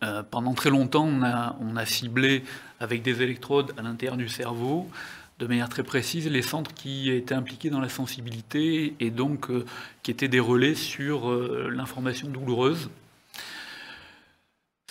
[0.03, 2.43] euh, pendant très longtemps, on a, on a, ciblé
[2.79, 4.89] avec des électrodes à l'intérieur du cerveau,
[5.37, 9.63] de manière très précise, les centres qui étaient impliqués dans la sensibilité et donc euh,
[10.01, 11.31] qui étaient des relais sur
[11.69, 12.89] l'information douloureuse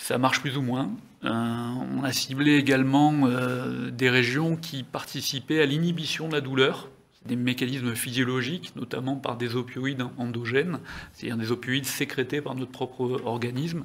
[0.05, 0.91] ça marche plus ou moins.
[1.23, 6.89] Euh, on a ciblé également euh, des régions qui participaient à l'inhibition de la douleur,
[7.25, 10.77] des mécanismes physiologiques, notamment par des opioïdes endogènes,
[11.11, 13.83] c'est-à-dire des opioïdes sécrétés par notre propre organisme.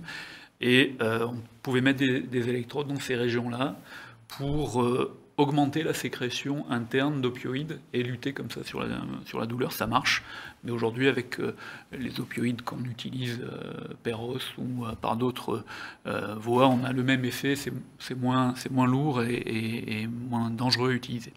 [0.60, 3.78] Et euh, on pouvait mettre des, des, électrodes dans ces régions-là
[4.28, 4.84] pour
[5.40, 9.86] augmenter la sécrétion interne d'opioïdes et lutter comme ça sur la, sur la douleur, ça
[9.86, 10.22] marche.
[10.62, 11.56] Mais aujourd'hui, avec euh,
[11.92, 15.64] les opioïdes qu'on utilise, euh, Peros ou euh, par d'autres
[16.36, 21.32] voies, on a le même effet, c'est moins, moins lourd et, moins dangereux à utiliser.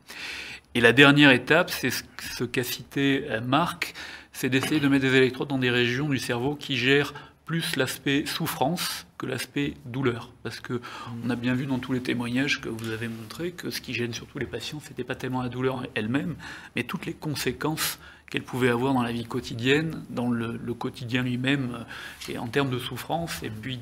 [0.76, 3.94] Et la dernière étape, c'est ce qu'a cité Marc,
[4.32, 7.14] c'est d'essayer de mettre des électrodes dans des régions du cerveau qui gèrent
[7.54, 10.32] plus l'aspect souffrance que l'aspect douleur.
[10.42, 10.82] Parce que
[11.24, 13.94] on a bien vu dans tous les témoignages que vous avez montré que ce qui
[13.94, 16.34] gêne surtout les patients, c'était pas tellement la douleur elle-même,
[16.76, 18.00] mais toutes les conséquences
[18.32, 22.72] qu'elle pouvait avoir dans la vie quotidienne, dans le, quotidien lui-même, euh, et en termes
[22.72, 23.80] de souffrance, et puis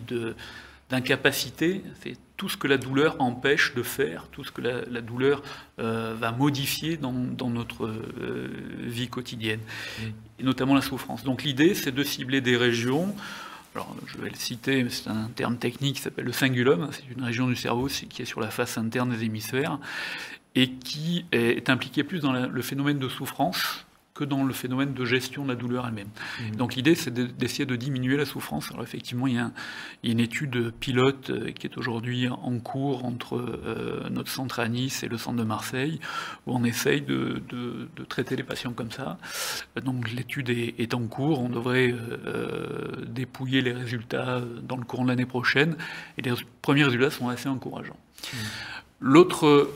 [0.89, 5.43] d'incapacité, c'est tout ce que la douleur empêche de faire, tout ce que la, douleur
[5.79, 8.49] euh, va modifier dans, notre euh,
[8.79, 9.61] vie quotidienne,
[10.39, 11.23] et notamment la souffrance.
[11.23, 13.15] Donc l'idée, c'est de cibler des régions
[13.73, 17.23] alors je vais le citer, c'est un terme technique qui s'appelle le cingulum, c'est une
[17.23, 19.79] région du cerveau qui est sur la face interne des hémisphères,
[20.55, 23.85] et qui est impliquée plus dans le phénomène de souffrance
[24.21, 26.09] que dans le phénomène de gestion de la douleur elle-même.
[26.39, 26.55] Mmh.
[26.55, 28.69] Donc l'idée, c'est d'essayer de, diminuer la souffrance.
[28.69, 29.51] Alors effectivement, il y a,
[30.03, 35.01] une étude pilote euh, qui est aujourd'hui en cours entre euh, notre centre à Nice
[35.01, 35.99] et le centre de Marseille,
[36.45, 37.41] où on essaye de,
[38.09, 39.17] traiter les patients comme ça.
[39.83, 45.09] Donc l'étude est, en cours, on devrait euh, dépouiller les résultats dans le courant de
[45.09, 45.75] l'année prochaine,
[46.17, 47.97] et les premiers résultats sont assez encourageants.
[48.33, 48.37] Mmh.
[48.99, 49.69] L'autre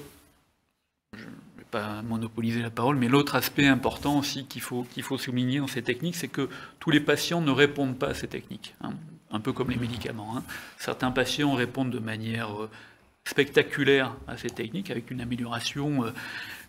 [2.03, 5.81] monopoliser la parole, mais l'autre aspect important aussi qu'il faut, qu'il faut souligner dans ces
[5.81, 6.49] techniques, c'est que
[6.79, 8.93] tous les patients ne répondent pas à ces techniques, hein.
[9.31, 10.37] un peu comme les médicaments.
[10.37, 10.43] Hein.
[10.77, 12.69] Certains patients répondent de manière euh,
[13.25, 16.11] spectaculaire à ces techniques, avec une amélioration euh,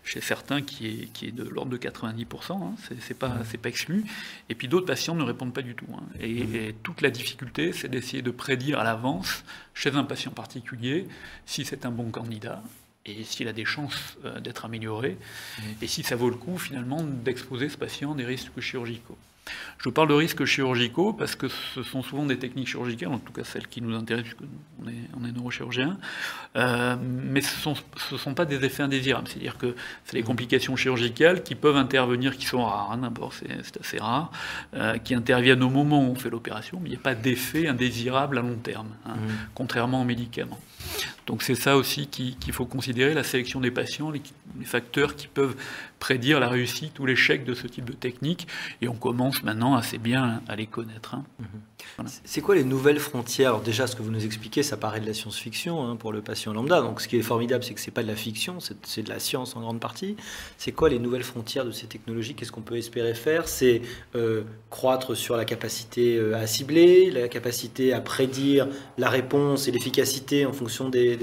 [0.05, 3.29] chez certains qui est, qui est de l'ordre de 90%, hein, c'est pas,
[3.61, 4.05] pas exclu,
[4.49, 5.87] et puis d'autres patients ne répondent pas du tout.
[5.95, 6.05] Hein.
[6.21, 11.07] Et, et, toute la difficulté, c'est d'essayer de prédire à l'avance, chez un patient particulier,
[11.45, 12.63] si c'est un bon candidat,
[13.07, 15.17] et s'il a des chances euh, d'être amélioré,
[15.59, 15.63] mmh.
[15.83, 19.17] et si ça vaut le coup finalement d'exposer ce patient à des risques chirurgicaux.
[19.79, 23.33] Je parle de risques chirurgicaux parce que ce sont souvent des techniques chirurgicales, en tout
[23.33, 24.51] cas celles qui nous intéressent, puisque
[24.83, 25.99] on est, on est neurochirurgien,
[26.57, 29.29] euh, mais ce ne sont, pas des effets indésirables.
[29.29, 33.81] C'est-à-dire que c'est les complications chirurgicales qui peuvent intervenir, qui sont rares, hein, d'abord c'est
[33.81, 34.33] assez rare,
[34.75, 37.69] euh, qui interviennent au moment où on fait l'opération, mais il n'y a pas d'effet
[37.69, 39.31] indésirable à long terme, hein, mmh.
[39.55, 40.59] contrairement aux médicaments.
[41.27, 44.23] Donc c'est ça aussi qu'il faut considérer, la sélection des patients, les,
[44.65, 45.57] facteurs qui peuvent
[45.99, 48.47] prédire la réussite ou l'échec de ce type de technique.
[48.81, 51.15] Et on commence maintenant assez bien à les connaître.
[51.15, 51.25] Hein.
[52.25, 53.51] C'est quoi les nouvelles frontières?
[53.51, 56.21] Alors déjà, ce que vous nous expliquez, ça paraît de la science-fiction hein, pour le
[56.21, 56.81] patient lambda.
[56.81, 59.19] Donc ce qui est formidable, c'est que c'est pas de la fiction, c'est de la
[59.19, 60.17] science en grande partie.
[60.59, 62.35] C'est quoi les nouvelles frontières de ces technologies?
[62.35, 63.49] Qu'est-ce qu'on peut espérer faire?
[63.49, 63.83] C'est
[64.15, 69.71] euh, croître sur la capacité euh, à cibler, la capacité à prédire la réponse et
[69.71, 71.17] l'efficacité en fonction des,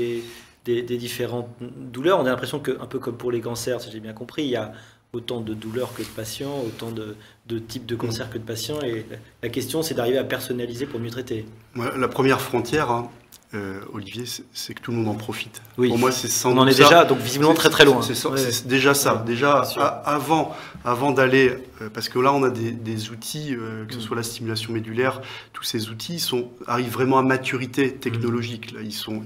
[0.66, 2.20] des, différentes douleurs.
[2.20, 4.50] On a l'impression que, un peu comme pour les cancers, si j'ai bien compris, il
[4.50, 4.72] y a
[5.14, 8.82] autant de douleurs que de patients, autant de, types de cancers que de patients.
[8.82, 9.06] Et
[9.44, 11.46] la question, c'est d'arriver à personnaliser pour mieux traiter.
[11.76, 13.10] La première frontière, hein,
[13.54, 14.24] euh, Olivier,
[14.54, 15.62] c'est que tout le monde en profite.
[15.78, 15.90] Oui.
[15.90, 18.02] Pour moi, c'est sans On en est déjà, donc visiblement très très loin.
[18.02, 19.24] C'est déjà ça.
[19.24, 19.60] déjà,
[20.04, 24.02] avant, avant d'aller, euh, parce que là, on a des, outils, euh, que ce mm.
[24.02, 25.22] soit la stimulation médulaire,
[25.54, 28.72] tous ces outils sont, arrivent vraiment à maturité technologique.
[28.72, 29.22] Là, ils sont,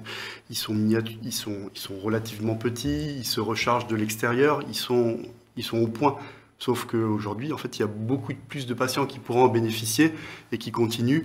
[0.49, 0.75] ils sont,
[1.23, 5.19] ils sont, ils sont relativement petits, ils se rechargent de l'extérieur, ils sont,
[5.57, 6.17] ils sont au point.
[6.59, 10.11] Sauf qu'aujourd'hui, en fait, il y a beaucoup plus de patients qui pourront en bénéficier
[10.51, 11.23] et qui continuent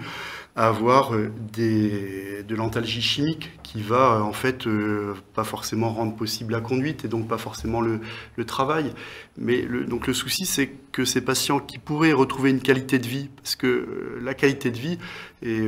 [0.56, 6.14] à avoir euh, de l'antalgie chimique qui va, euh, en fait, euh, pas forcément rendre
[6.14, 8.00] possible la conduite et donc pas forcément le,
[8.44, 8.92] travail.
[9.38, 13.06] Mais le, donc le souci, c'est que ces patients qui pourraient retrouver une qualité de
[13.06, 14.98] vie, parce que la qualité de vie
[15.40, 15.66] est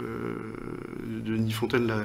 [0.00, 2.04] Denis Fontaine la,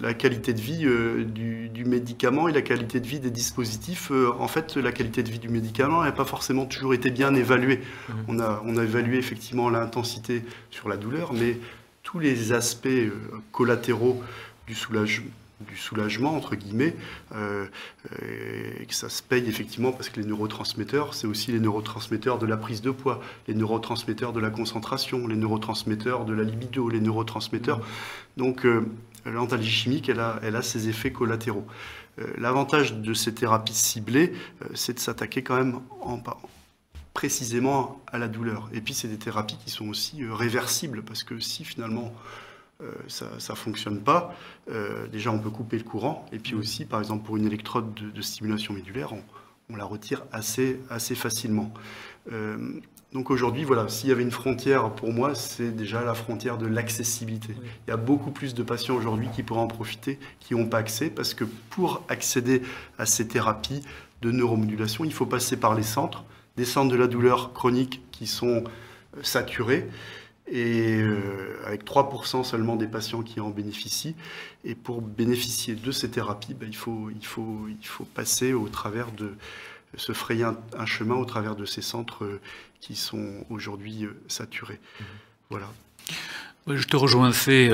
[0.00, 4.10] la, qualité de vie euh, du, médicament et la qualité de vie des dispositifs.
[4.10, 7.34] Euh, en fait, la qualité de vie du médicament n'a pas forcément toujours été bien
[7.34, 7.80] évaluée.
[8.08, 8.12] Mmh.
[8.28, 11.58] On, a, on a évalué effectivement l'intensité sur la douleur, mais
[12.02, 12.88] tous les aspects
[13.52, 14.22] collatéraux
[14.66, 15.30] du soulagement
[15.66, 16.94] du soulagement, entre guillemets,
[17.34, 17.66] euh,
[18.80, 22.46] et que ça se paye effectivement parce que les neurotransmetteurs, c'est aussi les neurotransmetteurs de
[22.46, 27.00] la prise de poids, les neurotransmetteurs de la concentration, les neurotransmetteurs de la libido, les
[27.00, 27.80] neurotransmetteurs.
[28.36, 28.82] Donc euh,
[29.62, 31.66] chimique, elle a, elle a ses effets collatéraux.
[32.18, 34.32] Euh, l'avantage de ces thérapies ciblées,
[34.74, 36.20] c'est de s'attaquer quand même en,
[37.14, 38.68] précisément à la douleur.
[38.72, 42.51] Et puis c'est des thérapies qui sont aussi réversibles, parce que si finalement euh,
[43.08, 44.34] ça ne fonctionne pas,
[44.70, 46.26] euh, déjà on peut couper le courant.
[46.32, 50.80] Et puis aussi, par exemple, pour une électrode de, stimulation médulaire, on, la retire assez,
[50.90, 51.72] assez facilement.
[52.30, 52.58] Euh,
[53.14, 56.66] donc aujourd'hui, voilà, s'il y avait une frontière, pour moi, c'est déjà la frontière de
[56.66, 57.54] l'accessibilité.
[57.86, 60.78] Il y a beaucoup plus de patients aujourd'hui qui pourraient en profiter, qui n'ont pas
[60.78, 62.62] accès, parce que pour accéder
[62.98, 63.82] à ces thérapies
[64.20, 66.24] de neuromodulation, il faut passer par les centres,
[66.56, 68.64] des centres de la douleur chronique qui sont
[69.22, 69.88] saturés
[70.52, 74.14] et euh, avec 3% seulement des patients qui en bénéficient.
[74.64, 78.68] Et pour bénéficier de ces thérapies, ben, il, faut, il, faut, il faut passer au
[78.68, 79.34] travers de
[79.96, 82.40] se frayer un, chemin au travers de ces centres euh,
[82.80, 84.78] qui sont aujourd'hui euh, saturés.
[85.00, 85.04] Mmh.
[85.48, 85.66] Voilà.
[86.66, 87.70] Je te rejoins, c'est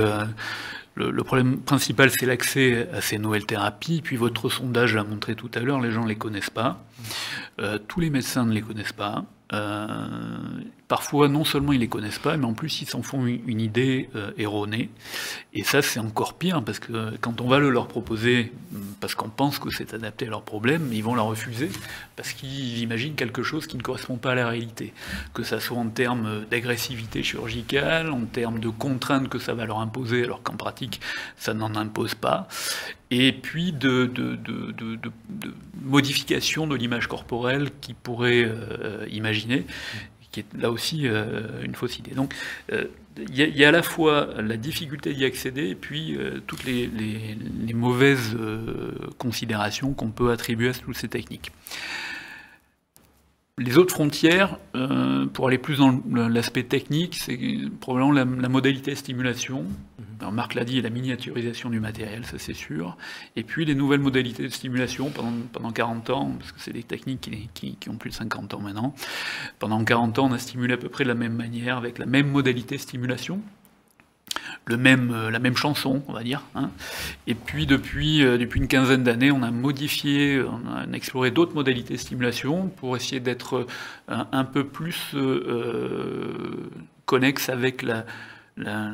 [0.95, 4.01] le, problème principal, c'est l'accès à ces nouvelles thérapies.
[4.03, 6.83] Puis votre sondage l'a montré tout à l'heure, les gens ne les connaissent pas.
[7.59, 7.63] Mmh.
[7.87, 9.27] tous les médecins ne les connaissent pas.
[10.89, 14.09] Parfois, non seulement ils les connaissent pas, mais en plus ils s'en font une idée
[14.37, 14.91] erronée.
[15.55, 18.53] Et ça, c'est encore pire, parce que quand on va le leur proposer,
[19.01, 21.71] parce qu'on pense que c'est adapté à leurs problèmes, ils vont la refuser,
[22.17, 24.93] parce qu'ils imaginent quelque chose qui ne correspond pas à la réalité.
[25.35, 29.79] Que ça soit en termes d'agressivité chirurgicale, en termes de contraintes que ça va leur
[29.79, 31.01] imposer, alors qu'en pratique,
[31.37, 32.49] ça n'en impose pas
[33.11, 39.65] et puis de, de, de, de l'image corporelle qu'ils pourraient euh, imaginer,
[40.31, 42.13] qui est là aussi euh, une fausse idée.
[42.13, 42.35] Donc
[42.73, 42.85] euh,
[43.17, 47.37] il y, a à la fois la difficulté d'y accéder et puis toutes les, les,
[47.67, 48.37] les mauvaises
[49.19, 51.51] considérations qu'on peut attribuer à toutes ces techniques.
[53.59, 57.39] Les autres frontières, euh, pour aller plus dans l'aspect technique, c'est
[57.81, 59.65] probablement la, modalité de stimulation.
[60.21, 60.33] Mhm.
[60.33, 62.97] Marc l'a dit, la miniaturisation du matériel, ça c'est sûr.
[63.35, 66.85] Et puis les nouvelles modalités de stimulation pendant, pendant 40 ans, parce que c'est des
[66.85, 68.95] techniques qui, qui, ont plus de 50 ans maintenant.
[69.59, 72.07] Pendant 40 ans, on a stimulé à peu près de la même manière, avec la
[72.07, 73.41] même modalité de stimulation
[74.69, 76.43] le même, euh, la même chanson, on va dire.
[76.55, 76.71] Hein.
[77.27, 81.55] Et puis depuis, euh, depuis une quinzaine d'années, on a modifié, on a exploré d'autres
[81.55, 83.67] modalités de stimulation pour essayer d'être
[84.09, 86.71] un, peu plus euh,
[87.07, 88.05] connexe avec la,
[88.59, 88.91] la,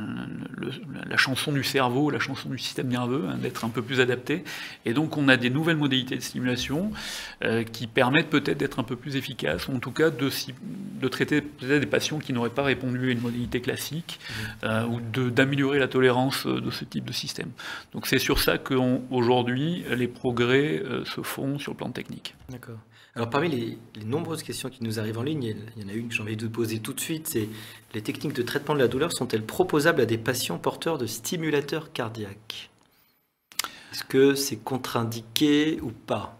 [1.09, 4.45] la, chanson du cerveau, la chanson du système nerveux, hein, d'être un peu plus adapté.
[4.85, 6.91] Et donc on a des nouvelles modalités de stimulation
[7.45, 10.31] euh, qui permettent peut-être d'être un peu plus efficaces, ou en tout cas de,
[11.01, 14.65] de traiter peut-être des patients qui n'auraient pas répondu à une modalité classique, mmh.
[14.65, 17.51] euh, ou d'améliorer la tolérance de ce type de système.
[17.93, 22.35] Donc c'est sur ça qu'aujourd'hui les progrès euh, se font sur le plan technique.
[22.51, 22.78] D'accord.
[23.16, 26.09] Alors parmi les, nombreuses questions qui nous arrivent en ligne, il y en a une
[26.09, 27.49] que j'ai envie de poser tout de suite, c'est
[27.95, 31.93] les techniques de traitement de la douleur sont-elles proposables à des patients porteurs de stimulateurs
[31.93, 32.70] cardiaques?
[33.93, 36.36] Est-ce que c'est contre-indiqué ou pas?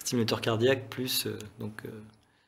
[0.00, 1.90] Stimulateur cardiaque plus euh, donc euh,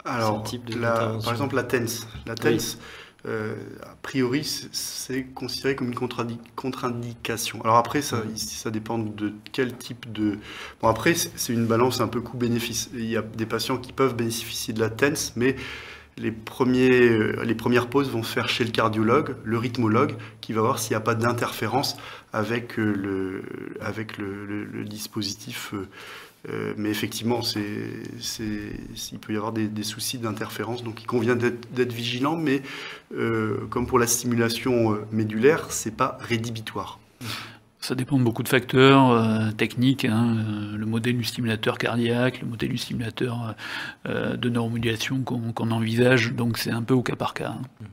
[0.08, 2.06] Alors, type de par exemple la TENS.
[2.26, 2.78] La TENS,
[3.26, 7.60] euh, a priori, c'est considéré comme une contre-indication.
[7.62, 10.38] Alors après, ça, ça dépend de quel type de...
[10.80, 12.90] Bon, après, c'est une balance un peu coût-bénéfice.
[12.94, 15.56] Il y a des patients qui peuvent bénéficier de la TENS, mais
[16.16, 20.52] les, premiers, euh, les premières pauses vont se faire chez le cardiologue, le rythmologue, qui
[20.52, 21.96] va voir s'il n'y a pas d'interférence
[22.32, 23.42] avec, euh, le,
[23.80, 25.74] avec le, dispositif
[26.48, 32.36] euh, mais effectivement, il peut y avoir des, soucis d'interférence, donc il convient d'être, vigilant,
[32.36, 32.62] mais
[33.14, 37.00] euh, comme pour la stimulation euh, médulaire, c'est pas rédhibitoire.
[37.80, 40.36] Ça dépend de beaucoup de facteurs techniques, hein,
[40.76, 43.54] le modèle du stimulateur cardiaque, le modèle du stimulateur
[44.04, 47.50] de neuromodulation qu'on, envisage, donc c'est un peu au cas par cas.
[47.50, 47.86] Hein.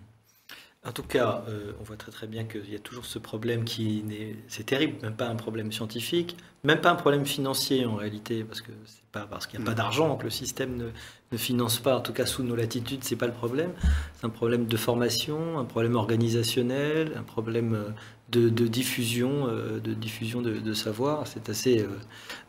[0.87, 3.65] En tout cas, euh, on voit très très bien qu'il y a toujours ce problème
[3.65, 7.95] qui est, c'est terrible, même pas un problème scientifique, même pas un problème financier en
[7.95, 10.89] réalité, parce que c'est pas parce qu'il n'y a pas d'argent que le système ne,
[11.31, 13.71] ne, finance pas, en tout cas sous nos latitudes, c'est pas le problème.
[14.13, 17.95] C'est un problème de formation, un problème organisationnel, un problème
[18.35, 21.27] euh, de, diffusion, de diffusion de, savoir.
[21.27, 21.87] C'est assez, euh,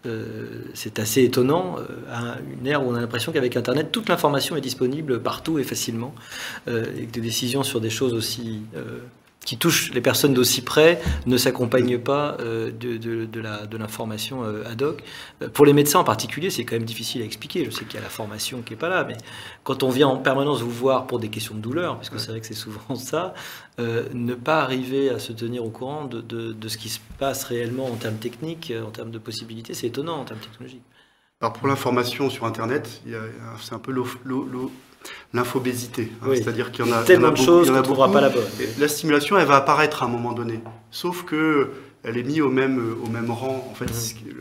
[0.06, 1.76] euh, c'est assez étonnant
[2.10, 5.64] à une ère où on a l'impression qu'avec Internet, toute l'information est disponible partout et
[5.64, 6.14] facilement,
[6.66, 8.62] et que des décisions sur des choses aussi
[9.46, 14.82] qui touchent les personnes d'aussi près ne s'accompagnent pas euh, de, de, l'information euh, ad
[14.82, 15.02] hoc.
[15.40, 17.64] Euh, pour les médecins en particulier, c'est quand même difficile à expliquer.
[17.64, 19.16] Je sais qu'il y a la formation qui n'est pas là, mais
[19.62, 22.32] quand on vient en permanence vous voir pour des questions de douleur, parce que c'est
[22.32, 23.34] vrai que c'est souvent ça,
[23.78, 27.94] ne pas arriver à se tenir au courant de, ce qui se passe réellement en
[27.94, 30.82] termes techniques, en termes de possibilités, c'est étonnant en termes technologiques.
[31.40, 33.02] Alors pour l'information sur Internet,
[33.60, 34.72] c'est un peu l'eau
[35.32, 36.10] l'infobésité.
[36.22, 38.44] Hein, c'est-à-dire qu'il y en a, tellement de choses qu'on ne trouvera pas la bonne.
[38.78, 40.60] La stimulation, elle va apparaître à un moment donné.
[40.90, 41.70] Sauf que
[42.04, 43.68] elle est mise au même, au même rang.
[43.70, 44.34] En fait, mhm.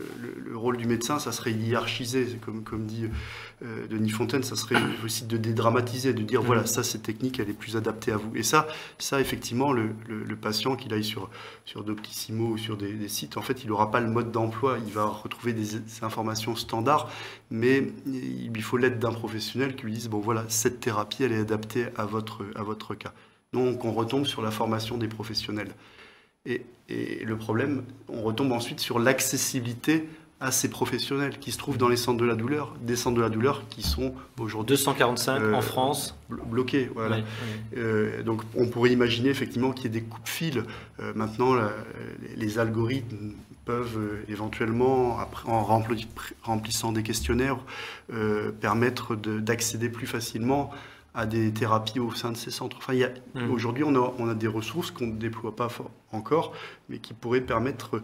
[0.50, 2.38] le, rôle du médecin, ça serait hiérarchisé.
[2.44, 3.08] Comme, comme dit
[3.62, 6.46] euh, Denis Fontaine, ça serait aussi de dédramatiser, de dire mhm.
[6.46, 8.34] voilà, ça, cette technique, elle est plus adaptée à vous.
[8.36, 8.68] Et ça,
[8.98, 9.94] ça effectivement, le,
[10.40, 11.30] patient, qu'il aille sur,
[11.64, 14.78] sur Doctissimo ou sur des, sites, en fait, il n'aura pas le mode d'emploi.
[14.86, 17.10] Il va retrouver des, informations standards,
[17.50, 21.32] mais il lui faut l'aide d'un professionnel qui lui dise bon, voilà, cette thérapie, elle
[21.32, 23.12] est adaptée à votre, à votre cas.
[23.52, 25.72] Donc, on retombe sur la formation des professionnels.
[26.46, 30.08] Et, le problème, on retombe ensuite sur l'accessibilité
[30.38, 33.22] à ces professionnels qui se trouvent dans les centres de la douleur, des centres de
[33.22, 36.90] la douleur qui sont aujourd'hui 245 en euh, France bloqués.
[36.94, 37.20] Voilà.
[37.76, 40.64] Euh, donc on pourrait imaginer effectivement qu'il y ait des coups de fil.
[41.00, 41.54] Euh, maintenant,
[42.36, 43.32] les algorithmes
[43.64, 43.98] peuvent
[44.28, 45.64] éventuellement, après, en
[46.42, 47.58] remplissant des questionnaires,
[48.60, 50.70] permettre d'accéder plus facilement
[51.16, 52.76] à des thérapies au sein de ces centres.
[52.76, 53.50] Enfin, mmh.
[53.50, 55.68] Aujourd'hui, on a, on a, des ressources qu'on ne déploie pas
[56.12, 56.52] encore,
[56.90, 58.02] mais qui pourraient permettre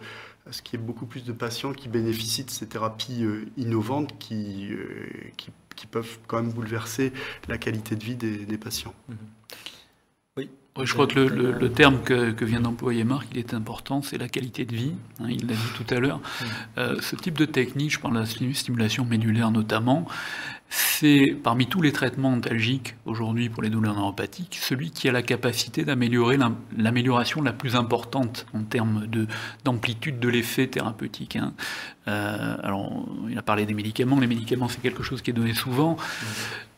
[0.48, 3.24] à ce qu'il y ait beaucoup plus de patients qui bénéficient de ces thérapies
[3.56, 4.70] innovantes qui,
[5.36, 7.12] qui, qui, peuvent quand même bouleverser
[7.48, 8.94] la qualité de vie des, patients.
[9.08, 9.16] Mhm.
[10.36, 10.50] Oui.
[10.82, 14.64] je crois que le, terme que, vient d'employer Marc, il est important, c'est la qualité
[14.64, 14.94] de vie.
[15.20, 16.20] Hein, il l'a dit tout à l'heure.
[16.76, 17.00] Mhm.
[17.00, 20.06] ce type de technique, je parle de la stimulation médulaire notamment,
[20.74, 25.20] c'est parmi tous les traitements antalgiques aujourd'hui pour les douleurs neuropathiques, celui qui a la
[25.20, 26.38] capacité d'améliorer
[26.78, 29.06] l'amélioration la plus importante en termes
[29.64, 31.36] d'amplitude de, l'effet thérapeutique.
[31.36, 31.52] Hein.
[32.08, 34.18] Euh, alors, il a parlé des médicaments.
[34.18, 35.98] Les médicaments, c'est quelque chose qui est donné souvent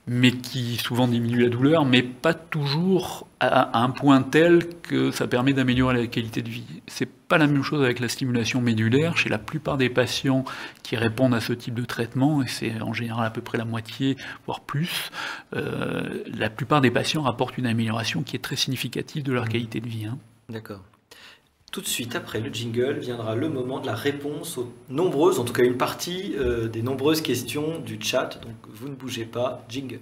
[0.06, 5.26] mais qui souvent diminue la douleur, mais pas toujours à un point tel que ça
[5.26, 6.64] permet d'améliorer la qualité de vie.
[6.86, 9.16] C'est pas la même chose avec la stimulation médulaire.
[9.16, 10.44] Chez la plupart des patients
[10.82, 13.64] qui répondent à ce type de traitement, et c'est en général à peu près la
[13.64, 14.16] moitié,
[14.46, 15.10] voire plus,
[15.54, 19.80] euh, la plupart des patients rapportent une amélioration qui est très significative de leur qualité
[19.80, 20.06] de vie.
[20.06, 20.18] Hein.
[20.50, 20.82] D'accord.
[21.74, 25.44] Tout de suite après le jingle viendra le moment de la réponse aux nombreuses, en
[25.44, 28.38] tout cas une partie euh, des nombreuses questions du chat.
[28.42, 29.98] Donc vous ne bougez pas, jingle.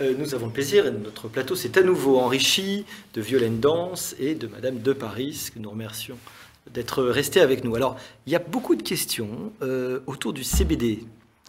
[0.00, 4.16] Euh, nous avons le plaisir, et notre plateau s'est à nouveau enrichi de Violaine Danse
[4.18, 6.18] et de Madame de Paris, que nous remercions
[6.72, 7.76] d'être restés avec nous.
[7.76, 11.04] Alors, il y a beaucoup de questions euh, autour du CBD.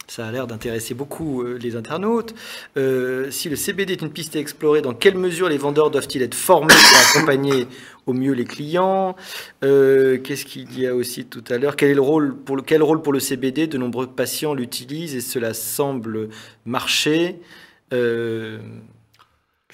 [0.08, 2.34] Ça a l'air d'intéresser beaucoup euh, les internautes.
[2.76, 6.34] si le CBD est une piste à explorer, dans quelle mesure les vendeurs doivent-ils être
[6.34, 7.66] formés pour accompagner
[8.06, 9.16] au mieux les clients?
[9.60, 11.76] Qu'est-ce qu'il y a aussi tout à l'heure?
[11.76, 15.16] Quel, est le rôle pour le, quel rôle pour le CBD De nombreux patients l'utilisent
[15.16, 16.28] et cela semble
[16.64, 17.36] marcher.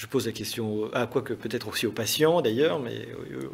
[0.03, 3.07] Je pose la question, à quoi que peut-être aussi aux patients d'ailleurs, mais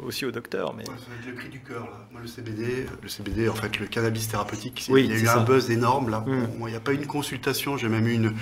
[0.03, 0.73] aussi aux docteurs.
[0.73, 0.83] Mais...
[0.83, 1.83] ça va être le cri du cœur.
[1.83, 2.07] Là.
[2.11, 5.43] Moi, le CBD, le CBD, en fait, le cannabis thérapeutique, il y a eu un
[5.43, 6.09] buzz énorme.
[6.09, 6.21] Là.
[6.25, 6.47] Hmm.
[6.61, 7.77] il n'y a pas une consultation.
[7.77, 8.33] J'ai même eu une,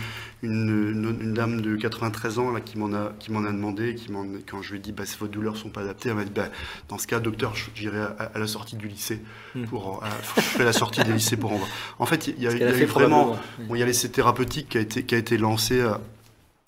[0.41, 3.93] une, dame de 93 ans là, qui m'en a, qui m'en a demandé.
[3.95, 4.07] Qui
[4.49, 6.47] quand je lui ai dit, bah, vos douleurs sont pas adaptées, elle m'a dit, bah,
[6.87, 9.21] dans ce cas, docteur, j'irai à, la sortie du lycée.
[9.53, 9.65] Hmm.
[9.65, 10.01] Pour,
[10.37, 11.69] je fais la sortie du lycée pour en voir.
[11.99, 14.07] En fait, il y a, il y a eu vraiment, bon, il y a l'essai
[14.07, 15.85] thérapeutique qui a été, qui a été lancé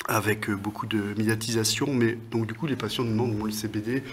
[0.10, 4.04] avec euh, beaucoup de médiatisation, mais donc du coup les patients nous demandent le CBD,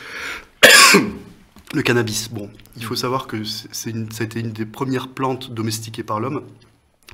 [1.75, 2.29] le cannabis.
[2.31, 6.05] Bon, il faut savoir que c'est une, ça a été une des premières plantes domestiquées
[6.05, 6.45] par l'homme.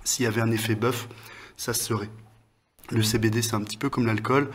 [0.04, 1.08] S'il y avait un effet bœuf,
[1.56, 2.10] ça se serait.
[2.90, 4.50] Le CBD, c'est un petit peu comme l'alcool,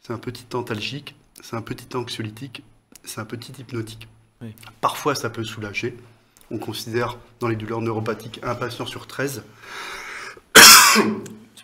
[0.00, 2.64] c'est un petit antalgique, c'est un petit anxiolytique,
[3.04, 4.08] c'est un petit hypnotique.
[4.80, 5.96] Parfois, ça peut soulager.
[6.50, 9.44] On considère dans les douleurs neuropathiques un patient sur 13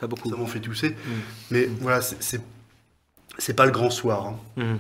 [0.00, 0.30] pas beaucoup.
[0.30, 0.90] Ça m'en fait tousser.
[0.90, 1.12] Mm.
[1.50, 4.26] Mais voilà, c'est pas le grand soir.
[4.26, 4.62] Hein.
[4.62, 4.76] Mm.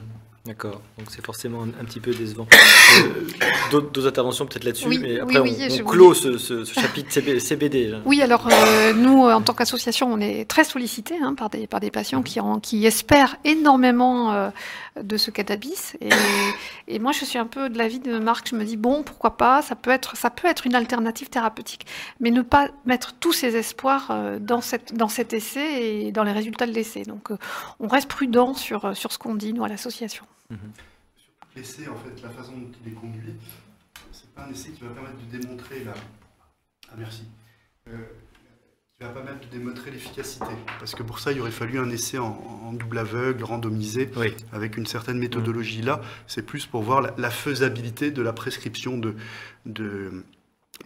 [0.46, 2.46] D'accord, donc c'est forcément un, petit peu décevant.
[2.96, 3.26] Euh,
[3.70, 7.94] d'autres interventions peut-être là-dessus, mais après on, clôt ce, chapitre CBD.
[8.06, 11.80] Oui, alors euh, nous, en tant qu'association, on est très sollicités hein, par, des, par
[11.80, 14.50] des patients qui, qui espèrent énormément euh,
[15.02, 15.96] de ce cannabis.
[16.00, 16.08] Et,
[16.88, 19.36] et, moi, je suis un peu de l'avis de Marc, je me dis, bon, pourquoi
[19.36, 21.86] pas, ça peut être, ça peut être une alternative thérapeutique,
[22.20, 26.32] mais ne pas mettre tous ses espoirs dans, cette, dans cet essai et dans les
[26.32, 27.02] résultats de l'essai.
[27.02, 27.30] Donc
[27.80, 30.24] on reste prudent sur, sur ce qu'on dit, nous, à l'association.
[30.48, 33.34] Sur l'essai, en fait, la façon dont il est conduit,
[34.12, 35.94] c'est pas un essai qui va permettre de démontrer la.
[36.90, 37.24] Ah, merci.
[37.88, 37.96] Euh,
[38.98, 40.46] qui va permettre de démontrer l'efficacité.
[40.78, 44.10] Parce que pour ça, il aurait fallu un essai en, double aveugle, randomisé,
[44.52, 45.82] avec une certaine méthodologie.
[45.82, 49.14] Là, c'est plus pour voir la, faisabilité de la prescription de,
[49.66, 50.24] de,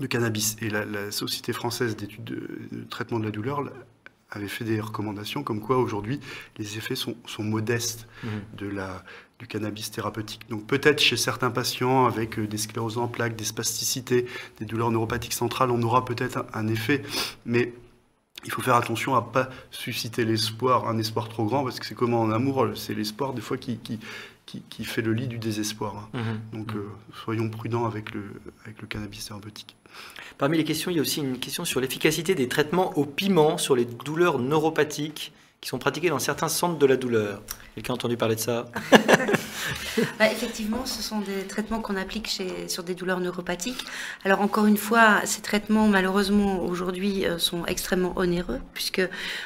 [0.08, 0.56] cannabis.
[0.60, 3.62] Et la, Société française d'études de, traitement de la douleur
[4.32, 6.20] avait fait des recommandations comme quoi aujourd'hui
[6.56, 8.28] les effets sont, sont modestes mmh.
[8.58, 9.04] de la,
[9.40, 10.42] du cannabis thérapeutique.
[10.50, 14.26] Donc peut-être chez certains patients avec euh, des scléroses en plaques, des spasticités,
[14.58, 17.02] des douleurs neuropathiques centrales, on aura peut-être un effet,
[17.46, 17.72] mais
[18.44, 21.94] il faut faire attention à pas susciter l'espoir, un espoir trop grand, parce que c'est
[21.94, 23.98] comme en amour, c'est l'espoir des fois qui, qui,
[24.46, 26.10] qui, fait le lit du désespoir.
[26.14, 26.18] Hein.
[26.52, 26.58] Mmh.
[26.58, 26.88] Donc euh,
[27.24, 28.22] soyons prudents avec le,
[28.64, 29.74] avec le cannabis thérapeutique.
[30.36, 33.56] Parmi les questions, il y a aussi une question sur l'efficacité des traitements au piment
[33.56, 35.32] sur les douleurs neuropathiques.
[35.60, 37.42] qui sont pratiqués dans certains centres de la douleur.
[37.74, 38.66] Quelqu'un a entendu parler de ça
[40.18, 43.84] bah, Effectivement, ce sont des traitements qu'on applique chez, sur des douleurs neuropathiques.
[44.24, 49.02] Alors encore une fois, ces traitements, malheureusement, aujourd'hui, euh, sont extrêmement onéreux, puisque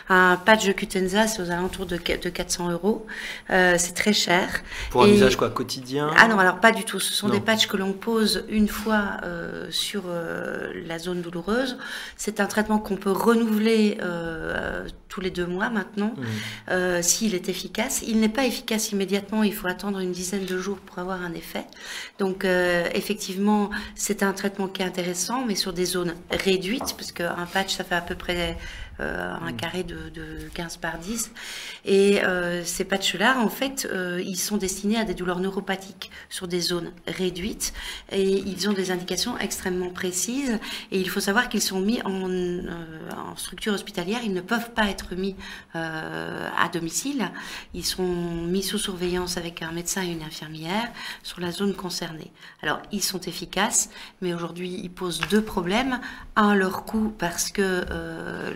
[0.09, 3.07] un patch de Cutenza, c'est aux alentours de, de 400 euros.
[3.51, 4.49] Euh, c'est très cher.
[4.91, 6.11] Pour un usage quoi, quotidien?
[6.17, 7.01] Ah non, alors pas du tout.
[7.01, 11.79] Ce sont des patchs que l'on pose une fois euh, sur euh, la zone douloureuse.
[12.17, 13.99] C'est un traitement qu'on peut renouveler
[15.09, 16.15] tous les deux mois maintenant,
[16.69, 17.03] mmh.
[17.03, 18.03] s'il est efficace.
[18.07, 21.32] Il n'est pas efficace immédiatement, il faut attendre une dizaine de jours pour avoir un
[21.35, 21.65] effet.
[22.19, 27.12] Donc euh, effectivement, c'est un traitement qui est intéressant, mais sur des zones réduites, parce
[27.12, 28.57] qu'un patch, ça fait à peu près
[28.99, 29.57] un mm.
[29.57, 31.33] carré de, de, 15 par 10.
[31.85, 36.49] Et euh, ces patchs-là, en fait, euh, ils sont destinés à des douleurs neuropathiques sur
[36.49, 37.73] des zones réduites
[38.12, 40.59] et ils ont des indications extrêmement précises.
[40.93, 44.89] Et il faut savoir qu'ils sont mis en, en, structure hospitalière, ils ne peuvent pas
[44.89, 45.35] être mis
[45.75, 47.31] à domicile.
[47.75, 50.89] Ils sont mis sous surveillance avec un médecin et une infirmière
[51.23, 52.31] sur la zone concernée.
[52.62, 53.91] Alors, ils sont efficaces,
[54.21, 56.01] mais aujourd'hui, ils posent deux problèmes.
[56.37, 57.85] Un, leur coût, parce que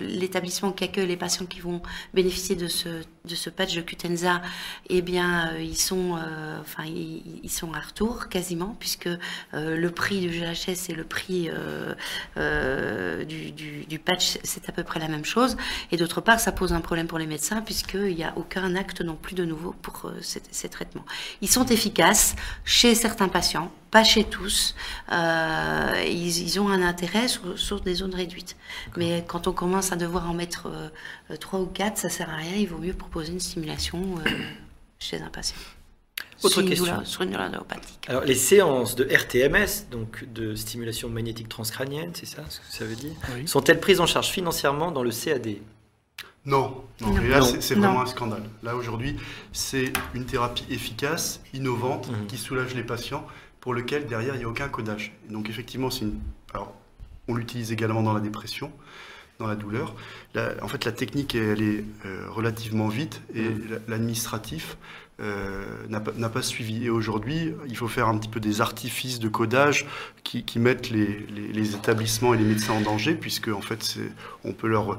[0.01, 1.83] les établissements qui accueillent les patients qui vont
[2.15, 2.89] bénéficier de ce,
[3.25, 4.43] de ce patch de Cutenza,
[4.89, 9.91] eh bien, euh, ils, sont, euh, enfin, ils, sont à retour quasiment, puisque euh, le
[9.91, 11.51] prix du GHS et le prix
[13.27, 15.57] du, du, patch, c'est à peu près la même chose.
[15.91, 19.01] Et d'autre part, ça pose un problème pour les médecins, puisqu'il n'y a aucun acte
[19.01, 21.05] non plus de nouveau pour ces traitements.
[21.41, 24.75] Ils sont efficaces chez certains patients, pas chez tous.
[25.13, 28.57] Euh, ils, ils, ont un intérêt sur, sur, des zones réduites.
[28.97, 32.37] Mais quand on commence à devoir en mettre euh, trois ou quatre, ça sert à
[32.37, 32.55] rien.
[32.57, 34.31] Il vaut mieux proposer une stimulation euh,
[34.99, 35.57] chez un patient.
[36.43, 36.85] Autre question.
[36.85, 38.07] Douleur, sur une douleur neuropathique.
[38.09, 42.85] Alors, les séances de RTMS, donc de stimulation magnétique transcrânienne, c'est ça ce que ça
[42.85, 43.49] veut dire oui.
[43.49, 45.57] Sont-elles prises en charge financièrement dans le CAD
[46.45, 47.21] non, non, non.
[47.21, 48.45] Et là, c'est vraiment un scandale.
[48.63, 49.17] Là, aujourd'hui,
[49.53, 52.27] c'est une thérapie efficace, innovante, mmh.
[52.27, 53.27] qui soulage les patients
[53.61, 55.13] pour lequel derrière il n'y a aucun codage.
[55.29, 56.21] Et donc effectivement, c'est une...
[56.55, 56.75] Alors,
[57.29, 58.73] on l'utilise également dans la dépression,
[59.39, 59.95] dans la douleur.
[60.35, 60.53] La...
[60.63, 63.81] en fait, la technique, elle est euh, relativement vite et mmh.
[63.89, 64.77] l'administratif
[65.21, 66.87] euh, n'a pas, pas, suivi.
[66.87, 69.85] Et aujourd'hui, il faut faire un petit peu des artifices de codage
[70.23, 73.99] qui, qui mettent les, les, les, établissements et les médecins en danger, puisque en fait,
[74.45, 74.97] on peut leur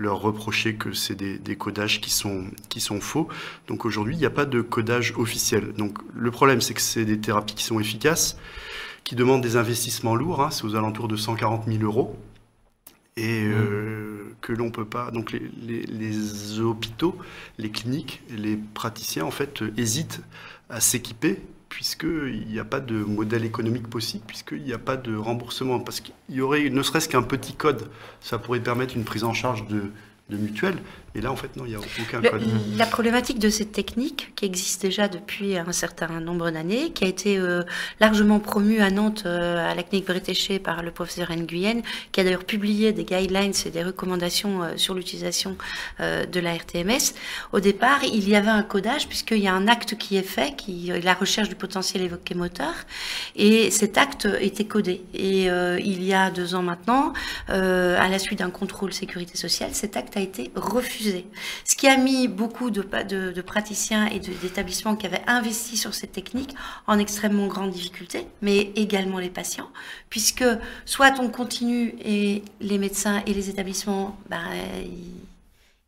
[0.00, 3.28] leur reprocher que c'est des, des, codages qui sont, qui sont faux.
[3.68, 5.72] Donc aujourd'hui, il n'y a pas de codage officiel.
[5.74, 8.38] Donc le problème, c'est que c'est des thérapies qui sont efficaces,
[9.04, 12.16] qui demandent des investissements lourds, hein, c'est aux alentours de 140 000 euros,
[13.18, 15.10] et euh, que l'on peut pas.
[15.10, 17.16] Donc les, les, les, hôpitaux,
[17.58, 20.22] les cliniques, les praticiens, en fait, hésitent
[20.70, 21.40] à s'équiper
[21.70, 25.80] puisqu'il n'y a pas de modèle économique possible, puisqu'il n'y a pas de remboursement.
[25.80, 27.88] Parce qu'il y aurait, ne serait-ce qu'un petit code,
[28.20, 29.84] ça pourrait permettre une prise en charge de,
[30.28, 30.76] de mutuelle,
[31.16, 32.42] et là, en fait, non, il n'y a aucun le, code.
[32.76, 37.08] La problématique de cette technique, qui existe déjà depuis un certain nombre d'années, qui a
[37.08, 37.64] été euh,
[37.98, 41.82] largement promue à Nantes, euh, à la clinique Bretéché, par le professeur Nguyen,
[42.12, 45.56] qui a d'ailleurs publié des guidelines et des recommandations euh, sur l'utilisation
[45.98, 47.14] de la RTMS.
[47.52, 50.54] Au départ, il y avait un codage, puisqu'il y a un acte qui est fait,
[50.56, 52.72] qui est la recherche du potentiel évoqué moteur,
[53.36, 55.02] et cet acte était codé.
[55.14, 57.12] Et il y a deux ans maintenant,
[57.48, 60.99] à la suite d'un contrôle sécurité sociale, cet acte a été refusé
[61.64, 62.82] ce qui a mis beaucoup de,
[63.42, 66.54] praticiens et d'établissements qui avaient investi sur cette technique
[66.86, 69.70] en extrêmement grande difficulté, mais également les patients,
[70.08, 70.44] puisque
[70.84, 74.38] soit on continue et les médecins et les établissements, bah,
[74.84, 75.29] ils,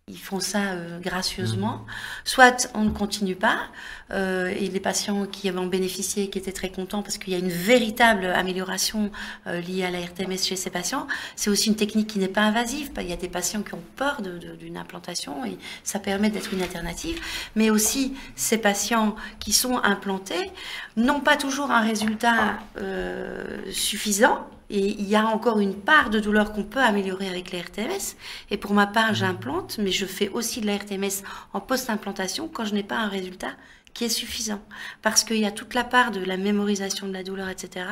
[0.09, 1.87] ils font ça euh, gracieusement, mmh.
[2.25, 3.69] soit on ne continue pas,
[4.11, 7.37] euh, et les patients qui avaient en bénéficié, qui étaient très contents parce qu'il y
[7.37, 9.13] a une véritable amélioration
[9.47, 11.07] euh, liée à la RTMS chez ces patients,
[11.37, 12.91] c'est aussi une technique qui n'est pas invasive.
[12.99, 16.63] Il y a des patients qui ont peur d'une implantation et ça permet d'être une
[16.63, 17.21] alternative,
[17.55, 20.51] mais aussi ces patients qui sont implantés
[20.97, 22.59] n'ont pas toujours un résultat
[23.71, 27.61] suffisant et il y a encore une part de douleur qu'on peut améliorer avec la
[27.61, 28.17] RTMS.
[28.51, 31.23] Et pour ma part, j'implante, mais je fais aussi de la RTMS
[31.53, 33.51] en post-implantation quand je n'ai pas un résultat
[33.93, 34.63] qui est suffisant.
[35.03, 37.85] Parce qu'il y a toute la part de la mémorisation de la douleur, etc.,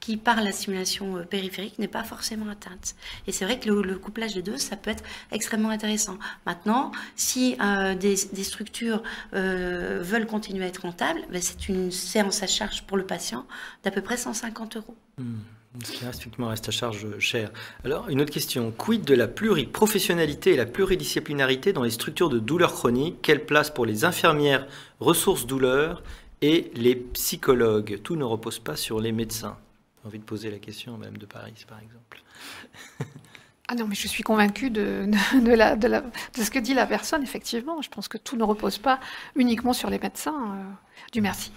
[0.00, 2.94] qui, par la stimulation euh, périphérique, n'est pas forcément atteinte.
[3.26, 6.16] Et c'est vrai que le, couplage des deux, ça peut être extrêmement intéressant.
[6.46, 9.02] Maintenant, si euh, des, structures
[9.34, 13.44] euh, veulent continuer à être rentables, ben c'est une séance à charge pour le patient
[13.84, 14.96] d'à peu près 150 euros.
[15.18, 15.34] Mmh.
[15.80, 17.50] Ce qui effectivement reste à charge cher.
[17.84, 18.72] Alors, une autre question.
[18.72, 23.70] Quid de la pluriprofessionnalité et la pluridisciplinarité dans les structures de douleur chronique Quelle place
[23.70, 24.66] pour les infirmières
[25.00, 26.02] ressources douleur
[26.42, 28.00] et les psychologues?
[28.02, 29.56] Tout ne repose pas sur les médecins.
[30.02, 32.22] J'ai envie de poser la question, même de Paris, par exemple.
[33.68, 35.06] ah non, mais je suis convaincue de,
[35.40, 35.88] de, la, de,
[36.34, 37.80] ce que dit la personne, effectivement.
[37.80, 39.00] Je pense que tout ne repose pas
[39.36, 40.34] uniquement sur les médecins.
[40.34, 40.62] Euh,
[41.12, 41.52] du merci.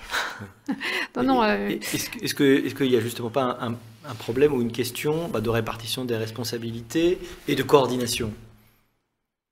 [1.15, 3.75] non, non, euh, Est-ce qu'il n'y a justement pas un,
[4.13, 8.31] problème ou une question bah, de répartition des responsabilités et de coordination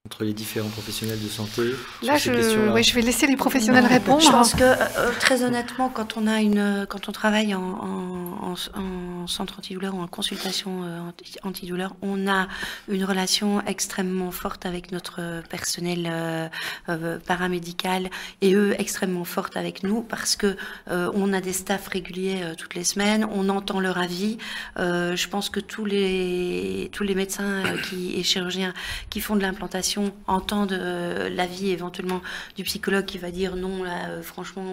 [0.06, 1.62] entre les différents professionnels de santé
[2.02, 4.20] Là, je, oui, je vais laisser les professionnels répondre.
[4.20, 7.62] Je pense que, euh, euh, très honnêtement, quand on, a une, quand on travaille en,
[7.62, 11.00] en, en, centre antidouleur ou en consultation euh,
[11.44, 12.50] antidouleur, on a
[12.90, 16.12] une relation extrêmement forte avec notre personnel
[16.90, 18.10] euh, paramédical
[18.42, 20.58] et eux extrêmement forte avec nous parce que
[20.90, 24.38] on a des staffs réguliers toutes les semaines, on entend leur avis.
[24.78, 28.74] je pense que tous les, tous les médecins qui, et chirurgiens
[29.10, 29.93] qui font de l'implantation
[30.28, 32.22] entendre euh, l'avis éventuellement
[32.56, 34.64] du psychologue qui va dire non, là, euh, franchement,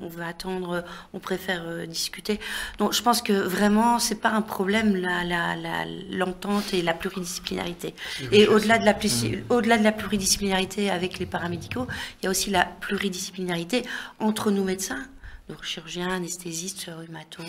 [0.00, 2.40] on, va attendre, on préfère euh, discuter.
[2.78, 4.96] Donc, je pense que vraiment, c'est pas un problème
[6.10, 7.94] l'entente la, et la pluridisciplinarité.
[8.30, 9.44] Et au-delà de la mmh.
[9.50, 11.86] au-delà de la pluridisciplinarité avec les paramédicaux,
[12.20, 13.82] il y a aussi la pluridisciplinarité
[14.18, 15.04] entre nous médecins
[15.62, 17.44] chirurgiens, anesthésistes, rhumatos,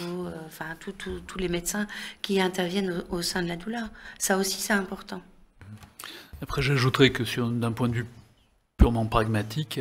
[0.45, 1.87] enfin tous les médecins
[2.21, 3.87] qui interviennent au, sein de la douleur.
[4.19, 5.21] Ça aussi, c'est important.
[6.43, 7.23] Après, j'ajouterais que
[7.57, 8.05] d'un point de vue
[8.77, 9.79] purement pragmatique,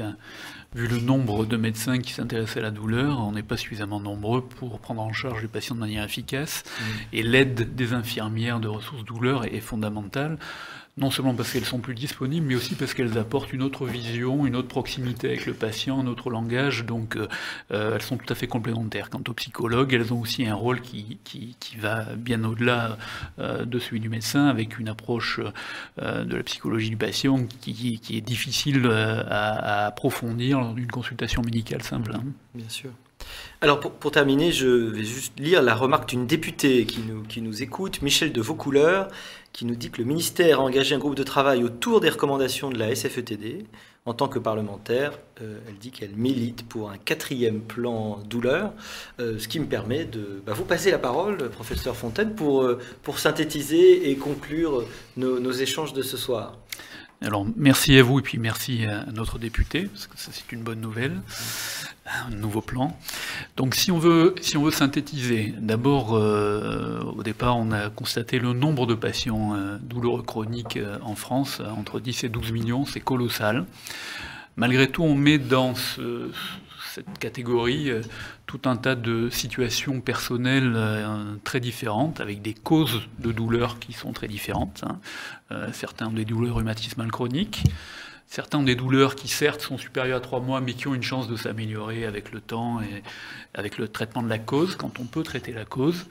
[0.77, 4.43] vu le nombre de médecins qui s'intéressent à la douleur, on n'est pas suffisamment nombreux
[4.43, 6.63] pour prendre en charge les patients de manière efficace.
[6.65, 6.85] Mmh.
[7.15, 10.39] Et l'aide des infirmières de ressources douleur est fondamentale
[10.99, 14.47] non seulement parce qu'elles sont plus disponibles, mais aussi parce qu'elles apportent une autre vision,
[14.47, 17.29] une autre proximité avec le patient, un autre langage, donc euh,
[17.71, 19.09] euh, elles sont tout à fait complémentaires.
[19.09, 22.99] Quant aux psychologues, elles ont aussi un rôle qui, qui, va bien au-delà
[23.39, 25.41] euh, de celui du médecin, avec une approche
[25.99, 31.83] de la psychologie du patient qui, qui est difficile à, approfondir lors d'une consultation médicale
[31.83, 32.13] simple.
[32.15, 32.25] Hein.
[32.55, 32.91] Bien sûr.
[33.61, 37.63] Alors pour, terminer, je vais juste lire la remarque d'une députée qui nous, qui nous
[37.63, 39.09] écoute, Michel de Vaucouleurs,
[39.53, 42.71] qui nous dit que le ministère a engagé un groupe de travail autour des recommandations
[42.71, 43.67] de la SFETD.
[44.05, 48.73] En tant que parlementaire, euh, elle dit qu'elle milite pour un quatrième plan douleur,
[49.21, 52.81] euh, ce qui me permet de bah, vous passer la parole, professeur Fontaine, pour, euh,
[53.05, 54.85] pour synthétiser et conclure
[55.17, 56.59] nos, échanges de ce soir.
[57.21, 60.63] Alors merci à vous et puis merci à notre député, parce que ça c'est une
[60.63, 61.21] bonne nouvelle
[62.07, 62.97] un nouveau plan.
[63.57, 68.39] Donc si on veut, si on veut synthétiser, d'abord euh, au départ on a constaté
[68.39, 72.85] le nombre de patients euh, douloureux chroniques euh, en France, entre 10 et 12 millions,
[72.85, 73.67] c'est colossal.
[74.57, 77.91] Malgré tout on met dans cette catégorie
[78.45, 80.77] tout un tas de situations personnelles
[81.43, 84.85] très différentes, avec des causes de douleurs qui sont très différentes.
[84.87, 84.99] Hein.
[85.73, 87.65] certains ont des douleurs rhumatismales chroniques,
[88.33, 91.03] Certains ont des douleurs qui certes sont supérieures à trois mois, mais qui ont une
[91.03, 93.03] chance de s'améliorer avec le temps et
[93.53, 96.07] avec le traitement de la cause, quand on peut traiter la cause.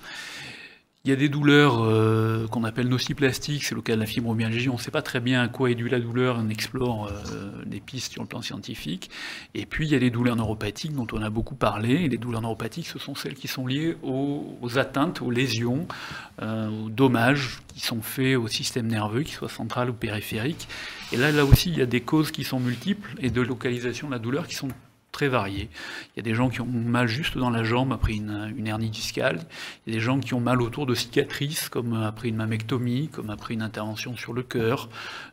[1.04, 4.70] Il y a des douleurs euh, qu'on appelle nociplastiques, c'est le cas de la fibromyalgie.
[4.70, 7.64] On ne sait pas très bien à quoi est due la douleur, on explore euh,
[7.66, 9.10] des pistes sur le plan scientifique.
[9.56, 11.94] Et puis il y a les douleurs neuropathiques dont on a beaucoup parlé.
[11.94, 15.88] Et les douleurs neuropathiques, ce sont celles qui sont liées aux, atteintes, aux lésions,
[16.44, 20.68] euh, aux dommages qui sont faits au système nerveux, qu'il soit central ou périphérique.
[21.12, 24.06] Et là, là aussi, il y a des causes qui sont multiples et de localisation
[24.06, 24.70] de la douleur qui sont
[25.12, 25.70] très variés.
[26.16, 28.90] Il y a des gens qui ont mal juste dans la jambe après une, hernie
[28.90, 29.40] discale.
[29.86, 33.10] Il y a des gens qui ont mal autour de cicatrices, comme après une mammectomie,
[33.10, 34.90] comme après une intervention sur le cœur,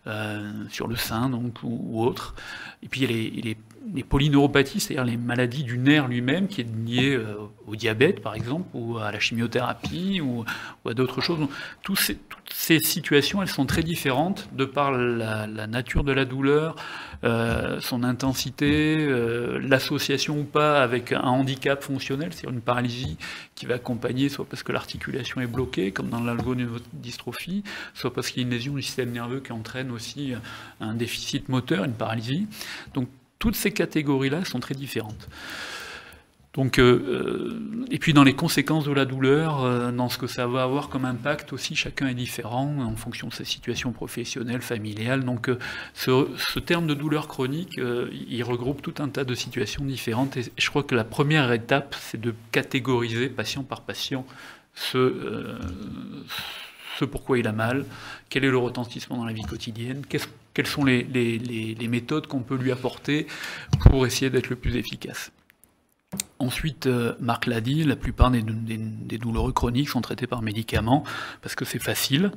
[0.06, 2.34] euh, sur le sein donc, ou, autre.
[2.82, 3.54] Et puis il y a
[3.94, 7.36] les, polyneuropathies, c'est-à-dire les maladies du nerf lui-même, qui est lié euh,
[7.66, 10.44] au diabète, par exemple, ou à la chimiothérapie, ou,
[10.88, 11.38] à d'autres choses.
[11.96, 12.18] ces
[12.50, 16.76] situations, elles sont très différentes de par la, nature de la douleur,
[17.24, 23.16] euh, son intensité, euh, l'association ou pas avec un handicap fonctionnel, c'est-à-dire une paralysie
[23.54, 27.64] qui va accompagner soit parce que l'articulation est bloquée, comme dans l'algodystrophie,
[27.94, 30.34] soit parce qu'il y a une lésion du système nerveux qui entraîne aussi
[30.80, 32.46] un déficit moteur, une paralysie.
[32.94, 33.08] Donc
[33.38, 35.28] toutes ces catégories-là sont très différentes.
[36.58, 40.26] Donc, euh, euh, et puis dans les conséquences de la douleur, euh, dans ce que
[40.26, 44.60] ça va avoir comme impact aussi, chacun est différent en fonction de sa situation professionnelle,
[44.60, 45.24] familiale.
[45.24, 45.48] Donc
[45.94, 47.78] ce, terme de douleur chronique,
[48.28, 50.36] il regroupe tout un tas de situations différentes.
[50.36, 54.26] Et je crois que la première étape, c'est de catégoriser patient par patient
[54.74, 55.56] ce,
[56.98, 57.84] ce pourquoi il a mal,
[58.30, 62.72] quel est le retentissement dans la vie quotidienne, quelles sont les, méthodes qu'on peut lui
[62.72, 63.28] apporter
[63.78, 65.30] pour essayer d'être le plus efficace.
[66.40, 71.02] Ensuite, euh, Marc l'a dit, la plupart des, douloureux chroniques sont traités par médicaments
[71.42, 72.30] parce que c'est facile,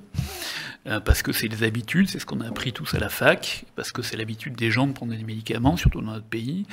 [0.87, 3.65] euh, parce que c'est des habitudes, c'est ce qu'on a appris tous à la fac,
[3.75, 6.65] parce que c'est l'habitude des gens de prendre des médicaments, surtout dans notre pays.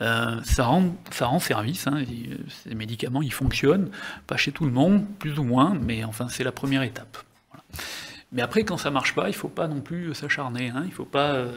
[0.00, 2.04] Euh, ça, rend, ça rend service, hein,
[2.64, 3.90] ces médicaments ils fonctionnent,
[4.26, 7.18] pas chez tout le monde, plus ou moins, mais enfin c'est la première étape.
[8.32, 10.70] Mais après, quand ça marche pas, il faut pas non plus s'acharner.
[10.70, 10.84] Hein.
[10.86, 11.52] Il faut pas euh,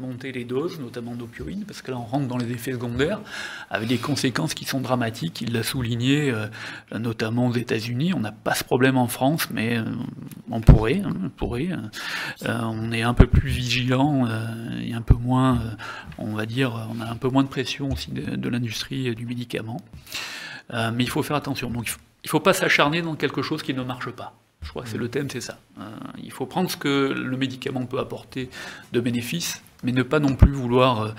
[0.00, 3.20] monter les doses, notamment d'opioïdes, parce que là, on rentre dans les effets secondaires,
[3.68, 5.42] avec des conséquences qui sont dramatiques.
[5.42, 6.46] Il l'a souligné, euh,
[6.98, 8.14] notamment aux États-Unis.
[8.14, 9.84] On n'a pas ce problème en France, mais euh,
[10.50, 11.02] on pourrait.
[11.04, 11.68] Hein, on, pourrait
[12.46, 14.26] on est un peu plus vigilant
[14.82, 15.60] et un peu moins,
[16.18, 19.80] on va dire, on a un peu moins de pression aussi de, l'industrie du médicament.
[20.72, 21.70] mais il faut faire attention.
[21.70, 24.34] Donc, il ne faut pas s'acharner dans quelque chose qui ne marche pas.
[24.66, 25.60] Je crois que c'est le thème, c'est ça.
[25.78, 25.84] Euh,
[26.20, 28.50] il faut prendre ce que le médicament peut apporter
[28.92, 31.10] de bénéfices, mais ne pas non plus vouloir euh,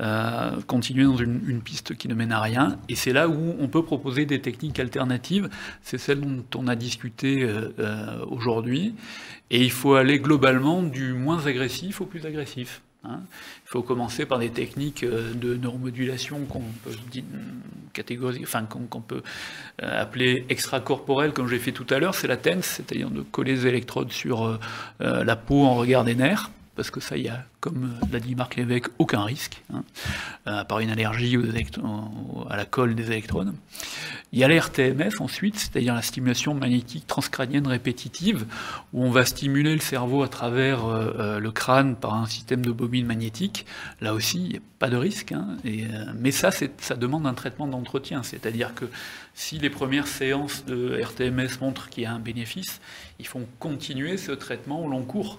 [0.00, 2.78] euh, continuer dans une, piste qui ne mène à rien.
[2.88, 5.48] Et c'est là où on peut proposer des techniques alternatives.
[5.82, 7.48] C'est celle dont on a discuté
[8.28, 8.96] aujourd'hui.
[9.50, 12.82] Et il faut aller globalement du moins agressif au plus agressif.
[13.04, 13.20] Hein.
[13.66, 16.92] Il faut commencer par des techniques euh, de neuromodulation qu'on peut
[18.68, 19.22] qu'on peut
[19.82, 22.14] euh, appeler extracorporelles, comme j'ai fait tout à l'heure.
[22.14, 24.58] C'est la TENS, c'est-à-dire de coller des électrodes sur euh,
[25.00, 28.34] la peau en regard des nerfs parce que ça, il y a, comme l'a dit
[28.34, 29.82] Marc Lévesque, aucun risque, hein,
[30.44, 31.36] à part une allergie
[32.48, 33.52] à la colle des électrodes.
[34.32, 38.46] Il y a l'RTMS ensuite, c'est-à-dire la stimulation magnétique transcrânienne répétitive,
[38.92, 42.64] où on va stimuler le cerveau à travers euh, euh, le crâne par un système
[42.64, 43.66] de bobines magnétiques.
[44.00, 47.34] Là aussi, il n'y a pas de risque, hein, euh, mais ça, ça demande un
[47.34, 48.86] traitement d'entretien, c'est-à-dire que
[49.34, 52.80] si les premières séances de RTMS montrent qu'il y a un bénéfice,
[53.18, 55.38] il faut continuer ce traitement au long cours.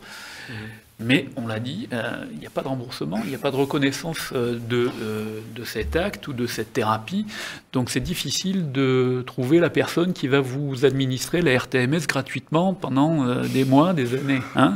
[0.49, 0.53] Mmh.
[0.99, 3.51] Mais on l'a dit, euh, il n'y a pas de remboursement, il n'y a pas
[3.51, 7.27] de reconnaissance euh, de, euh, de, cet acte ou de cette thérapie.
[7.71, 13.43] Donc c'est difficile de trouver la personne qui va vous administrer la RTMS gratuitement pendant
[13.45, 14.41] des mois, des années.
[14.55, 14.73] Hein.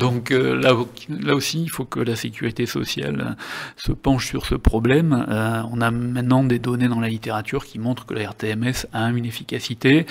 [0.00, 0.74] Donc là,
[1.08, 3.36] là, aussi, il faut que la sécurité sociale
[3.76, 5.26] se penche sur ce problème.
[5.72, 9.24] on a maintenant des données dans la littérature qui montrent que la RTMS a une
[9.24, 10.06] efficacité.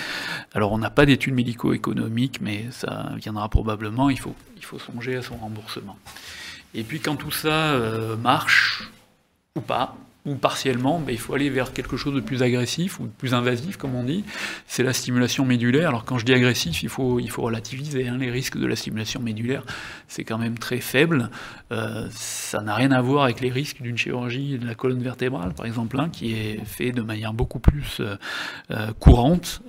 [0.53, 4.09] Alors on n'a pas d'études médico-économiques, mais ça viendra probablement.
[4.09, 5.97] Il faut il faut songer à son remboursement.
[6.73, 8.91] Et puis quand tout ça euh, marche,
[9.55, 9.95] ou pas,
[10.25, 13.77] ou partiellement, il faut aller vers quelque chose de plus agressif ou de plus invasif,
[13.77, 14.25] comme on dit.
[14.67, 15.89] C'est la stimulation médulaire.
[15.89, 18.07] Alors quand je dis agressif, il faut, relativiser.
[18.07, 18.17] Hein.
[18.17, 19.63] Les risques de la stimulation médulaire,
[20.07, 21.29] c'est quand même très faible.
[21.71, 25.53] Euh, ça n'a rien à voir avec les risques d'une chirurgie de la colonne vertébrale,
[25.53, 28.15] par exemple, hein, qui est fait de manière beaucoup plus euh,
[28.71, 29.61] euh, courante.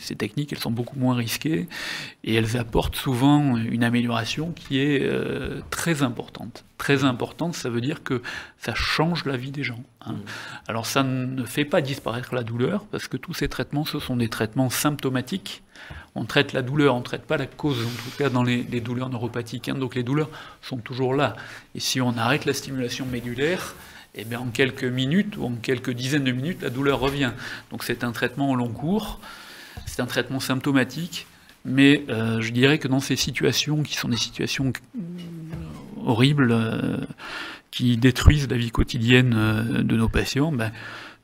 [0.00, 1.68] ces techniques, elles sont beaucoup moins risquées
[2.24, 5.08] et elles apportent souvent une amélioration qui est
[5.70, 8.22] très importante très importante, ça veut dire que
[8.58, 9.82] ça change la vie des gens.
[10.00, 10.12] Hein.
[10.12, 10.22] Mmh.
[10.68, 14.16] Alors ça ne fait pas disparaître la douleur, parce que tous ces traitements, ce sont
[14.16, 15.62] des traitements symptomatiques.
[16.14, 18.62] On traite la douleur, on ne traite pas la cause, en tout cas dans les,
[18.80, 19.68] douleurs neuropathiques.
[19.68, 19.74] Hein.
[19.74, 20.30] Donc les douleurs
[20.62, 21.36] sont toujours là.
[21.74, 23.74] Et si on arrête la stimulation médulaire,
[24.14, 27.32] eh bien, en quelques minutes ou en quelques dizaines de minutes, la douleur revient.
[27.70, 29.20] Donc c'est un traitement au long cours,
[29.86, 31.26] c'est un traitement symptomatique,
[31.64, 34.72] mais euh, je dirais que dans ces situations qui sont des situations
[36.04, 36.98] horribles euh,
[37.70, 40.72] qui détruisent la vie quotidienne euh, de nos patients, ben,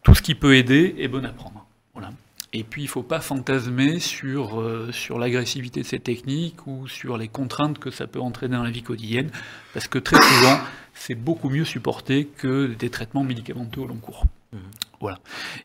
[0.02, 1.66] tout ce qui peut aider est bon à prendre.
[1.94, 2.10] Voilà.
[2.52, 6.86] Et puis il ne faut pas fantasmer sur, euh, sur l'agressivité de ces techniques ou
[6.88, 9.30] sur les contraintes que ça peut entraîner dans la vie quotidienne,
[9.72, 10.60] parce que très souvent,
[10.94, 14.24] c'est beaucoup mieux supporté que des traitements médicamenteux au long cours.
[14.52, 14.58] Mmh.
[15.00, 15.18] Voilà.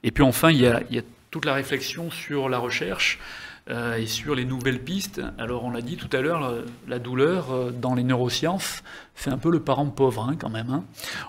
[0.03, 3.19] Et puis enfin, il y a, il y a toute la réflexion sur la recherche.
[3.69, 5.21] Euh, et sur les nouvelles pistes.
[5.37, 6.55] Alors on l'a dit tout à l'heure,
[6.87, 8.81] la douleur euh, dans les neurosciences,
[9.13, 10.71] c'est un peu le parent pauvre hein, quand même.
[10.71, 10.83] Hein.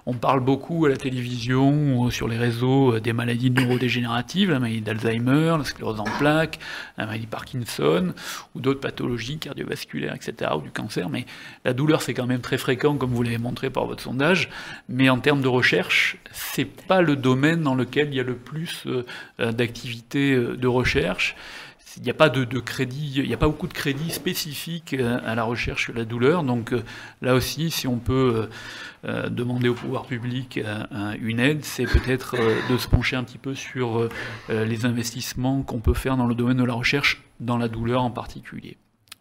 [0.06, 4.58] On parle beaucoup à la télévision ou sur les réseaux euh, des maladies neurodégénératives, la
[4.58, 6.58] maladie d'Alzheimer, la sclérose en plaques,
[6.96, 8.14] la maladie Parkinson
[8.54, 10.52] ou d'autres pathologies cardiovasculaires, etc.
[10.56, 11.10] ou du cancer.
[11.10, 11.26] Mais
[11.66, 14.48] la douleur c'est quand même très fréquent comme vous l'avez montré par votre sondage.
[14.88, 18.36] Mais en termes de recherche, c'est pas le domaine dans lequel il y a le
[18.36, 18.86] plus
[19.38, 21.36] d'activités de recherche
[21.96, 25.20] il n'y a pas de, crédit, il n'y a pas beaucoup de crédits spécifiques euh,
[25.24, 26.42] à la recherche sur la douleur.
[26.42, 26.82] Donc euh,
[27.22, 28.48] là aussi, si on peut
[29.04, 30.60] euh, demander au pouvoir public
[31.20, 32.36] une aide, c'est peut-être
[32.70, 34.08] de se pencher un petit peu sur
[34.48, 38.10] les investissements qu'on peut faire dans le domaine de la recherche, dans la douleur en
[38.10, 38.76] particulier.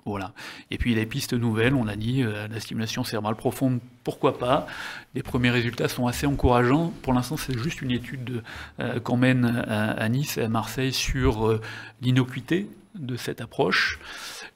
[0.05, 0.33] Voilà.
[0.71, 4.65] Et puis les pistes nouvelles, on l'a dit, euh, la stimulation cérébrale profonde, pourquoi pas.
[5.13, 6.93] Les premiers résultats sont assez encourageants.
[7.01, 8.43] Pour l'instant, c'est juste une étude
[8.79, 11.61] euh, qu'on mène à, Nice et à Marseille sur euh,
[12.01, 13.99] l'innocuité de cette approche.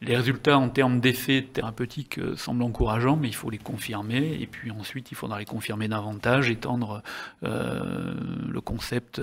[0.02, 4.38] Les résultats en termes d'effets thérapeutiques semblent encourageants, mais il faut les confirmer.
[4.42, 7.04] Et puis ensuite, il faudra les confirmer davantage, étendre
[7.42, 9.22] le concept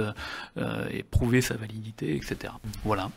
[0.57, 2.55] et prouver sa validité, etc.
[2.85, 3.11] Voilà.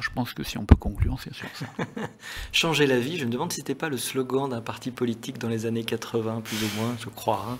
[0.00, 1.66] Je pense que si on peut conclure, c'est sur ça.
[2.52, 5.50] Changer la vie, je me demande si c'était pas le slogan d'un parti politique dans
[5.50, 7.44] les années 80, plus ou moins, je crois.
[7.46, 7.58] Hein.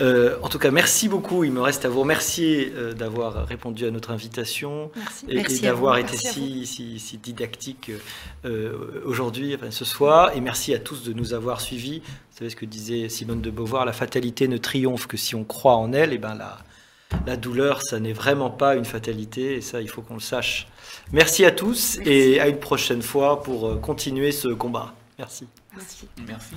[0.00, 1.44] Euh, en tout cas, merci beaucoup.
[1.44, 4.90] Il me reste à vous remercier euh, d'avoir répondu à notre invitation
[5.28, 7.90] et, d'avoir été si, si, didactique
[8.46, 10.34] euh, aujourd'hui, enfin, ce soir.
[10.34, 12.00] Et merci à tous de nous avoir suivis.
[12.00, 15.44] Vous savez ce que disait Simone de Beauvoir, la fatalité ne triomphe que si on
[15.44, 16.14] croit en elle.
[16.14, 16.56] Et ben la,
[17.26, 20.66] la douleur, ça n'est vraiment pas une fatalité, et ça, il faut qu'on le sache.
[21.12, 24.94] Merci à tous et à une prochaine fois pour euh, continuer ce combat.
[25.18, 25.46] Merci.
[25.72, 26.08] Merci.
[26.26, 26.54] Merci.